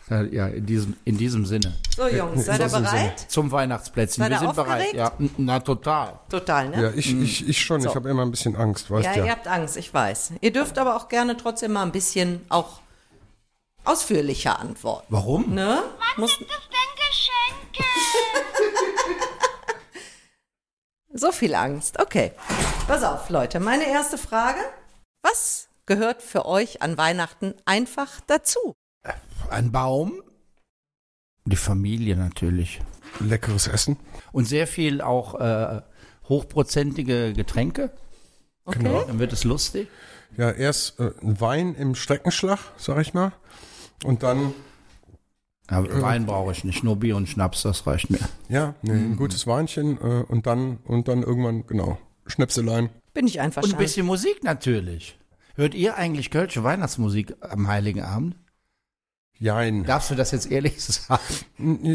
Ja, 0.08 0.46
in 0.46 0.64
diesem, 0.64 0.96
in 1.04 1.18
diesem 1.18 1.44
Sinne. 1.46 1.74
So, 1.96 2.06
Jungs, 2.06 2.44
seid 2.46 2.60
ihr 2.60 2.68
bereit? 2.68 3.18
Zum 3.28 3.50
Weihnachtsplätzchen. 3.50 4.22
Seid 4.22 4.30
Wir 4.30 4.36
ihr 4.36 4.40
sind 4.40 4.54
bereit. 4.54 4.80
aufgeregt? 4.86 4.94
Ja, 4.94 5.12
n- 5.18 5.30
na 5.38 5.58
total. 5.58 6.20
Total, 6.30 6.68
ne? 6.68 6.80
Ja, 6.82 6.90
ich, 6.94 7.12
ich, 7.12 7.48
ich 7.48 7.60
schon. 7.60 7.80
Ich 7.84 7.92
habe 7.92 8.08
immer 8.08 8.22
ein 8.22 8.30
bisschen 8.30 8.54
Angst, 8.54 8.88
weißt 8.88 9.04
Ja, 9.04 9.16
ja. 9.16 9.24
ihr 9.24 9.30
habt 9.32 9.48
Angst, 9.48 9.76
ich 9.76 9.92
weiß. 9.92 10.34
Ihr 10.40 10.52
dürft 10.52 10.78
aber 10.78 10.94
auch 10.94 11.08
gerne 11.08 11.36
trotzdem 11.36 11.72
mal 11.72 11.82
ein 11.82 11.90
bisschen 11.90 12.40
auch 12.50 12.80
ausführlicher 13.84 14.60
antworten. 14.60 15.06
Warum? 15.08 15.52
Ne? 15.52 15.82
Muss, 16.16 16.38
Das 16.38 16.46
denn 16.46 16.56
Geschenke? 17.74 17.84
so 21.14 21.32
viel 21.32 21.54
Angst. 21.56 21.98
Okay. 22.00 22.30
Pass 22.86 23.02
auf, 23.02 23.28
Leute. 23.30 23.58
Meine 23.58 23.88
erste 23.88 24.18
Frage. 24.18 24.60
Was 25.22 25.66
gehört 25.86 26.22
für 26.22 26.46
euch 26.46 26.80
an 26.82 26.96
Weihnachten 26.96 27.54
einfach 27.64 28.20
dazu? 28.28 28.74
Ein 29.50 29.72
Baum. 29.72 30.22
Die 31.44 31.56
Familie 31.56 32.16
natürlich. 32.16 32.80
Leckeres 33.20 33.68
Essen. 33.68 33.96
Und 34.32 34.46
sehr 34.46 34.66
viel 34.66 35.00
auch 35.00 35.34
äh, 35.40 35.80
hochprozentige 36.28 37.32
Getränke. 37.32 37.92
Okay. 38.64 38.80
Genau. 38.80 39.02
Dann 39.04 39.18
wird 39.18 39.32
es 39.32 39.44
lustig. 39.44 39.88
Ja, 40.36 40.50
erst 40.50 40.98
äh, 40.98 41.12
ein 41.22 41.40
Wein 41.40 41.74
im 41.74 41.94
Streckenschlag, 41.94 42.58
sag 42.76 42.98
ich 43.00 43.14
mal. 43.14 43.32
Und 44.04 44.22
dann, 44.22 44.52
Aber 45.68 46.02
Wein 46.02 46.26
brauche 46.26 46.52
ich 46.52 46.64
nicht, 46.64 46.84
nur 46.84 46.96
Bier 46.96 47.16
und 47.16 47.28
Schnaps, 47.28 47.62
das 47.62 47.86
reicht 47.86 48.10
mir. 48.10 48.18
ja, 48.48 48.74
nee, 48.82 48.92
ein 48.92 49.16
gutes 49.16 49.46
Weinchen 49.46 49.98
äh, 49.98 50.24
und 50.28 50.46
dann 50.46 50.78
und 50.84 51.08
dann 51.08 51.22
irgendwann, 51.22 51.66
genau, 51.66 51.98
Schnäpselein. 52.26 52.90
Bin 53.14 53.26
ich 53.26 53.40
Und 53.40 53.56
ein 53.56 53.76
bisschen 53.78 54.04
Musik 54.04 54.44
natürlich. 54.44 55.16
Hört 55.54 55.74
ihr 55.74 55.96
eigentlich 55.96 56.30
kölsche 56.30 56.64
Weihnachtsmusik 56.64 57.34
am 57.40 57.68
Heiligen 57.68 58.02
Abend? 58.02 58.36
Jein. 59.38 59.84
Darfst 59.84 60.10
du 60.10 60.14
das 60.14 60.30
jetzt 60.30 60.50
ehrlich 60.50 60.82
sagen? 60.84 61.22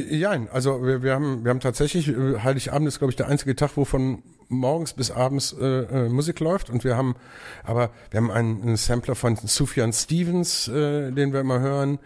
Jein, 0.09 0.47
also 0.49 0.85
wir, 0.85 1.01
wir 1.01 1.13
haben 1.15 1.43
wir 1.43 1.49
haben 1.49 1.59
tatsächlich 1.59 2.07
äh, 2.07 2.39
Heiligabend 2.39 2.87
ist 2.87 2.99
glaube 2.99 3.11
ich 3.11 3.17
der 3.17 3.27
einzige 3.27 3.55
Tag, 3.55 3.71
wo 3.75 3.85
von 3.85 4.21
morgens 4.47 4.93
bis 4.93 5.11
abends 5.11 5.53
äh, 5.53 5.65
äh, 5.65 6.09
Musik 6.09 6.39
läuft 6.39 6.69
und 6.69 6.83
wir 6.83 6.97
haben 6.97 7.15
aber 7.63 7.89
wir 8.11 8.19
haben 8.19 8.31
einen, 8.31 8.61
einen 8.61 8.75
Sampler 8.77 9.15
von 9.15 9.35
Sufjan 9.35 9.93
Stevens, 9.93 10.67
äh, 10.67 11.11
den 11.11 11.33
wir 11.33 11.39
immer 11.39 11.59
hören. 11.59 11.99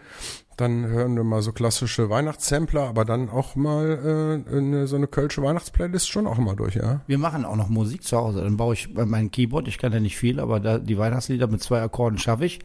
Dann 0.56 0.86
hören 0.86 1.16
wir 1.16 1.24
mal 1.24 1.42
so 1.42 1.52
klassische 1.52 2.08
Weihnachtssampler, 2.08 2.84
aber 2.84 3.04
dann 3.04 3.28
auch 3.28 3.56
mal 3.56 4.42
äh, 4.50 4.56
eine, 4.56 4.86
so 4.86 4.96
eine 4.96 5.06
kölsche 5.06 5.42
Weihnachtsplaylist 5.42 6.08
schon 6.08 6.26
auch 6.26 6.38
immer 6.38 6.56
durch, 6.56 6.76
ja. 6.76 7.02
Wir 7.06 7.18
machen 7.18 7.44
auch 7.44 7.56
noch 7.56 7.68
Musik 7.68 8.04
zu 8.04 8.16
Hause. 8.16 8.40
Dann 8.40 8.56
baue 8.56 8.72
ich 8.72 8.94
meinem 8.94 9.30
Keyboard, 9.30 9.68
ich 9.68 9.76
kann 9.76 9.92
ja 9.92 10.00
nicht 10.00 10.16
viel, 10.16 10.40
aber 10.40 10.58
da, 10.58 10.78
die 10.78 10.96
Weihnachtslieder 10.96 11.46
mit 11.46 11.62
zwei 11.62 11.82
Akkorden 11.82 12.18
schaffe 12.18 12.46
ich. 12.46 12.60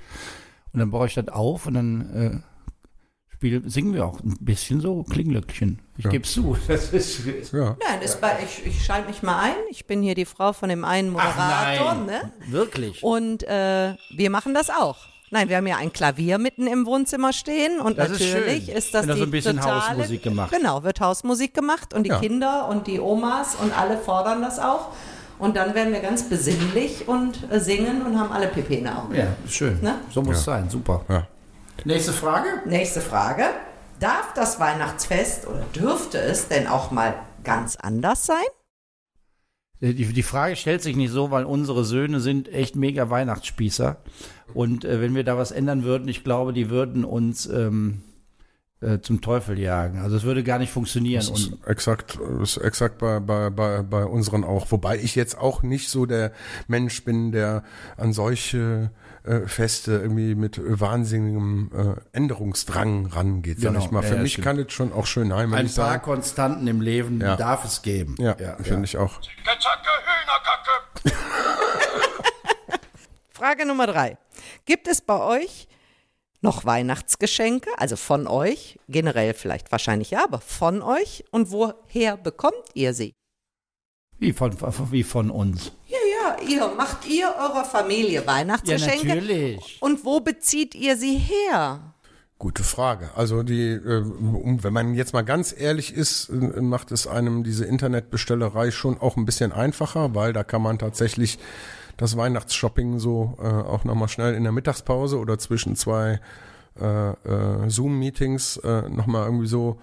Und 0.71 0.79
dann 0.79 0.89
baue 0.89 1.07
ich 1.07 1.15
das 1.15 1.27
auf 1.27 1.67
und 1.67 1.73
dann 1.73 2.15
äh, 2.15 2.50
spiel, 3.41 3.63
singen 3.67 3.95
wir 3.95 4.05
auch 4.05 4.19
ein 4.19 4.37
bisschen 4.39 4.81
so 4.81 5.01
Klinglöckchen. 5.03 5.79
Ich 5.97 6.05
Ja. 6.05 6.11
gebe 6.11 6.23
es 6.25 6.31
zu. 6.33 6.55
Das 6.67 6.93
ist, 6.93 7.21
Ja. 7.51 7.75
Nein, 7.87 8.01
ist 8.03 8.21
bei, 8.21 8.37
ich, 8.45 8.65
ich 8.67 8.85
schalte 8.85 9.07
mich 9.09 9.23
mal 9.23 9.39
ein. 9.41 9.55
Ich 9.71 9.87
bin 9.87 10.03
hier 10.03 10.13
die 10.13 10.25
Frau 10.25 10.53
von 10.53 10.69
dem 10.69 10.85
einen 10.85 11.09
Moderator. 11.09 11.95
Ne? 12.05 12.31
Wirklich. 12.47 13.01
Und 13.03 13.41
äh, 13.43 13.95
wir 14.15 14.29
machen 14.29 14.53
das 14.53 14.69
auch. 14.69 14.97
Nein, 15.31 15.49
wir 15.49 15.57
haben 15.57 15.65
ja 15.65 15.77
ein 15.77 15.91
Klavier 15.91 16.37
mitten 16.37 16.67
im 16.67 16.85
Wohnzimmer 16.85 17.33
stehen 17.33 17.79
und 17.79 17.97
Das 17.97 18.11
ist 18.11 18.19
natürlich 18.19 18.65
schön. 18.65 18.75
ist, 18.75 18.93
das 18.93 19.03
Wenn 19.03 19.07
da 19.09 19.13
die 19.15 19.19
so 19.21 19.25
ein 19.25 19.31
bisschen 19.31 19.57
totale, 19.57 19.87
Hausmusik 19.89 20.21
gemacht. 20.23 20.51
Genau, 20.55 20.83
wird 20.83 20.99
Hausmusik 20.99 21.53
gemacht 21.55 21.93
und 21.95 22.03
die 22.03 22.09
Ja. 22.09 22.19
Kinder 22.19 22.67
und 22.67 22.85
die 22.85 22.99
Omas 22.99 23.55
und 23.55 23.75
alle 23.75 23.97
fordern 23.97 24.41
das 24.43 24.59
auch. 24.59 24.89
Und 25.39 25.55
dann 25.55 25.73
werden 25.73 25.93
wir 25.93 26.01
ganz 26.01 26.29
besinnlich 26.29 27.07
und 27.07 27.49
äh, 27.51 27.59
singen 27.59 28.03
und 28.05 28.19
haben 28.19 28.31
alle 28.31 28.47
Pipi 28.47 28.75
in 28.75 28.83
den 28.83 28.93
Augen. 28.93 29.15
Ja, 29.15 29.27
schön. 29.49 29.79
Ne? 29.81 29.95
So 30.11 30.21
muss 30.21 30.37
es 30.37 30.43
sein. 30.43 30.69
Super. 30.69 31.03
Ja. 31.09 31.27
Nächste 31.83 32.13
Frage. 32.13 32.47
Nächste 32.65 33.01
Frage. 33.01 33.43
Darf 33.99 34.33
das 34.33 34.59
Weihnachtsfest 34.59 35.47
oder 35.47 35.63
dürfte 35.75 36.19
es 36.19 36.47
denn 36.47 36.67
auch 36.67 36.91
mal 36.91 37.15
ganz 37.43 37.75
anders 37.75 38.25
sein? 38.25 38.45
Die, 39.79 39.95
die 39.95 40.23
Frage 40.23 40.55
stellt 40.55 40.83
sich 40.83 40.95
nicht 40.95 41.09
so, 41.09 41.31
weil 41.31 41.43
unsere 41.43 41.83
Söhne 41.83 42.19
sind 42.19 42.47
echt 42.53 42.75
mega 42.75 43.09
Weihnachtsspießer. 43.09 43.97
Und 44.53 44.85
äh, 44.85 45.01
wenn 45.01 45.15
wir 45.15 45.23
da 45.23 45.37
was 45.37 45.51
ändern 45.51 45.83
würden, 45.83 46.07
ich 46.07 46.23
glaube, 46.23 46.53
die 46.53 46.69
würden 46.69 47.03
uns 47.03 47.47
ähm, 47.47 48.03
äh, 48.81 48.99
zum 48.99 49.21
Teufel 49.21 49.57
jagen. 49.57 49.99
Also 49.99 50.17
es 50.17 50.23
würde 50.23 50.43
gar 50.43 50.59
nicht 50.59 50.71
funktionieren. 50.71 51.25
Das 51.27 51.39
ist 51.39 51.53
Und 51.53 51.67
exakt, 51.67 52.19
ist 52.43 52.57
exakt 52.57 52.99
bei, 52.99 53.19
bei, 53.19 53.49
bei, 53.49 53.81
bei 53.81 54.05
unseren 54.05 54.43
auch. 54.43 54.71
Wobei 54.71 54.99
ich 54.99 55.15
jetzt 55.15 55.35
auch 55.35 55.63
nicht 55.63 55.89
so 55.89 56.05
der 56.05 56.31
Mensch 56.67 57.03
bin, 57.03 57.31
der 57.31 57.63
an 57.97 58.13
solche 58.13 58.91
äh, 59.23 59.47
Feste 59.47 59.93
irgendwie 59.93 60.35
mit 60.35 60.59
wahnsinnigem 60.63 61.71
äh, 61.75 61.95
Änderungsdrang 62.17 63.05
rangeht, 63.07 63.59
sag 63.59 63.73
Genau, 63.73 63.85
ich 63.85 63.91
mal. 63.91 64.01
ja, 64.03 64.09
Für 64.09 64.15
ja, 64.15 64.21
mich 64.21 64.33
stimmt. 64.33 64.45
kann 64.45 64.59
es 64.59 64.71
schon 64.73 64.91
auch 64.93 65.05
schön 65.05 65.31
ein 65.31 65.37
heimelig 65.37 65.75
paar 65.75 65.91
sein. 65.91 66.01
Konstanten 66.01 66.67
im 66.67 66.81
Leben 66.81 67.21
Ja. 67.21 67.35
darf 67.35 67.65
es 67.65 67.81
geben. 67.81 68.15
Ja, 68.19 68.35
finde 68.61 68.85
ich 68.85 68.97
auch. 68.97 69.19
Gezacke 69.19 69.89
Hühnerkacke. 71.03 71.15
Frage 73.33 73.65
Nummer 73.65 73.87
drei. 73.87 74.17
Gibt 74.65 74.87
es 74.87 75.01
bei 75.01 75.19
euch 75.19 75.67
noch 76.41 76.65
Weihnachtsgeschenke? 76.65 77.69
Also 77.77 77.95
von 77.95 78.27
euch? 78.27 78.79
Generell 78.87 79.33
vielleicht 79.33 79.71
wahrscheinlich 79.71 80.11
ja, 80.11 80.23
aber 80.23 80.39
von 80.39 80.81
euch? 80.81 81.23
Und 81.31 81.51
woher 81.51 82.17
bekommt 82.17 82.63
ihr 82.73 82.93
sie? 82.93 83.13
Wie 84.19 84.33
von, 84.33 84.55
wie 84.91 85.03
von 85.03 85.31
uns. 85.31 85.71
Ja, 85.87 85.97
ja, 85.97 86.00
ihr. 86.47 86.67
Macht 86.77 87.07
ihr 87.07 87.33
eurer 87.39 87.65
Familie 87.65 88.21
Ja, 88.21 88.27
Weihnachtsgeschenke? 88.27 89.07
natürlich. 89.07 89.77
Und 89.81 90.05
wo 90.05 90.19
bezieht 90.19 90.75
ihr 90.75 90.97
sie 90.97 91.17
her? 91.17 91.79
Gute 92.39 92.63
Frage. 92.63 93.11
Also 93.15 93.43
die, 93.43 93.69
äh, 93.69 94.01
um, 94.01 94.63
wenn 94.63 94.73
man 94.73 94.95
jetzt 94.95 95.13
mal 95.13 95.21
ganz 95.21 95.53
ehrlich 95.57 95.93
ist, 95.93 96.29
äh, 96.29 96.61
macht 96.61 96.91
es 96.91 97.05
einem 97.05 97.43
diese 97.43 97.65
Internetbestellerei 97.65 98.71
schon 98.71 98.99
auch 98.99 99.15
ein 99.15 99.25
bisschen 99.25 99.51
einfacher, 99.51 100.15
weil 100.15 100.33
da 100.33 100.43
kann 100.43 100.61
man 100.63 100.79
tatsächlich 100.79 101.37
das 101.97 102.17
Weihnachtsshopping 102.17 102.97
so 102.97 103.37
äh, 103.39 103.45
auch 103.45 103.83
nochmal 103.83 104.07
schnell 104.09 104.33
in 104.33 104.41
der 104.43 104.51
Mittagspause 104.51 105.19
oder 105.19 105.37
zwischen 105.37 105.75
zwei 105.75 106.19
äh, 106.81 107.09
äh, 107.11 107.69
Zoom-Meetings 107.69 108.57
äh, 108.57 108.89
nochmal 108.89 109.25
irgendwie 109.25 109.47
so 109.47 109.77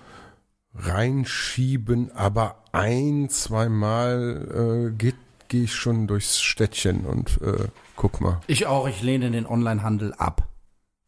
reinschieben, 0.75 2.11
aber 2.15 2.57
ein, 2.73 3.29
zweimal 3.31 4.89
äh, 4.89 4.97
geht 4.97 5.17
gehe 5.49 5.65
ich 5.65 5.75
schon 5.75 6.07
durchs 6.07 6.41
Städtchen 6.41 7.05
und 7.05 7.41
äh, 7.43 7.69
guck 7.97 8.21
mal. 8.21 8.41
Ich 8.47 8.67
auch, 8.67 8.89
ich 8.89 9.03
lehne 9.03 9.31
den 9.31 9.47
Onlinehandel 9.47 10.15
ab. 10.15 10.49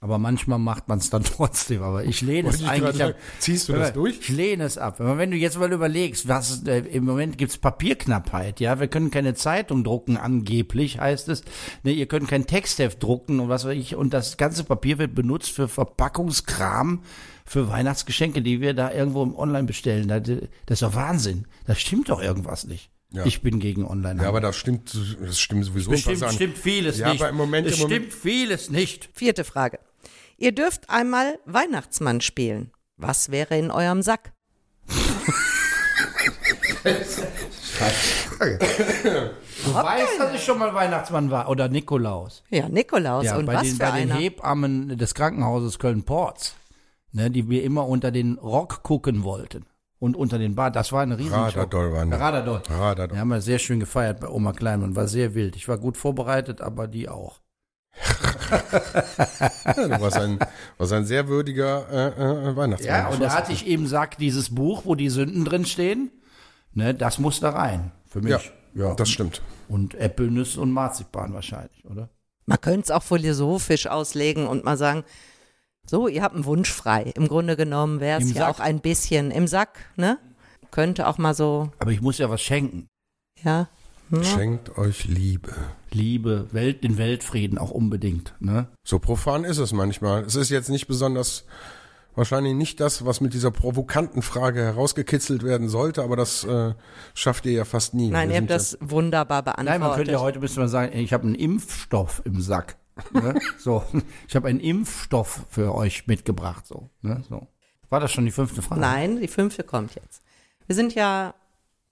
Aber 0.03 0.16
manchmal 0.16 0.59
macht 0.59 0.88
man 0.88 0.98
es 0.98 1.11
dann 1.11 1.22
trotzdem. 1.24 1.83
Aber 1.83 2.05
ich 2.05 2.22
lehne 2.22 2.48
es 2.48 2.61
Wollte 2.61 2.70
eigentlich 2.72 3.03
ab. 3.05 3.14
ziehst 3.38 3.68
du 3.68 3.74
das 3.74 3.92
durch? 3.92 4.18
Ich 4.20 4.29
lehne 4.31 4.64
es 4.64 4.79
ab. 4.79 4.98
Aber 4.98 5.18
wenn 5.18 5.31
du 5.31 5.37
jetzt 5.37 5.59
mal 5.59 5.70
überlegst, 5.70 6.26
was 6.26 6.62
äh, 6.64 6.79
im 6.79 7.05
Moment 7.05 7.37
gibt's 7.37 7.59
Papierknappheit, 7.59 8.61
ja, 8.61 8.81
wir 8.81 8.88
können 8.88 9.11
keine 9.11 9.35
Zeitung 9.35 9.85
drucken, 9.85 10.16
angeblich 10.16 10.98
heißt 10.98 11.29
es. 11.29 11.44
Ne, 11.83 11.92
ihr 11.92 12.07
könnt 12.07 12.29
kein 12.29 12.46
Textheft 12.46 13.03
drucken 13.03 13.40
und 13.40 13.50
was 13.50 13.66
weiß 13.66 13.76
ich. 13.76 13.94
Und 13.94 14.14
das 14.14 14.38
ganze 14.38 14.64
Papier 14.64 14.98
wird 14.98 15.14
benutzt 15.14 15.50
für 15.50 15.68
Verpackungskram, 15.68 17.03
für 17.44 17.68
Weihnachtsgeschenke, 17.68 18.40
die 18.40 18.62
wir 18.62 18.72
da 18.72 18.90
irgendwo 18.92 19.22
im 19.22 19.37
Online 19.37 19.64
bestellen. 19.64 20.09
Das, 20.09 20.22
das 20.22 20.40
ist 20.76 20.83
doch 20.83 20.94
Wahnsinn. 20.94 21.46
Da 21.66 21.74
stimmt 21.74 22.09
doch 22.09 22.22
irgendwas 22.22 22.64
nicht. 22.64 22.89
Ja. 23.12 23.27
Ich 23.27 23.42
bin 23.42 23.59
gegen 23.59 23.85
Online. 23.85 24.23
Ja, 24.23 24.29
aber 24.29 24.40
das 24.40 24.57
stimmt, 24.57 24.96
das 25.20 25.40
stimmt 25.40 25.64
sowieso. 25.64 25.90
Was 25.90 26.23
an- 26.23 26.33
stimmt 26.33 26.57
vieles 26.59 26.99
Ja, 26.99 27.11
nicht. 27.12 27.20
aber 27.20 27.31
im 27.31 27.37
Moment- 27.37 27.66
es 27.66 27.75
im 27.75 27.81
Moment- 27.83 28.05
stimmt 28.05 28.14
vieles 28.23 28.70
nicht. 28.70 29.09
Vierte 29.14 29.42
Frage. 29.44 29.81
Ihr 30.38 30.53
dürft 30.53 30.88
einmal 30.88 31.38
Weihnachtsmann 31.44 32.20
spielen. 32.20 32.70
Was 32.96 33.31
wäre 33.31 33.59
in 33.59 33.70
eurem 33.70 34.03
Sack? 34.03 34.33
Du 39.64 39.75
weißt, 39.75 40.18
dass 40.18 40.35
ich 40.35 40.42
schon 40.44 40.59
mal 40.59 40.73
Weihnachtsmann 40.75 41.31
war 41.31 41.49
oder 41.49 41.68
Nikolaus. 41.68 42.42
Ja, 42.51 42.68
Nikolaus. 42.68 43.25
Ja, 43.25 43.37
und 43.37 43.46
bei, 43.46 43.55
was 43.55 43.62
den, 43.64 43.73
für 43.73 43.79
bei 43.79 44.01
den 44.01 44.11
einer? 44.12 44.20
Hebammen 44.20 44.96
des 44.99 45.14
Krankenhauses 45.14 45.79
Köln-Porz, 45.79 46.55
ne, 47.12 47.31
die 47.31 47.49
wir 47.49 47.62
immer 47.62 47.87
unter 47.87 48.11
den 48.11 48.38
Rock 48.38 48.83
gucken 48.83 49.23
wollten. 49.25 49.66
Und 50.01 50.17
unter 50.17 50.39
den 50.39 50.55
Bar, 50.55 50.71
das 50.71 50.93
war 50.93 51.03
eine 51.03 51.19
riesen 51.19 51.35
Radadol 51.35 51.93
waren 51.93 52.11
wir. 52.11 52.19
Radadol. 52.19 52.63
Radadol. 52.71 53.17
Wir 53.17 53.21
haben 53.21 53.31
ja 53.33 53.41
sehr 53.43 53.59
schön 53.59 53.81
gefeiert 53.81 54.19
bei 54.21 54.29
Oma 54.29 54.55
Kleinmann, 54.55 54.97
war 54.97 55.07
sehr 55.07 55.35
wild. 55.35 55.57
Ich 55.57 55.69
war 55.69 55.77
gut 55.77 55.99
vorbereitet, 55.99 56.63
aber 56.63 56.89
die 56.89 57.11
auch. 57.11 57.43
Ja, 58.51 59.75
du 59.75 60.01
warst 60.01 60.17
ein, 60.17 60.39
warst 60.79 60.93
ein 60.95 61.05
sehr 61.05 61.29
würdiger 61.29 61.87
äh, 61.93 62.49
äh, 62.49 62.57
Weihnachtsmann. 62.57 62.95
Ja, 62.95 63.09
und 63.09 63.21
da 63.21 63.35
hatte 63.35 63.53
ich 63.53 63.67
eben 63.67 63.87
sagt, 63.87 64.21
dieses 64.21 64.55
Buch, 64.55 64.87
wo 64.87 64.95
die 64.95 65.11
Sünden 65.11 65.45
drin 65.45 65.67
stehen, 65.67 66.11
ne, 66.73 66.95
das 66.95 67.19
muss 67.19 67.41
da 67.41 67.51
rein. 67.51 67.93
Für 68.07 68.23
mich. 68.23 68.31
Ja, 68.31 68.41
ja. 68.87 68.95
das 68.95 69.11
stimmt. 69.11 69.43
Und 69.69 69.95
Äpfelnüsse 69.97 70.63
und 70.63 70.73
Marzipan 70.73 71.35
wahrscheinlich, 71.35 71.85
oder? 71.85 72.09
Man 72.47 72.61
könnte 72.61 72.81
es 72.81 72.91
auch 72.91 73.03
philosophisch 73.03 73.87
auslegen 73.87 74.47
und 74.47 74.65
mal 74.65 74.79
sagen, 74.79 75.05
so, 75.87 76.07
ihr 76.09 76.23
habt 76.23 76.35
einen 76.35 76.45
Wunsch 76.45 76.73
frei. 76.73 77.12
Im 77.16 77.27
Grunde 77.29 77.57
genommen 77.57 78.01
wäre 78.01 78.21
es 78.21 78.29
ja 78.33 78.43
Sack. 78.47 78.49
auch 78.55 78.61
ein 78.61 78.81
bisschen 78.81 79.31
im 79.31 79.47
Sack, 79.47 79.79
ne? 79.97 80.19
Könnte 80.71 81.09
auch 81.09 81.19
mal 81.19 81.35
so, 81.35 81.71
Aber 81.81 81.90
ich 81.90 82.01
muss 82.01 82.19
ja 82.19 82.31
was 82.31 82.40
schenken. 82.43 82.87
ja. 83.43 83.69
ne? 84.11 84.25
Schenkt 84.25 84.79
euch 84.79 85.05
Liebe. 85.07 85.53
Liebe, 85.93 86.47
Welt, 86.53 86.85
den 86.85 86.97
Weltfrieden 86.99 87.59
auch 87.59 87.71
unbedingt, 87.73 88.35
ne? 88.38 88.69
So 88.85 89.01
profan 89.01 89.43
ist 89.45 89.59
es 89.59 89.73
manchmal. 89.73 90.23
Es 90.25 90.37
ist 90.37 90.51
jetzt 90.51 90.69
nicht 90.71 90.87
besonders, 90.87 91.45
wahrscheinlich 92.14 92.55
nicht 92.55 92.79
das, 92.79 93.05
was 93.05 93.21
mit 93.21 93.35
dieser 93.35 93.51
provokanten 93.51 94.23
Frage 94.23 94.61
herausgekitzelt 94.62 95.43
werden 95.43 95.69
sollte, 95.69 96.05
aber 96.05 96.14
das 96.14 96.45
äh, 96.45 96.75
schafft 97.14 97.47
ihr 97.47 97.53
ja 97.53 97.64
fast 97.64 97.95
nie. 97.95 98.11
Nein, 98.11 98.29
Wir 98.29 98.37
ihr 98.37 98.40
habt 98.43 98.51
das 98.51 98.79
wunderbar 98.81 99.43
beantwortet. 99.43 99.71
Nein, 99.73 99.81
man 99.81 99.97
könnte 99.97 100.12
ja 100.12 100.21
heute 100.21 100.38
müsste 100.38 100.61
man 100.61 100.69
sagen, 100.69 100.97
ich 100.97 101.12
habe 101.12 101.25
einen 101.25 101.35
Impfstoff 101.35 102.23
im 102.25 102.40
Sack. 102.40 102.77
Ne? 103.13 103.41
so, 103.59 103.85
ich 104.29 104.37
habe 104.37 104.49
einen 104.49 104.61
Impfstoff 104.61 105.47
für 105.51 105.75
euch 105.75 106.07
mitgebracht. 106.07 106.67
So, 106.67 106.91
ne? 107.03 107.23
so. 107.29 107.47
War 107.89 108.01
das 108.01 108.13
schon 108.13 108.25
die 108.25 108.31
fünfte 108.31 108.63
Frage? 108.63 108.81
Nein, 108.81 109.21
die 109.21 109.29
fünfte 109.29 109.65
kommt 109.65 109.95
jetzt. 109.95 110.23
Wir 110.67 110.77
sind 110.77 110.95
ja 110.95 111.35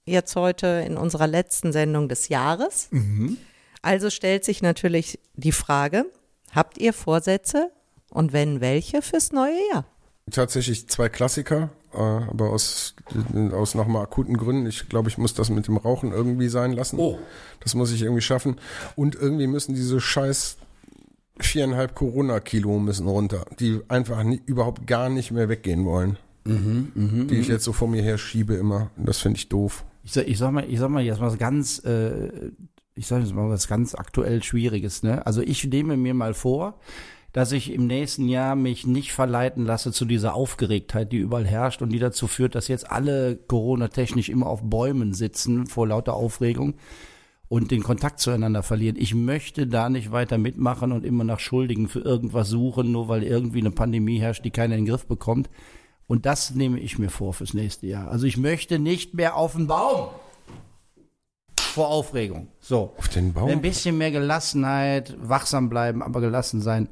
jetzt 0.05 0.37
heute 0.37 0.67
in 0.87 0.97
unserer 0.97 1.27
letzten 1.27 1.73
Sendung 1.73 2.09
des 2.09 2.29
Jahres. 2.29 2.89
Mhm. 2.91 3.37
Also 3.83 4.11
stellt 4.11 4.45
sich 4.45 4.63
natürlich 4.63 5.19
die 5.35 5.53
Frage, 5.53 6.07
habt 6.53 6.79
ihr 6.79 6.93
Vorsätze 6.93 7.71
und 8.11 8.33
wenn 8.33 8.61
welche 8.61 9.03
fürs 9.03 9.33
neue 9.33 9.59
Jahr? 9.73 9.85
tatsächlich 10.31 10.89
zwei 10.89 11.09
Klassiker, 11.09 11.71
äh, 11.93 11.99
aber 11.99 12.51
aus, 12.51 12.95
aus 13.53 13.75
nochmal 13.75 14.03
akuten 14.03 14.37
Gründen. 14.37 14.67
Ich 14.67 14.89
glaube, 14.89 15.09
ich 15.09 15.19
muss 15.19 15.35
das 15.35 15.51
mit 15.51 15.67
dem 15.67 15.77
Rauchen 15.77 16.13
irgendwie 16.13 16.49
sein 16.49 16.73
lassen. 16.73 16.99
Oh. 16.99 17.19
Das 17.61 17.75
muss 17.75 17.93
ich 17.93 18.03
irgendwie 18.03 18.23
schaffen. 18.23 18.57
Und 18.97 19.15
irgendwie 19.15 19.47
müssen 19.47 19.75
diese 19.75 20.01
scheiß 20.01 20.57
viereinhalb 21.41 21.95
Corona-Kilo 21.95 22.79
müssen 22.79 23.07
runter, 23.07 23.45
die 23.59 23.81
einfach 23.89 24.23
nie, 24.23 24.41
überhaupt 24.47 24.87
gar 24.87 25.09
nicht 25.09 25.31
mehr 25.31 25.49
weggehen 25.49 25.85
wollen. 25.85 26.17
Mhm, 26.45 27.27
die 27.29 27.37
ich 27.37 27.49
jetzt 27.49 27.65
so 27.65 27.73
vor 27.73 27.89
mir 27.89 28.03
her 28.03 28.17
schiebe 28.17 28.55
immer. 28.55 28.91
Und 28.97 29.09
das 29.09 29.19
finde 29.19 29.39
ich 29.39 29.49
doof. 29.49 29.85
Ich 30.03 30.13
sag, 30.13 30.27
ich 30.27 30.39
sag 30.39 30.51
mal, 30.51 30.65
ich 30.69 30.79
sag 30.79 30.89
mal 30.89 31.03
jetzt 31.03 31.21
was 31.21 31.37
ganz, 31.37 31.85
äh, 31.85 32.51
ich 32.95 33.07
sag 33.07 33.21
jetzt 33.21 33.35
mal 33.35 33.51
was 33.51 33.69
ganz 33.69 33.95
aktuell 33.95 34.43
Schwieriges. 34.43 35.03
Ne? 35.03 35.27
Also 35.27 35.43
ich 35.43 35.65
nehme 35.65 35.97
mir 35.97 36.15
mal 36.15 36.33
vor, 36.33 36.81
dass 37.33 37.53
ich 37.53 37.73
im 37.73 37.87
nächsten 37.87 38.29
Jahr 38.29 38.57
mich 38.57 38.87
nicht 38.87 39.13
verleiten 39.13 39.67
lasse 39.67 39.93
zu 39.93 40.07
dieser 40.07 40.35
Aufgeregtheit, 40.35 41.13
die 41.13 41.19
überall 41.19 41.47
herrscht 41.47 41.83
und 41.83 41.91
die 41.91 41.99
dazu 41.99 42.27
führt, 42.27 42.55
dass 42.55 42.69
jetzt 42.69 42.91
alle 42.91 43.37
Corona-technisch 43.37 44.31
immer 44.31 44.47
auf 44.47 44.63
Bäumen 44.63 45.13
sitzen 45.13 45.67
vor 45.67 45.87
lauter 45.87 46.15
Aufregung 46.15 46.75
und 47.49 47.71
den 47.71 47.83
Kontakt 47.83 48.21
zueinander 48.21 48.63
verlieren. 48.63 48.97
Ich 48.99 49.15
möchte 49.15 49.67
da 49.67 49.89
nicht 49.89 50.13
weiter 50.13 50.39
mitmachen 50.39 50.93
und 50.93 51.05
immer 51.05 51.25
nach 51.25 51.41
Schuldigen 51.41 51.89
für 51.89 52.01
irgendwas 52.01 52.49
suchen, 52.49 52.93
nur 52.93 53.09
weil 53.09 53.23
irgendwie 53.23 53.61
eine 53.61 53.71
Pandemie 53.71 54.21
herrscht, 54.21 54.45
die 54.45 54.51
keiner 54.51 54.77
in 54.77 54.85
den 54.85 54.91
Griff 54.91 55.07
bekommt. 55.07 55.49
Und 56.07 56.27
das 56.27 56.55
nehme 56.55 56.79
ich 56.81 56.99
mir 56.99 57.11
vor 57.11 57.33
fürs 57.35 57.55
nächste 57.55 57.87
Jahr. 57.87 58.09
Also 58.09 58.27
ich 58.27 58.37
möchte 58.37 58.79
nicht 58.79 59.15
mehr 59.15 59.37
auf 59.37 59.53
den 59.53 59.67
Baum 59.67 60.09
vor 61.79 61.89
Aufregung. 61.89 62.49
So. 62.61 62.95
Auf 62.99 63.09
den 63.09 63.33
Baum? 63.33 63.49
Ein 63.49 63.63
bisschen 63.63 63.97
mehr 63.99 64.11
Gelassenheit, 64.11 65.17
wachsam 65.21 65.69
bleiben, 65.69 66.03
aber 66.03 66.21
gelassen 66.21 66.61
sein 66.61 66.89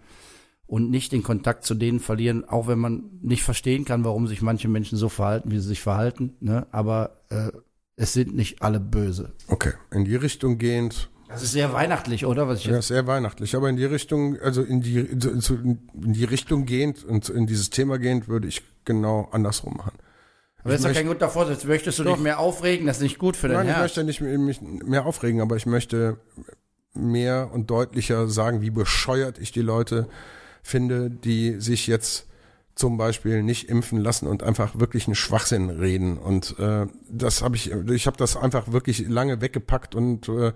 und 0.66 0.90
nicht 0.90 1.12
den 1.12 1.22
Kontakt 1.22 1.64
zu 1.64 1.74
denen 1.74 2.00
verlieren, 2.00 2.44
auch 2.48 2.66
wenn 2.66 2.78
man 2.78 3.04
nicht 3.22 3.42
verstehen 3.42 3.84
kann, 3.84 4.04
warum 4.04 4.26
sich 4.26 4.42
manche 4.42 4.68
Menschen 4.68 4.96
so 4.96 5.08
verhalten, 5.08 5.50
wie 5.50 5.58
sie 5.58 5.68
sich 5.68 5.80
verhalten. 5.80 6.36
Ne? 6.40 6.66
Aber 6.70 7.22
äh, 7.30 7.50
es 7.96 8.12
sind 8.12 8.35
nicht 8.35 8.62
alle 8.62 8.80
böse. 8.80 9.32
Okay, 9.48 9.72
in 9.90 10.04
die 10.04 10.16
Richtung 10.16 10.59
gehend. 10.59 11.09
Das 11.28 11.42
ist 11.42 11.52
sehr 11.52 11.72
weihnachtlich, 11.72 12.24
oder? 12.24 12.46
Was 12.46 12.61
ich 12.61 12.66
Ja, 12.66 12.80
sehr 12.80 13.06
weihnachtlich. 13.06 13.56
Aber 13.56 13.68
in 13.68 13.76
die 13.76 13.85
Richtung, 13.85 14.38
also 14.40 14.62
in 14.62 14.80
die, 14.80 14.98
in 15.00 15.80
die 16.12 16.24
Richtung 16.24 16.66
gehend 16.66 17.04
und 17.04 17.28
in 17.28 17.46
dieses 17.46 17.70
Thema 17.70 17.98
gehend 17.98 18.28
würde 18.28 18.46
ich 18.46 18.62
genau 18.85 19.28
andersrum 19.32 19.76
machen. 19.76 19.98
aber 20.61 20.70
das 20.72 20.80
ist 20.80 20.87
doch 20.88 20.94
kein 20.94 21.09
guter 21.09 21.28
Vorsatz. 21.28 21.64
Möchtest 21.64 21.98
du 21.98 22.04
Doch. 22.04 22.14
dich 22.14 22.22
mehr 22.22 22.38
aufregen? 22.38 22.87
Das 22.87 22.98
ist 22.98 23.02
nicht 23.02 23.18
gut 23.18 23.37
für 23.37 23.48
dein 23.48 23.56
Nein, 23.59 23.66
ich 23.66 23.72
Herz. 23.72 23.82
möchte 23.82 24.04
nicht 24.04 24.20
mich 24.20 24.61
mehr 24.61 25.04
aufregen, 25.04 25.40
aber 25.40 25.56
ich 25.56 25.66
möchte 25.66 26.18
mehr 26.94 27.50
und 27.52 27.70
deutlicher 27.70 28.28
sagen, 28.28 28.61
wie 28.62 28.70
bescheuert 28.70 29.38
ich 29.38 29.50
die 29.52 29.62
Leute 29.62 30.09
finde, 30.62 31.11
die 31.11 31.61
sich 31.61 31.87
jetzt 31.88 32.26
zum 32.76 32.98
Beispiel 32.98 33.42
nicht 33.42 33.68
impfen 33.68 33.98
lassen 33.98 34.28
und 34.28 34.42
einfach 34.42 34.78
wirklich 34.78 35.06
einen 35.06 35.16
Schwachsinn 35.16 35.70
reden. 35.70 36.18
Und 36.18 36.58
äh, 36.58 36.86
das 37.10 37.42
habe 37.42 37.56
ich, 37.56 37.72
ich 37.72 38.06
habe 38.06 38.18
das 38.18 38.36
einfach 38.36 38.70
wirklich 38.70 39.08
lange 39.08 39.40
weggepackt 39.40 39.94
und 39.94 40.28
äh, 40.28 40.52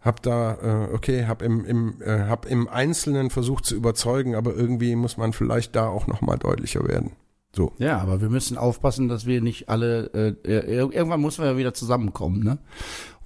hab 0.00 0.22
da, 0.22 0.88
äh, 0.90 0.94
okay, 0.94 1.26
hab 1.26 1.42
im, 1.42 1.64
im, 1.64 2.02
äh, 2.02 2.26
hab 2.26 2.46
im 2.46 2.68
Einzelnen 2.68 3.30
versucht 3.30 3.64
zu 3.64 3.76
überzeugen, 3.76 4.34
aber 4.34 4.54
irgendwie 4.54 4.96
muss 4.96 5.16
man 5.16 5.32
vielleicht 5.32 5.76
da 5.76 5.88
auch 5.88 6.08
nochmal 6.08 6.36
deutlicher 6.36 6.86
werden. 6.86 7.12
So. 7.54 7.72
Ja, 7.78 7.98
aber 7.98 8.20
wir 8.20 8.28
müssen 8.28 8.58
aufpassen, 8.58 9.08
dass 9.08 9.24
wir 9.24 9.40
nicht 9.40 9.68
alle, 9.68 10.36
äh, 10.44 10.66
irgendwann 10.76 11.20
muss 11.20 11.38
man 11.38 11.46
ja 11.46 11.56
wieder 11.56 11.72
zusammenkommen, 11.72 12.42
ne? 12.42 12.58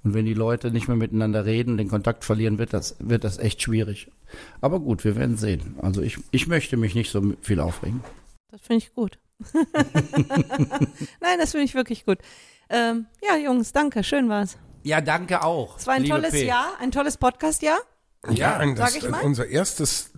Und 0.03 0.13
wenn 0.13 0.25
die 0.25 0.33
Leute 0.33 0.71
nicht 0.71 0.87
mehr 0.87 0.97
miteinander 0.97 1.45
reden, 1.45 1.77
den 1.77 1.87
Kontakt 1.87 2.25
verlieren, 2.25 2.57
wird 2.57 2.73
das, 2.73 2.95
wird 2.99 3.23
das 3.23 3.37
echt 3.37 3.61
schwierig. 3.61 4.09
Aber 4.59 4.79
gut, 4.79 5.03
wir 5.03 5.15
werden 5.15 5.37
sehen. 5.37 5.75
Also 5.81 6.01
ich, 6.01 6.17
ich 6.31 6.47
möchte 6.47 6.77
mich 6.77 6.95
nicht 6.95 7.11
so 7.11 7.33
viel 7.41 7.59
aufregen. 7.59 8.03
Das 8.49 8.61
finde 8.61 8.77
ich 8.79 8.93
gut. 8.93 9.19
Nein, 9.53 11.39
das 11.39 11.51
finde 11.51 11.65
ich 11.65 11.75
wirklich 11.75 12.05
gut. 12.05 12.19
Ähm, 12.69 13.05
ja, 13.27 13.37
Jungs, 13.37 13.71
danke. 13.71 14.03
Schön 14.03 14.29
war's. 14.29 14.57
Ja, 14.83 15.01
danke 15.01 15.43
auch. 15.43 15.77
Es 15.77 15.87
war 15.87 15.95
ein 15.95 16.05
tolles 16.05 16.31
P. 16.31 16.45
Jahr, 16.45 16.73
ein 16.79 16.91
tolles 16.91 17.17
Podcast-Jahr. 17.17 17.77
Ja, 18.29 18.57
ein, 18.57 18.75
das, 18.75 18.93
sag 18.93 19.03
ich 19.03 19.09
mal. 19.09 19.21
unser 19.21 19.47
erstes 19.47 20.10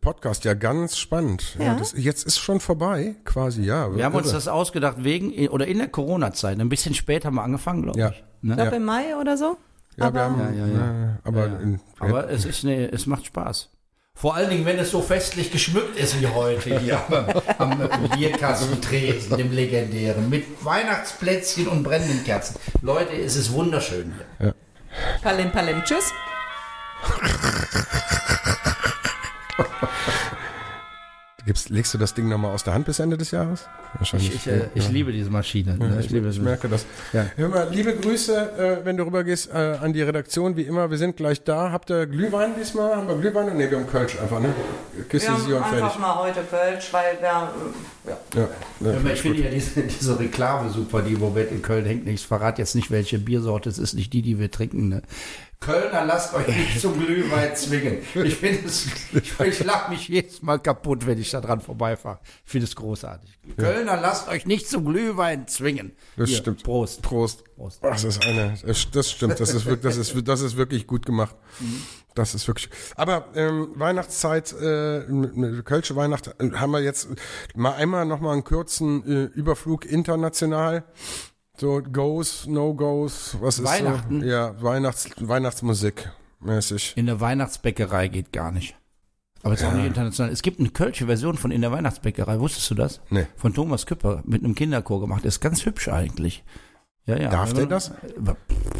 Podcast, 0.00 0.44
ja, 0.44 0.54
ganz 0.54 0.96
spannend. 0.98 1.56
Ja. 1.58 1.64
Ja. 1.66 1.74
das, 1.74 1.92
jetzt 1.96 2.24
ist 2.26 2.38
schon 2.38 2.60
vorbei, 2.60 3.16
quasi, 3.24 3.62
ja. 3.62 3.94
Wir 3.94 4.04
haben 4.04 4.14
uns 4.14 4.32
das 4.32 4.48
ausgedacht 4.48 4.96
wegen 5.04 5.48
oder 5.48 5.66
in 5.66 5.78
der 5.78 5.88
Corona-Zeit. 5.88 6.58
Ein 6.60 6.68
bisschen 6.68 6.94
später 6.94 7.26
haben 7.28 7.34
wir 7.36 7.42
angefangen, 7.42 7.82
glaube 7.82 7.98
Ja. 7.98 8.10
ich. 8.10 8.24
Ne? 8.42 8.52
Ich 8.54 8.56
glaube 8.60 8.76
im 8.76 8.84
Mai 8.84 9.16
oder 9.20 9.36
so. 9.36 9.56
ja, 9.96 10.12
wir 10.14 10.20
aber- 10.20 10.20
haben, 10.20 10.56
Ja, 10.58 10.66
ja, 10.66 10.72
ja. 10.72 11.04
äh, 11.04 11.08
aber, 11.24 11.46
Ja. 11.48 11.58
In, 11.58 11.80
Aber 11.98 12.30
es 12.30 12.44
ist 12.44 12.64
ne, 12.64 12.90
es 12.92 13.06
macht 13.06 13.26
Spaß. 13.26 13.70
Vor 14.14 14.34
allen 14.34 14.48
Dingen, 14.48 14.64
wenn 14.64 14.78
es 14.78 14.90
so 14.92 15.02
festlich 15.02 15.50
geschmückt 15.52 15.98
ist 15.98 16.18
wie 16.20 16.26
heute 16.26 16.78
hier 16.78 16.98
am, 17.58 17.74
am 17.80 18.08
Bierkastentresen, 18.16 19.36
dem 19.36 19.52
legendären, 19.52 20.30
mit 20.30 20.44
Weihnachtsplätzchen 20.64 21.68
und 21.68 21.82
brennenden 21.82 22.24
Kerzen. 22.24 22.56
Leute, 22.80 23.12
es 23.14 23.36
ist 23.36 23.52
wunderschön 23.52 24.14
hier. 24.38 24.54
Palim, 25.22 25.50
palim. 25.52 25.82
Tschüss. 25.84 26.12
gibst, 31.46 31.70
legst 31.70 31.94
du 31.94 31.98
das 31.98 32.12
Ding 32.12 32.28
nochmal 32.28 32.52
aus 32.52 32.64
der 32.64 32.74
Hand 32.74 32.86
bis 32.86 32.98
Ende 32.98 33.16
des 33.16 33.30
Jahres? 33.30 33.66
Wahrscheinlich. 33.94 34.34
Ich, 34.34 34.46
ich, 34.46 34.52
äh, 34.52 34.68
ich 34.74 34.90
liebe 34.90 35.12
diese 35.12 35.30
Maschine. 35.30 35.76
Ja, 35.80 35.86
ne? 35.86 36.00
ich, 36.00 36.12
ich 36.12 36.40
merke 36.40 36.68
das. 36.68 36.84
Ja. 37.12 37.26
Hör 37.36 37.48
mal, 37.48 37.68
liebe 37.70 37.94
Grüße, 37.94 38.80
äh, 38.82 38.84
wenn 38.84 38.96
du 38.96 39.04
rübergehst, 39.04 39.50
äh, 39.50 39.78
an 39.80 39.92
die 39.92 40.02
Redaktion, 40.02 40.56
wie 40.56 40.62
immer. 40.62 40.90
Wir 40.90 40.98
sind 40.98 41.16
gleich 41.16 41.42
da. 41.44 41.70
Habt 41.70 41.90
ihr 41.90 42.06
Glühwein 42.06 42.50
diesmal? 42.58 42.96
Haben 42.96 43.08
wir 43.08 43.16
Glühwein? 43.16 43.56
Ne, 43.56 43.70
wir 43.70 43.78
haben 43.78 43.86
Kölsch 43.86 44.20
einfach, 44.20 44.40
ne? 44.40 44.52
Küsse 45.08 45.32
sie 45.46 45.52
und 45.52 45.64
fertig. 45.64 45.98
mal 46.00 46.16
heute 46.16 46.40
Kölsch, 46.42 46.92
weil 46.92 47.16
wir, 47.20 47.26
ja. 47.26 47.52
Ja, 48.34 48.48
Ja, 48.80 48.92
ja. 48.92 49.12
ich 49.12 49.20
finde 49.22 49.42
ja 49.44 49.50
diese, 49.50 49.82
diese 49.82 50.18
Reklame 50.18 50.70
super, 50.70 51.02
die 51.02 51.14
im 51.14 51.20
Moment 51.20 51.52
in 51.52 51.62
Köln 51.62 51.86
hängt. 51.86 52.08
Ich 52.08 52.26
verrate 52.26 52.60
jetzt 52.60 52.74
nicht, 52.74 52.90
welche 52.90 53.18
Biersorte 53.18 53.68
es 53.68 53.78
ist, 53.78 53.94
nicht 53.94 54.12
die, 54.12 54.22
die 54.22 54.40
wir 54.40 54.50
trinken. 54.50 54.88
Ne? 54.88 55.02
Kölner, 55.60 56.04
lasst 56.04 56.34
euch 56.34 56.46
nicht 56.48 56.80
zum 56.80 56.98
Glühwein 56.98 57.56
zwingen. 57.56 57.98
Ich 58.14 58.36
finde 58.36 58.66
es, 58.66 58.86
ich, 59.12 59.40
ich 59.40 59.64
lache 59.64 59.90
mich 59.90 60.08
jedes 60.08 60.42
Mal 60.42 60.58
kaputt, 60.58 61.06
wenn 61.06 61.18
ich 61.18 61.30
da 61.30 61.40
dran 61.40 61.60
vorbeifahre. 61.60 62.20
Ich 62.44 62.52
finde 62.52 62.66
es 62.66 62.76
großartig. 62.76 63.38
Kölner, 63.56 63.98
lasst 64.00 64.28
euch 64.28 64.46
nicht 64.46 64.68
zum 64.68 64.84
Glühwein 64.84 65.48
zwingen. 65.48 65.92
Das 66.16 66.28
Hier, 66.28 66.38
stimmt. 66.38 66.62
Prost. 66.62 67.02
Prost. 67.02 67.44
Prost. 67.56 67.82
Das 67.82 68.04
ist 68.04 68.24
eine, 68.24 68.54
das 68.64 69.10
stimmt, 69.10 69.40
das 69.40 69.50
ist 69.54 69.64
wirklich, 69.64 69.82
das 69.82 69.96
ist, 69.96 70.28
das 70.28 70.40
ist 70.40 70.56
wirklich 70.56 70.86
gut 70.86 71.06
gemacht. 71.06 71.34
Das 72.14 72.34
ist 72.34 72.48
wirklich. 72.48 72.70
Aber 72.96 73.28
ähm, 73.34 73.72
Weihnachtszeit, 73.74 74.52
äh, 74.52 75.04
eine 75.06 75.62
Kölsche 75.64 75.96
Weihnacht, 75.96 76.28
äh, 76.38 76.50
haben 76.52 76.70
wir 76.70 76.80
jetzt 76.80 77.08
mal 77.54 77.74
einmal 77.74 78.06
noch 78.06 78.20
mal 78.20 78.32
einen 78.32 78.44
kurzen 78.44 79.04
äh, 79.06 79.24
Überflug 79.24 79.84
international. 79.84 80.84
So 81.58 81.82
Goes, 81.82 82.46
No 82.46 82.74
Goes, 82.74 83.36
was 83.40 83.58
ist 83.58 83.64
Weihnachten? 83.64 84.20
so? 84.20 84.26
Ja, 84.26 84.60
Weihnachts, 84.62 85.08
Weihnachtsmusik 85.20 86.10
mäßig. 86.40 86.92
In 86.96 87.06
der 87.06 87.20
Weihnachtsbäckerei 87.20 88.08
geht 88.08 88.32
gar 88.32 88.52
nicht. 88.52 88.76
Aber 89.42 89.54
es 89.54 89.60
ist 89.60 89.66
auch 89.66 89.72
nicht 89.72 89.86
international. 89.86 90.32
Es 90.32 90.42
gibt 90.42 90.58
eine 90.60 90.70
kölsche 90.70 91.06
Version 91.06 91.36
von 91.36 91.50
In 91.50 91.60
der 91.60 91.72
Weihnachtsbäckerei. 91.72 92.40
Wusstest 92.40 92.70
du 92.70 92.74
das? 92.74 93.00
Nee. 93.10 93.26
Von 93.36 93.54
Thomas 93.54 93.86
Küpper 93.86 94.22
mit 94.26 94.42
einem 94.42 94.54
Kinderchor 94.54 95.00
gemacht. 95.00 95.24
ist 95.24 95.40
ganz 95.40 95.64
hübsch 95.64 95.88
eigentlich. 95.88 96.44
Ja, 97.04 97.16
ja. 97.16 97.28
Darf 97.30 97.52
der 97.52 97.66
das? 97.66 97.92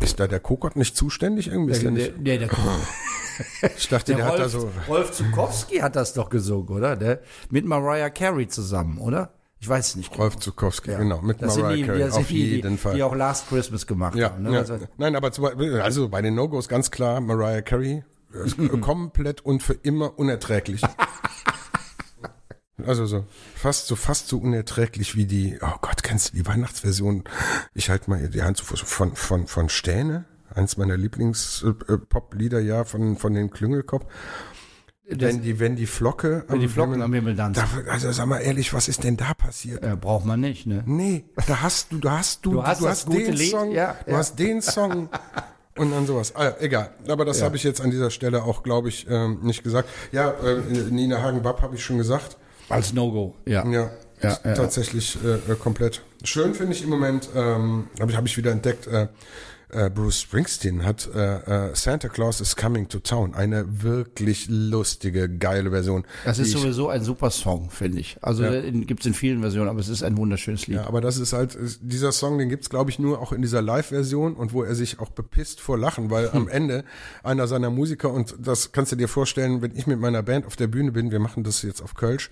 Ist 0.03 0.19
da 0.19 0.27
der 0.27 0.41
Kokott 0.41 0.75
nicht 0.75 0.97
zuständig 0.97 1.47
irgendwie? 1.47 1.73
Ist 1.73 1.83
Der, 1.83 1.93
der 1.93 1.99
nicht, 2.13 2.27
der, 2.27 2.39
der, 2.39 2.51
ich 3.77 3.89
dachte, 3.89 4.15
der, 4.15 4.17
der 4.17 4.27
hat 4.27 4.39
da 4.39 4.43
Rolf, 4.43 4.53
so. 4.53 4.71
Rolf 4.89 5.13
Zukowski 5.13 5.79
hat 5.79 5.95
das 5.95 6.15
doch 6.15 6.29
gesungen, 6.29 6.69
oder? 6.71 6.97
Der, 6.97 7.21
mit 7.51 7.65
Mariah 7.65 8.11
Carey 8.11 8.49
zusammen, 8.49 8.99
oder? 8.99 9.33
Ich 9.59 9.69
weiß 9.69 9.89
es 9.89 9.97
nicht. 9.97 10.11
genau. 10.11 10.23
Rolf 10.25 10.37
Zukowski, 10.37 10.91
genau, 10.97 11.23
mit 11.23 11.41
Das 11.41 11.57
Mariah 11.57 11.77
die, 11.77 11.83
Carey, 11.85 12.05
auf 12.11 12.27
die, 12.27 12.47
jeden 12.57 12.73
die, 12.73 12.77
Fall. 12.77 12.95
die 12.95 13.03
auch 13.03 13.15
Last 13.15 13.49
Christmas 13.49 13.87
gemacht 13.87 14.15
Ja, 14.15 14.31
haben. 14.31 14.43
Ne? 14.43 14.53
ja. 14.53 14.59
Also, 14.61 14.79
Nein, 14.99 15.17
aber 15.17 15.31
Beispiel, 15.31 15.81
also 15.81 16.09
bei 16.09 16.21
den 16.23 16.35
No-Gos 16.35 16.69
ganz 16.69 16.91
klar, 16.91 17.21
Mariah 17.21 17.63
Carey 17.63 18.05
komplett 18.83 19.41
und 19.45 19.63
für 19.63 19.73
immer 19.75 20.19
unerträglich. 20.19 20.83
Also 22.85 23.07
so 23.07 23.25
fast 23.55 23.87
so 23.87 23.97
fast 23.97 24.29
so 24.29 24.39
unerträglich 24.39 25.17
wie 25.17 25.25
die. 25.25 25.59
Oh 25.63 25.77
Gott, 25.81 26.03
kennst 26.03 26.33
du 26.33 26.37
die 26.37 26.47
Weihnachtsversion? 26.47 27.25
Ich 27.75 27.89
halte 27.89 28.11
mal 28.11 28.29
die 28.29 28.43
Hand 28.43 28.59
zu 28.59 28.65
Fuß 28.67 28.81
von 28.83 29.17
von 29.17 29.47
von 29.47 29.69
Stähne, 29.71 30.27
eins 30.55 30.77
meiner 30.77 30.97
Lieblings-Pop-Lieder 30.99 32.61
ja 32.61 32.85
von 32.85 33.17
von 33.17 33.33
den 33.33 33.51
Klüngelkopf. 33.51 34.05
Wenn 35.09 35.41
die 35.43 35.61
wenn 35.61 35.77
die 35.77 35.87
Flocke 35.87 36.45
Wenn 36.49 36.61
die 36.61 36.69
Flocken 36.69 37.01
am 37.01 37.13
Himmel 37.13 37.37
tanzen. 37.37 37.63
Da, 37.85 37.93
also 37.93 38.11
sag 38.11 38.27
mal 38.27 38.39
ehrlich, 38.41 38.73
was 38.75 38.89
ist 38.89 39.05
denn 39.05 39.17
da 39.17 39.35
passiert? 39.35 39.85
äh, 39.85 39.95
braucht 39.95 40.25
man 40.27 40.41
nicht, 40.41 40.67
ne? 40.67 40.83
Nee, 40.87 41.25
da 41.47 41.63
hast 41.63 41.93
du, 41.93 41.99
da 41.99 42.19
hast 42.19 42.45
du, 42.45 42.53
Du 42.55 42.63
hast 42.65 42.83
das 42.83 43.07
gute 43.07 43.25
den 43.27 43.35
Lied, 43.35 43.51
Song, 43.53 43.71
ja, 43.71 43.97
du 44.05 44.11
ja. 44.11 44.17
hast 44.19 44.37
den 44.39 44.61
Song 44.63 45.09
und 45.77 45.93
dann 45.93 46.07
sowas. 46.07 46.35
Ah, 46.35 46.53
egal, 46.59 46.91
aber 47.09 47.25
das 47.25 47.41
habe 47.43 47.55
ich 47.57 47.63
jetzt 47.63 47.81
an 47.81 47.91
dieser 47.93 48.11
Stelle 48.11 48.43
auch, 48.43 48.63
glaube 48.65 48.89
ich, 48.89 49.07
ähm, 49.09 49.39
nicht 49.43 49.63
gesagt. 49.63 49.89
Ja, 50.11 50.31
äh, 50.31 50.61
Nina 50.91 51.23
Hagen-Bapp 51.23 51.63
habe 51.63 51.77
ich 51.77 51.85
schon 51.85 51.99
gesagt. 51.99 52.37
Als 52.69 52.93
No-Go, 52.93 53.37
ja. 53.45 53.65
Ja, 53.69 53.91
Ja, 54.23 54.39
ja. 54.43 54.55
tatsächlich 54.55 55.17
äh, 55.25 55.53
äh, 55.53 55.55
komplett. 55.55 56.03
Schön 56.25 56.53
finde 56.55 56.73
ich 56.73 56.83
im 56.83 56.91
Moment, 56.91 57.29
ähm, 57.37 57.87
habe 58.01 58.11
ich, 58.11 58.17
hab 58.17 58.27
ich 58.27 58.37
wieder 58.37 58.51
entdeckt, 58.51 58.89
äh, 58.89 59.07
äh, 59.71 59.91
Bruce 59.91 60.21
Springsteen 60.21 60.85
hat 60.85 61.09
äh, 61.15 61.69
äh, 61.71 61.75
Santa 61.75 62.09
Claus 62.09 62.41
is 62.41 62.55
Coming 62.57 62.89
to 62.89 63.01
Town, 63.01 63.35
eine 63.35 63.83
wirklich 63.83 64.47
lustige, 64.49 65.29
geile 65.29 65.71
Version. 65.71 66.05
Das 66.25 66.39
ist 66.39 66.53
sowieso 66.53 66.89
ein 66.89 67.03
super 67.03 67.31
Song, 67.31 67.71
finde 67.71 68.01
ich. 68.01 68.17
Also 68.23 68.45
Ja. 68.45 68.53
ja. 68.55 68.71
gibt 68.71 69.01
es 69.01 69.07
in 69.07 69.15
vielen 69.15 69.41
Versionen, 69.41 69.69
aber 69.69 69.81
es 69.81 69.89
ist 69.89 70.03
ein 70.03 70.17
wunderschönes 70.17 70.67
Lied. 70.67 70.77
Ja, 70.77 70.87
aber 70.87 71.01
das 71.01 71.19
ist 71.19 71.33
halt, 71.33 71.59
dieser 71.81 72.13
Song, 72.13 72.39
den 72.39 72.49
gibt's 72.49 72.71
glaube 72.71 72.91
ich, 72.91 72.99
nur 72.99 73.21
auch 73.21 73.33
in 73.33 73.43
dieser 73.43 73.63
Live-Version 73.63 74.35
und 74.35 74.53
wo 74.53 74.63
er 74.63 74.75
sich 74.75 75.01
auch 75.01 75.11
bepisst 75.11 75.61
vor 75.61 75.77
Lachen, 75.79 76.11
weil 76.11 76.33
Hm. 76.33 76.43
am 76.43 76.49
Ende 76.49 76.85
einer 77.23 77.47
seiner 77.49 77.71
Musiker, 77.71 78.13
und 78.13 78.35
das 78.39 78.73
kannst 78.73 78.93
du 78.93 78.97
dir 78.97 79.09
vorstellen, 79.09 79.63
wenn 79.63 79.75
ich 79.75 79.87
mit 79.87 79.99
meiner 79.99 80.23
Band 80.23 80.47
auf 80.47 80.57
der 80.57 80.67
Bühne 80.69 80.93
bin, 80.93 81.11
wir 81.11 81.19
machen 81.19 81.43
das 81.45 81.63
jetzt 81.63 81.83
auf 81.83 81.95
Kölsch, 81.95 82.31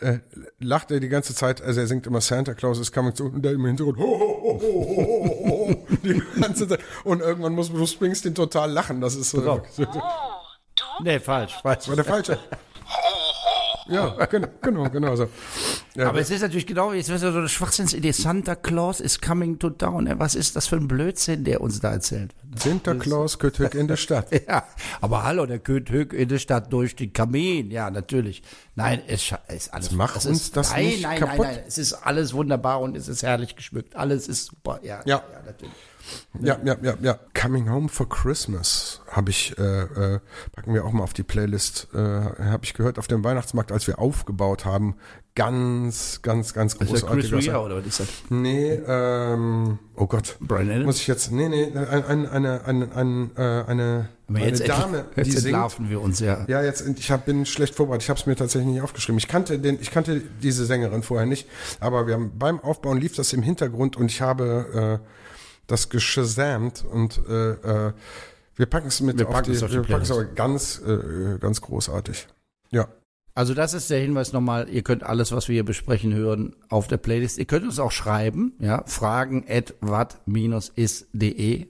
äh, 0.00 0.18
lacht 0.58 0.90
er 0.90 1.00
die 1.00 1.08
ganze 1.08 1.34
Zeit, 1.34 1.62
also 1.62 1.80
er 1.80 1.86
singt 1.86 2.06
immer 2.06 2.20
Santa 2.20 2.54
Claus 2.54 2.78
is 2.78 2.92
coming 2.92 3.14
to, 3.14 3.24
und 3.24 3.42
der 3.42 3.52
im 3.52 3.64
Hintergrund, 3.64 3.98
ho, 3.98 4.04
ho, 4.04 4.40
ho, 4.42 4.60
ho, 4.60 4.96
ho, 4.96 5.48
ho, 5.48 5.68
ho, 5.68 5.86
die 6.02 6.22
ganze 6.40 6.68
Zeit. 6.68 6.80
Und 7.04 7.20
irgendwann 7.20 7.52
muss 7.52 7.70
Bruce 7.70 7.92
Springsteen 7.92 8.34
total 8.34 8.70
lachen, 8.70 9.00
das 9.00 9.14
ist 9.14 9.30
so, 9.30 9.48
auf. 9.50 9.62
Oh, 9.78 9.82
du? 9.82 11.04
Nee, 11.04 11.18
falsch, 11.18 11.54
falsch. 11.62 11.88
war 11.88 11.96
der 11.96 12.04
falsche. 12.04 12.38
Ja, 13.88 14.24
genau, 14.26 14.48
genau, 14.60 14.90
genau 14.90 15.16
so. 15.16 15.28
Ja, 15.94 16.08
Aber 16.08 16.20
es 16.20 16.30
ist 16.30 16.42
natürlich 16.42 16.66
genau, 16.66 16.92
jetzt 16.92 17.08
ist 17.08 17.22
ja 17.22 17.32
so 17.32 17.38
eine 17.38 17.48
Schwachsinnsidee. 17.48 18.12
Santa 18.12 18.54
Claus 18.54 19.00
is 19.00 19.20
coming 19.20 19.58
to 19.58 19.70
town. 19.70 20.12
Was 20.18 20.34
ist 20.34 20.56
das 20.56 20.66
für 20.66 20.76
ein 20.76 20.88
Blödsinn, 20.88 21.44
der 21.44 21.60
uns 21.60 21.80
da 21.80 21.92
erzählt 21.92 22.34
wird? 22.42 22.60
Santa 22.60 22.94
Claus 22.94 23.38
Höck 23.40 23.74
in 23.74 23.88
der 23.88 23.96
Stadt. 23.96 24.28
Ja, 24.48 24.64
aber 25.00 25.24
hallo, 25.24 25.46
der 25.46 25.60
Höck 25.66 26.12
in 26.12 26.28
der 26.28 26.38
Stadt 26.38 26.72
durch 26.72 26.94
den 26.96 27.12
Kamin. 27.12 27.70
Ja, 27.70 27.90
natürlich. 27.90 28.42
Nein, 28.74 29.02
es 29.06 29.32
ist 29.48 29.72
alles. 29.72 29.92
mach 29.92 30.16
es 30.16 30.26
uns 30.26 30.42
ist, 30.42 30.56
das 30.56 30.72
nein, 30.72 30.86
nicht 30.86 31.02
nein, 31.02 31.18
kaputt. 31.18 31.46
Nein, 31.46 31.54
nein, 31.56 31.64
es 31.66 31.78
ist 31.78 31.92
alles 31.94 32.34
wunderbar 32.34 32.80
und 32.80 32.96
es 32.96 33.08
ist 33.08 33.22
herrlich 33.22 33.56
geschmückt. 33.56 33.96
Alles 33.96 34.28
ist 34.28 34.46
super. 34.46 34.80
Ja, 34.82 35.00
Ja. 35.04 35.22
natürlich. 35.44 35.72
Ja, 36.40 36.58
ja, 36.64 36.76
ja, 36.82 36.94
ja. 37.00 37.18
Coming 37.34 37.70
Home 37.70 37.88
for 37.88 38.08
Christmas 38.08 39.00
habe 39.10 39.30
ich, 39.30 39.56
äh, 39.58 39.62
äh, 39.62 40.20
packen 40.52 40.74
wir 40.74 40.84
auch 40.84 40.92
mal 40.92 41.02
auf 41.02 41.12
die 41.12 41.22
Playlist, 41.22 41.88
äh, 41.94 41.98
habe 41.98 42.64
ich 42.64 42.74
gehört 42.74 42.98
auf 42.98 43.06
dem 43.06 43.24
Weihnachtsmarkt, 43.24 43.72
als 43.72 43.86
wir 43.86 43.98
aufgebaut 43.98 44.64
haben. 44.64 44.96
Ganz, 45.34 46.20
ganz, 46.22 46.54
ganz 46.54 46.72
Ist 46.72 46.80
das 46.80 46.88
Chris 46.88 47.02
großartig. 47.02 47.48
Rea 47.50 47.60
oder 47.60 47.76
was 47.76 47.86
ist 47.86 48.00
das? 48.00 48.08
Nee, 48.30 48.80
ähm, 48.86 49.78
oh 49.94 50.06
Gott. 50.06 50.36
Brian 50.40 50.70
Adams? 50.70 50.86
Muss 50.86 51.00
ich 51.00 51.06
jetzt, 51.08 51.30
nee, 51.30 51.48
nee, 51.48 51.72
ein, 51.74 52.04
ein, 52.04 52.26
eine, 52.26 52.64
eine, 52.64 52.94
eine, 52.94 53.30
äh, 53.36 53.70
eine, 53.70 54.08
Aber 54.28 54.38
eine 54.38 54.46
jetzt, 54.48 54.66
Dame, 54.66 55.04
jetzt 55.14 55.26
die 55.26 55.32
singt. 55.32 55.44
entlarven 55.46 55.90
wir 55.90 56.00
uns 56.00 56.20
ja. 56.20 56.46
Ja, 56.48 56.62
jetzt 56.62 56.86
ich 56.96 57.10
hab, 57.10 57.26
bin 57.26 57.44
schlecht 57.44 57.74
vorbereitet. 57.74 58.04
Ich 58.04 58.08
habe 58.08 58.18
es 58.18 58.24
mir 58.24 58.34
tatsächlich 58.34 58.72
nicht 58.72 58.82
aufgeschrieben. 58.82 59.18
Ich 59.18 59.28
kannte 59.28 59.58
den, 59.58 59.78
ich 59.78 59.90
kannte 59.90 60.22
diese 60.42 60.64
Sängerin 60.64 61.02
vorher 61.02 61.26
nicht, 61.26 61.46
aber 61.80 62.06
wir 62.06 62.14
haben 62.14 62.32
beim 62.38 62.58
Aufbauen 62.60 62.98
lief 62.98 63.14
das 63.14 63.34
im 63.34 63.42
Hintergrund 63.42 63.96
und 63.96 64.10
ich 64.10 64.22
habe 64.22 65.00
äh, 65.02 65.06
das 65.66 65.88
geschasamt 65.88 66.84
und 66.84 67.20
äh, 67.28 67.50
äh, 67.52 67.92
wir 68.56 68.66
packen 68.66 68.88
es 68.88 69.00
mit 69.00 69.18
Wir 69.18 69.28
auf 69.28 69.34
packen 69.34 69.50
die, 69.50 69.56
es 69.56 69.62
auf 69.62 69.70
die 69.70 69.76
wir 69.76 69.82
packen 69.82 70.02
es 70.02 70.10
aber 70.10 70.24
ganz 70.24 70.80
äh, 70.86 71.38
ganz 71.38 71.60
großartig. 71.60 72.26
Ja, 72.70 72.88
Also 73.34 73.52
das 73.52 73.74
ist 73.74 73.90
der 73.90 74.00
Hinweis 74.00 74.32
nochmal, 74.32 74.68
ihr 74.70 74.82
könnt 74.82 75.02
alles, 75.02 75.30
was 75.30 75.48
wir 75.48 75.54
hier 75.54 75.64
besprechen, 75.64 76.14
hören 76.14 76.56
auf 76.70 76.88
der 76.88 76.96
Playlist. 76.96 77.36
Ihr 77.38 77.44
könnt 77.44 77.64
uns 77.64 77.78
auch 77.78 77.92
schreiben, 77.92 78.54
ja, 78.58 78.82
fragen 78.86 79.44
at 79.48 79.74
wat-is.de 79.80 81.66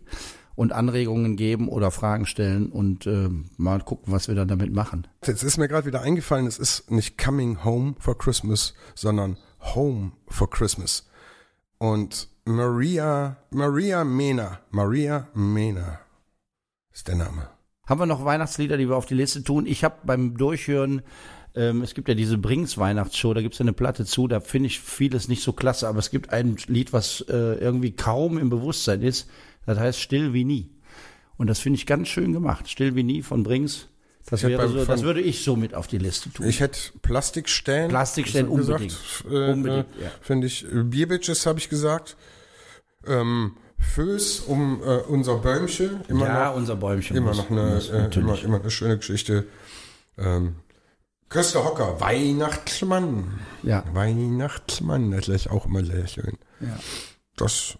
und 0.55 0.73
Anregungen 0.73 1.37
geben 1.37 1.69
oder 1.69 1.91
Fragen 1.91 2.25
stellen 2.25 2.71
und 2.71 3.07
ähm, 3.07 3.51
mal 3.57 3.81
gucken, 3.81 4.13
was 4.13 4.29
wir 4.29 4.35
dann 4.35 4.49
damit 4.49 4.73
machen. 4.73 5.07
jetzt 5.25 5.43
ist 5.43 5.59
mir 5.59 5.69
gerade 5.69 5.87
wieder 5.87 6.03
eingefallen, 6.03 6.47
es 6.47 6.59
ist 6.59 6.91
nicht 6.91 7.19
Coming 7.19 7.63
Home 7.65 7.95
for 7.99 8.17
Christmas, 8.17 8.75
sondern 8.95 9.37
Home 9.75 10.13
for 10.29 10.49
Christmas. 10.49 11.07
Und 11.79 12.29
Maria 12.49 13.37
Maria 13.51 14.05
Mena, 14.05 14.61
Maria 14.71 15.27
Mena 15.35 15.99
ist 16.93 17.09
der 17.09 17.17
Name. 17.17 17.49
Haben 17.89 18.01
wir 18.01 18.07
noch 18.07 18.25
Weihnachtslieder, 18.25 18.77
die 18.77 18.89
wir 18.89 18.97
auf 18.97 19.07
die 19.07 19.15
Liste 19.15 19.43
tun? 19.43 19.67
Ich 19.67 19.83
habe 19.83 19.97
beim 20.05 20.37
Durchhören, 20.37 21.03
ähm, 21.57 21.83
es 21.83 21.95
gibt 21.95 22.07
ja 22.09 22.15
diese 22.15 22.39
Brings 22.39 22.79
Weihnachtsshow, 22.79 23.35
da 23.35 23.43
gibt's 23.43 23.59
ja 23.59 23.65
eine 23.65 23.73
Platte 23.73 24.05
zu, 24.05 24.29
da 24.29 24.39
finde 24.39 24.69
ich 24.69 24.79
vieles 24.79 25.27
nicht 25.27 25.43
so 25.43 25.53
klasse, 25.53 25.89
aber 25.89 25.99
es 25.99 26.11
gibt 26.11 26.33
ein 26.33 26.57
Lied, 26.69 26.93
was 26.93 27.21
äh, 27.29 27.33
irgendwie 27.33 27.97
kaum 27.97 28.39
im 28.39 28.49
Bewusstsein 28.49 29.03
ist, 29.03 29.29
das 29.67 29.81
heißt 29.81 29.99
Still 29.99 30.33
wie 30.33 30.45
nie. 30.45 30.71
Und 31.39 31.49
das 31.49 31.59
finde 31.59 31.79
ich 31.79 31.87
ganz 31.87 32.07
schön 32.07 32.33
gemacht. 32.33 32.71
Still 32.71 32.95
wie 32.95 33.03
nie 33.03 33.23
von 33.23 33.43
Brings. 33.43 33.89
Das, 34.25 34.45
wäre 34.45 34.69
so, 34.69 34.85
das 34.85 35.03
würde 35.03 35.21
ich 35.21 35.43
so 35.43 35.57
mit 35.57 35.75
auf 35.75 35.89
die 35.89 35.99
Liste 35.99 36.33
tun. 36.33 36.49
Ich 36.49 36.61
hätte 36.61 36.79
Plastikstellen. 37.03 37.89
Plastikstellen 37.89 38.55
gesagt, 38.55 38.83
unbedingt. 38.83 39.25
Äh, 39.31 39.53
Unbedingt, 39.53 39.87
äh, 40.01 40.05
ja. 40.05 40.11
Finde 40.21 40.47
ich. 40.47 40.65
Äh, 40.65 40.85
Bierbitches 40.85 41.45
habe 41.47 41.59
ich 41.59 41.69
gesagt. 41.69 42.17
Ähm, 43.09 43.57
Föß 43.79 44.41
um 44.41 44.81
äh, 44.83 44.97
unser 45.09 45.37
Bäumchen. 45.37 46.01
Immer 46.09 46.27
ja, 46.27 46.49
noch, 46.49 46.57
unser 46.57 46.77
Bäumchen. 46.77 47.17
immer 47.17 47.29
muss- 47.29 47.37
noch 47.39 47.51
eine, 47.51 47.75
muss 47.75 47.91
äh, 47.91 48.09
immer, 48.19 48.43
immer 48.43 48.61
eine 48.61 48.71
schöne 48.71 48.97
Geschichte. 48.97 49.47
Ähm, 50.19 50.57
Köster 51.29 51.65
Hocker, 51.65 52.01
Weihnachtsmann. 52.01 53.41
Ja. 53.63 53.85
Weihnachtsmann, 53.93 55.11
das 55.11 55.29
ist 55.29 55.51
auch 55.51 55.67
immer 55.67 55.85
sehr 55.85 56.07
schön. 56.07 56.39
Ja. 56.61 56.79
Das, 57.37 57.77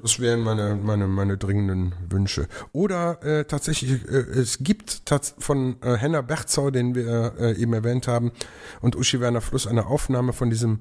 das 0.00 0.20
wären 0.20 0.40
meine, 0.42 0.76
meine, 0.76 1.08
meine 1.08 1.36
dringenden 1.36 1.94
Wünsche. 2.08 2.46
Oder 2.72 3.20
äh, 3.24 3.44
tatsächlich, 3.44 4.04
äh, 4.08 4.18
es 4.18 4.58
gibt 4.60 5.04
tats 5.06 5.34
von 5.38 5.82
äh, 5.82 5.96
Henna 5.96 6.20
Bertzau, 6.20 6.70
den 6.70 6.94
wir 6.94 7.34
äh, 7.40 7.54
eben 7.56 7.72
erwähnt 7.72 8.06
haben, 8.06 8.30
und 8.80 8.94
Uschi 8.94 9.18
Werner 9.20 9.40
Fluss 9.40 9.66
eine 9.66 9.86
Aufnahme 9.86 10.32
von 10.32 10.48
diesem 10.50 10.80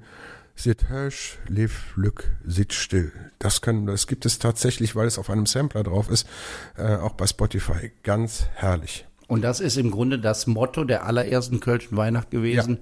Sit 0.60 0.90
hösch, 0.90 1.38
lev 1.48 1.96
lück, 1.96 2.32
sit 2.46 2.74
still. 2.74 3.14
Das 3.40 3.62
können, 3.62 3.86
das 3.86 4.08
gibt 4.08 4.26
es 4.26 4.40
tatsächlich, 4.40 4.94
weil 4.94 5.08
es 5.08 5.18
auf 5.18 5.30
einem 5.30 5.46
Sampler 5.46 5.84
drauf 5.84 6.10
ist, 6.10 6.28
äh, 6.78 6.98
auch 6.98 7.14
bei 7.14 7.28
Spotify. 7.28 7.94
Ganz 8.04 8.48
herrlich. 8.56 9.08
Und 9.30 9.42
das 9.42 9.62
ist 9.62 9.78
im 9.78 9.90
Grunde 9.90 10.20
das 10.20 10.48
Motto 10.48 10.84
der 10.84 11.06
allerersten 11.06 11.62
Kölschen 11.62 11.96
Weihnacht 11.96 12.30
gewesen, 12.30 12.80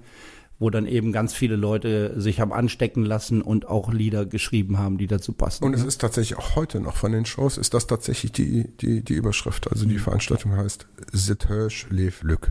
wo 0.58 0.70
dann 0.70 0.86
eben 0.86 1.12
ganz 1.12 1.34
viele 1.34 1.54
Leute 1.54 2.20
sich 2.20 2.40
haben 2.40 2.52
anstecken 2.52 3.04
lassen 3.04 3.42
und 3.42 3.68
auch 3.68 3.92
Lieder 3.92 4.26
geschrieben 4.26 4.76
haben, 4.78 4.98
die 4.98 5.06
dazu 5.06 5.32
passen. 5.32 5.62
Und 5.62 5.72
es 5.72 5.84
ist 5.84 6.00
tatsächlich 6.00 6.36
auch 6.36 6.56
heute 6.56 6.80
noch 6.80 6.96
von 6.96 7.12
den 7.12 7.26
Shows 7.26 7.58
ist 7.58 7.74
das 7.74 7.86
tatsächlich 7.86 8.32
die, 8.32 8.76
die, 8.78 9.04
die 9.04 9.14
Überschrift. 9.14 9.70
Also 9.70 9.86
die 9.86 10.00
Veranstaltung 10.00 10.56
heißt 10.56 10.88
Sit 11.12 11.48
hösch, 11.48 11.86
lev 11.90 12.24
lück, 12.24 12.50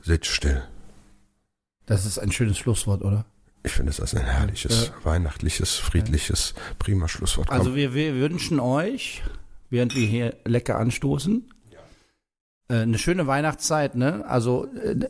sit 0.00 0.24
still. 0.24 0.62
das 1.86 2.06
ist 2.06 2.18
ein 2.18 2.30
schönes 2.30 2.58
Schlusswort, 2.58 3.02
oder? 3.02 3.24
Ich 3.64 3.72
finde, 3.72 3.90
es 3.90 3.98
ist 4.00 4.14
ein 4.16 4.24
herrliches, 4.24 4.92
weihnachtliches, 5.04 5.76
friedliches, 5.76 6.54
prima 6.78 7.06
Schlusswort. 7.08 7.48
Komm. 7.48 7.58
Also 7.58 7.76
wir, 7.76 7.94
wir 7.94 8.14
wünschen 8.16 8.58
euch, 8.58 9.22
während 9.70 9.94
wir 9.94 10.06
hier 10.06 10.36
lecker 10.44 10.78
anstoßen, 10.78 11.48
äh, 12.68 12.74
eine 12.74 12.98
schöne 12.98 13.26
Weihnachtszeit, 13.26 13.94
ne? 13.94 14.24
Also 14.26 14.66
äh, 14.74 15.08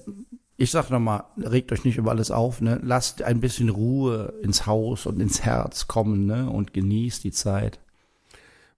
ich 0.59 0.71
sag 0.71 0.91
nochmal, 0.91 1.25
regt 1.39 1.73
euch 1.73 1.85
nicht 1.85 1.97
über 1.97 2.11
alles 2.11 2.31
auf, 2.31 2.61
ne? 2.61 2.79
Lasst 2.83 3.23
ein 3.23 3.41
bisschen 3.41 3.71
Ruhe 3.71 4.35
ins 4.43 4.67
Haus 4.67 5.07
und 5.07 5.19
ins 5.21 5.43
Herz 5.43 5.89
kommen, 5.89 6.27
ne? 6.27 6.51
Und 6.51 6.75
genießt 6.75 7.25
die 7.25 7.33
Zeit. 7.33 7.79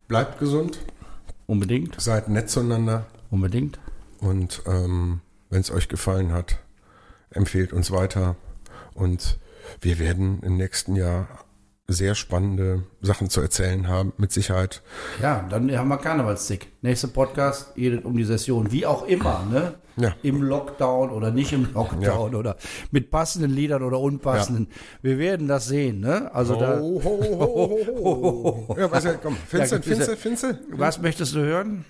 Bleibt 0.06 0.38
gesund, 0.38 0.78
Unbedingt, 1.46 2.00
seid 2.00 2.28
nett 2.28 2.48
zueinander 2.48 3.06
unbedingt. 3.30 3.78
und 4.20 4.62
ähm, 4.66 5.20
wenn 5.50 5.60
es 5.60 5.70
euch 5.70 5.88
gefallen 5.88 6.32
hat, 6.32 6.58
empfehlt 7.30 7.72
uns 7.72 7.90
weiter 7.90 8.36
und 8.94 9.38
wir 9.80 9.98
werden 9.98 10.40
im 10.42 10.56
nächsten 10.56 10.96
Jahr 10.96 11.28
sehr 11.86 12.14
spannende 12.14 12.84
Sachen 13.02 13.28
zu 13.28 13.40
erzählen 13.40 13.88
haben, 13.88 14.12
mit 14.16 14.32
Sicherheit. 14.32 14.82
Ja, 15.20 15.46
dann 15.50 15.70
haben 15.76 15.88
wir 15.88 15.98
Karnevalstick. 15.98 16.72
Nächster 16.80 17.08
Podcast 17.08 17.74
geht 17.74 18.04
um 18.04 18.16
die 18.16 18.24
Session, 18.24 18.72
wie 18.72 18.86
auch 18.86 19.06
immer, 19.06 19.44
ne? 19.50 19.74
Ja. 19.96 20.16
Im 20.22 20.42
Lockdown 20.42 21.10
oder 21.10 21.30
nicht 21.30 21.52
im 21.52 21.72
Lockdown 21.72 22.34
oder 22.34 22.56
mit 22.90 23.10
passenden 23.10 23.52
Liedern 23.52 23.82
oder 23.84 24.00
unpassenden. 24.00 24.68
Wir 25.02 25.18
werden 25.18 25.46
das 25.46 25.66
sehen, 25.66 26.00
ne? 26.00 26.34
Also 26.34 26.56
da. 26.58 26.80
ho, 26.80 27.00
ho, 27.04 27.78
ho. 27.98 28.76
Ja, 28.78 28.98
ja, 28.98 29.14
komm, 29.14 29.36
Finzel, 29.36 29.78
Ja. 29.78 29.82
Finzel, 29.82 30.16
Finzel. 30.16 30.60
Was 30.70 31.00
möchtest 31.00 31.34
du 31.34 31.40
hören? 31.40 31.84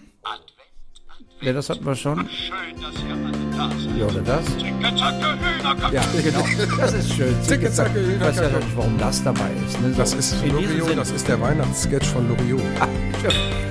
Ja, 1.40 1.52
das 1.52 1.68
hatten 1.68 1.84
wir 1.84 1.94
schon. 1.94 2.26
Schön, 2.30 2.80
dass 2.80 2.94
ihr 3.04 3.14
alle 3.14 3.32
da 3.56 3.70
seid. 3.70 3.96
Ja, 3.98 4.06
oder 4.06 4.20
das? 4.22 4.44
Zicke, 4.46 4.96
zacke, 4.96 5.38
Hühnerkacke. 5.58 5.94
Ja, 5.94 6.02
genau. 6.22 6.44
Das 6.78 6.92
ist 6.94 7.12
schön. 7.12 7.34
Zicke, 7.42 7.70
zacke, 7.72 8.00
Ich 8.00 8.20
weiß 8.20 8.36
ja 8.36 8.42
Hühnerkacke. 8.42 8.64
nicht, 8.64 8.76
warum 8.76 8.98
das 8.98 9.22
dabei 9.22 9.50
ist. 9.66 9.80
Ne? 9.80 9.92
So, 9.92 9.98
Das 9.98 10.14
ist 10.14 10.36
Loriot, 10.46 10.96
das 10.96 11.10
ist 11.10 11.28
der 11.28 11.40
Weihnachtssketch 11.40 12.06
von 12.08 12.28
Loriot. 12.28 12.62
Ah. 12.80 12.88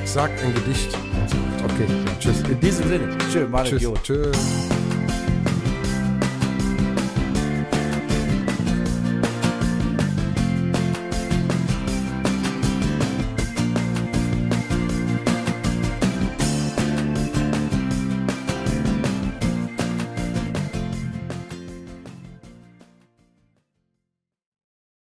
Sagt 0.05 0.43
ein 0.43 0.51
Gedicht. 0.55 0.97
Okay, 1.63 1.85
tschüss. 2.19 2.41
In 2.49 2.59
diesem 2.59 2.87
Sinne. 2.87 3.17
Schön, 3.31 3.49
Mann, 3.51 3.65
Tschüss. 3.65 3.77
Idiot. 3.83 4.03
Tschüss. 4.03 4.37